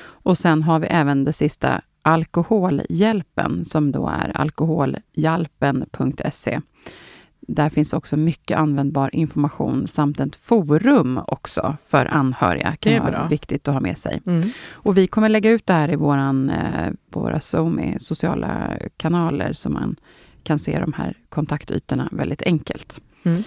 Och 0.00 0.38
sen 0.38 0.62
har 0.62 0.78
vi 0.78 0.86
även 0.86 1.24
det 1.24 1.32
sista 1.32 1.80
Alkoholhjälpen 2.02 3.64
som 3.64 3.92
då 3.92 4.08
är 4.08 4.36
alkoholhjälpen.se. 4.36 6.60
Där 7.48 7.70
finns 7.70 7.92
också 7.92 8.16
mycket 8.16 8.58
användbar 8.58 9.14
information 9.14 9.86
samt 9.86 10.20
ett 10.20 10.36
forum 10.36 11.20
också 11.26 11.76
för 11.86 12.06
anhöriga. 12.06 12.76
kan 12.80 12.92
Det 12.92 12.96
är 12.96 13.00
vara 13.00 13.28
viktigt 13.28 13.68
att 13.68 13.74
ha 13.74 13.80
med 13.80 13.98
sig. 13.98 14.22
Mm. 14.26 14.48
Och 14.72 14.98
vi 14.98 15.06
kommer 15.06 15.28
lägga 15.28 15.50
ut 15.50 15.66
det 15.66 15.72
här 15.72 15.92
i 15.92 15.96
våran, 15.96 16.50
eh, 16.50 16.92
våra 17.12 17.40
Zoom 17.40 17.94
sociala 17.98 18.78
kanaler 18.96 19.52
så 19.52 19.70
man 19.70 19.96
kan 20.42 20.58
se 20.58 20.78
de 20.78 20.92
här 20.92 21.16
kontaktytorna 21.28 22.08
väldigt 22.12 22.42
enkelt. 22.42 23.00
Mm. 23.22 23.42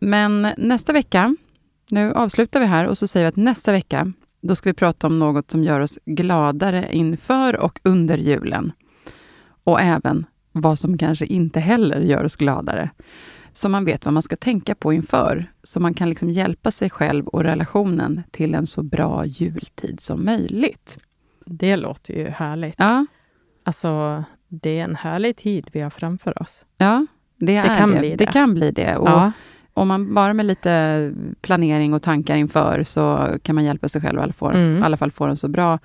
Men 0.00 0.48
nästa 0.56 0.92
vecka, 0.92 1.36
nu 1.90 2.12
avslutar 2.12 2.60
vi 2.60 2.66
här 2.66 2.86
och 2.86 2.98
så 2.98 3.06
säger 3.06 3.26
vi 3.26 3.28
att 3.28 3.36
nästa 3.36 3.72
vecka, 3.72 4.12
då 4.40 4.54
ska 4.54 4.70
vi 4.70 4.74
prata 4.74 5.06
om 5.06 5.18
något 5.18 5.50
som 5.50 5.64
gör 5.64 5.80
oss 5.80 5.98
gladare 6.04 6.88
inför 6.92 7.56
och 7.56 7.80
under 7.82 8.18
julen. 8.18 8.72
Och 9.64 9.80
även 9.80 10.26
vad 10.52 10.78
som 10.78 10.98
kanske 10.98 11.26
inte 11.26 11.60
heller 11.60 12.00
gör 12.00 12.24
oss 12.24 12.36
gladare. 12.36 12.90
Så 13.52 13.68
man 13.68 13.84
vet 13.84 14.04
vad 14.04 14.14
man 14.14 14.22
ska 14.22 14.36
tänka 14.36 14.74
på 14.74 14.92
inför. 14.92 15.52
Så 15.62 15.80
man 15.80 15.94
kan 15.94 16.08
liksom 16.08 16.30
hjälpa 16.30 16.70
sig 16.70 16.90
själv 16.90 17.26
och 17.26 17.42
relationen 17.44 18.22
till 18.30 18.54
en 18.54 18.66
så 18.66 18.82
bra 18.82 19.26
jultid 19.26 20.00
som 20.00 20.24
möjligt. 20.24 20.98
Det 21.46 21.76
låter 21.76 22.14
ju 22.14 22.28
härligt. 22.28 22.74
Ja, 22.78 23.06
Alltså, 23.64 24.24
det 24.48 24.78
är 24.80 24.84
en 24.84 24.96
härlig 24.96 25.36
tid 25.36 25.68
vi 25.72 25.80
har 25.80 25.90
framför 25.90 26.42
oss. 26.42 26.64
ja 26.78 27.06
det, 27.36 27.56
är 27.56 27.78
kan 27.78 27.90
det. 27.90 27.98
bli 27.98 28.08
det 28.10 28.16
det. 28.16 28.26
kan 28.32 28.54
bli 28.54 28.70
det. 28.70 28.96
Och 28.96 29.08
ja. 29.08 29.32
Om 29.74 29.88
man 29.88 30.14
bara 30.14 30.34
med 30.34 30.46
lite 30.46 31.12
planering 31.40 31.94
och 31.94 32.02
tankar 32.02 32.36
inför 32.36 32.82
så 32.84 33.36
kan 33.42 33.54
man 33.54 33.64
hjälpa 33.64 33.88
sig 33.88 34.00
själv 34.02 34.18
och 34.18 34.22
i 34.22 34.24
alla 34.24 34.32
fall, 34.32 34.54
Mm. 34.56 34.82
alla 34.82 34.96
fall 34.96 35.10
få 35.10 35.26
den 35.26 35.36
så 35.36 35.48
bra 35.48 35.78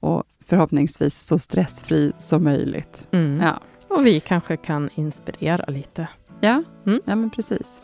och 0.00 0.24
förhoppningsvis 0.46 1.18
så 1.20 1.38
stressfri 1.38 2.12
som 2.18 2.44
möjligt. 2.44 3.08
Mm. 3.10 3.40
Ja, 3.40 3.60
Och 3.96 4.06
vi 4.06 4.20
kanske 4.20 4.56
kan 4.56 4.90
inspirera 4.94 5.64
lite. 5.68 6.08
ja, 6.40 6.62
Mm. 6.86 7.00
ja 7.04 7.14
men 7.16 7.30
precis. 7.30 7.80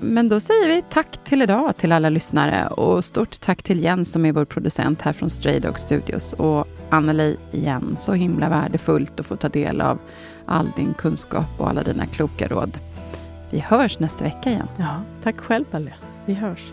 Men 0.00 0.28
då 0.28 0.40
säger 0.40 0.68
vi 0.68 0.82
tack 0.90 1.24
till 1.24 1.42
idag 1.42 1.76
till 1.76 1.92
alla 1.92 2.08
lyssnare 2.08 2.66
och 2.68 3.04
stort 3.04 3.40
tack 3.40 3.62
till 3.62 3.82
Jens 3.82 4.12
som 4.12 4.24
är 4.26 4.32
vår 4.32 4.44
producent 4.44 5.02
här 5.02 5.12
från 5.12 5.30
Stray 5.30 5.60
Dog 5.60 5.78
Studios 5.78 6.32
och 6.32 6.66
Anneli 6.90 7.36
igen. 7.52 7.96
Så 7.98 8.12
himla 8.12 8.48
värdefullt 8.48 9.20
att 9.20 9.26
få 9.26 9.36
ta 9.36 9.48
del 9.48 9.80
av 9.80 9.98
all 10.46 10.70
din 10.76 10.94
kunskap 10.94 11.44
och 11.58 11.68
alla 11.68 11.82
dina 11.82 12.06
kloka 12.06 12.48
råd. 12.48 12.78
Vi 13.50 13.58
hörs 13.58 13.98
nästa 13.98 14.24
vecka 14.24 14.50
igen. 14.50 14.68
Ja, 14.76 15.02
tack 15.22 15.36
själv, 15.40 15.64
Belle. 15.70 15.92
Vi 16.26 16.34
hörs. 16.34 16.72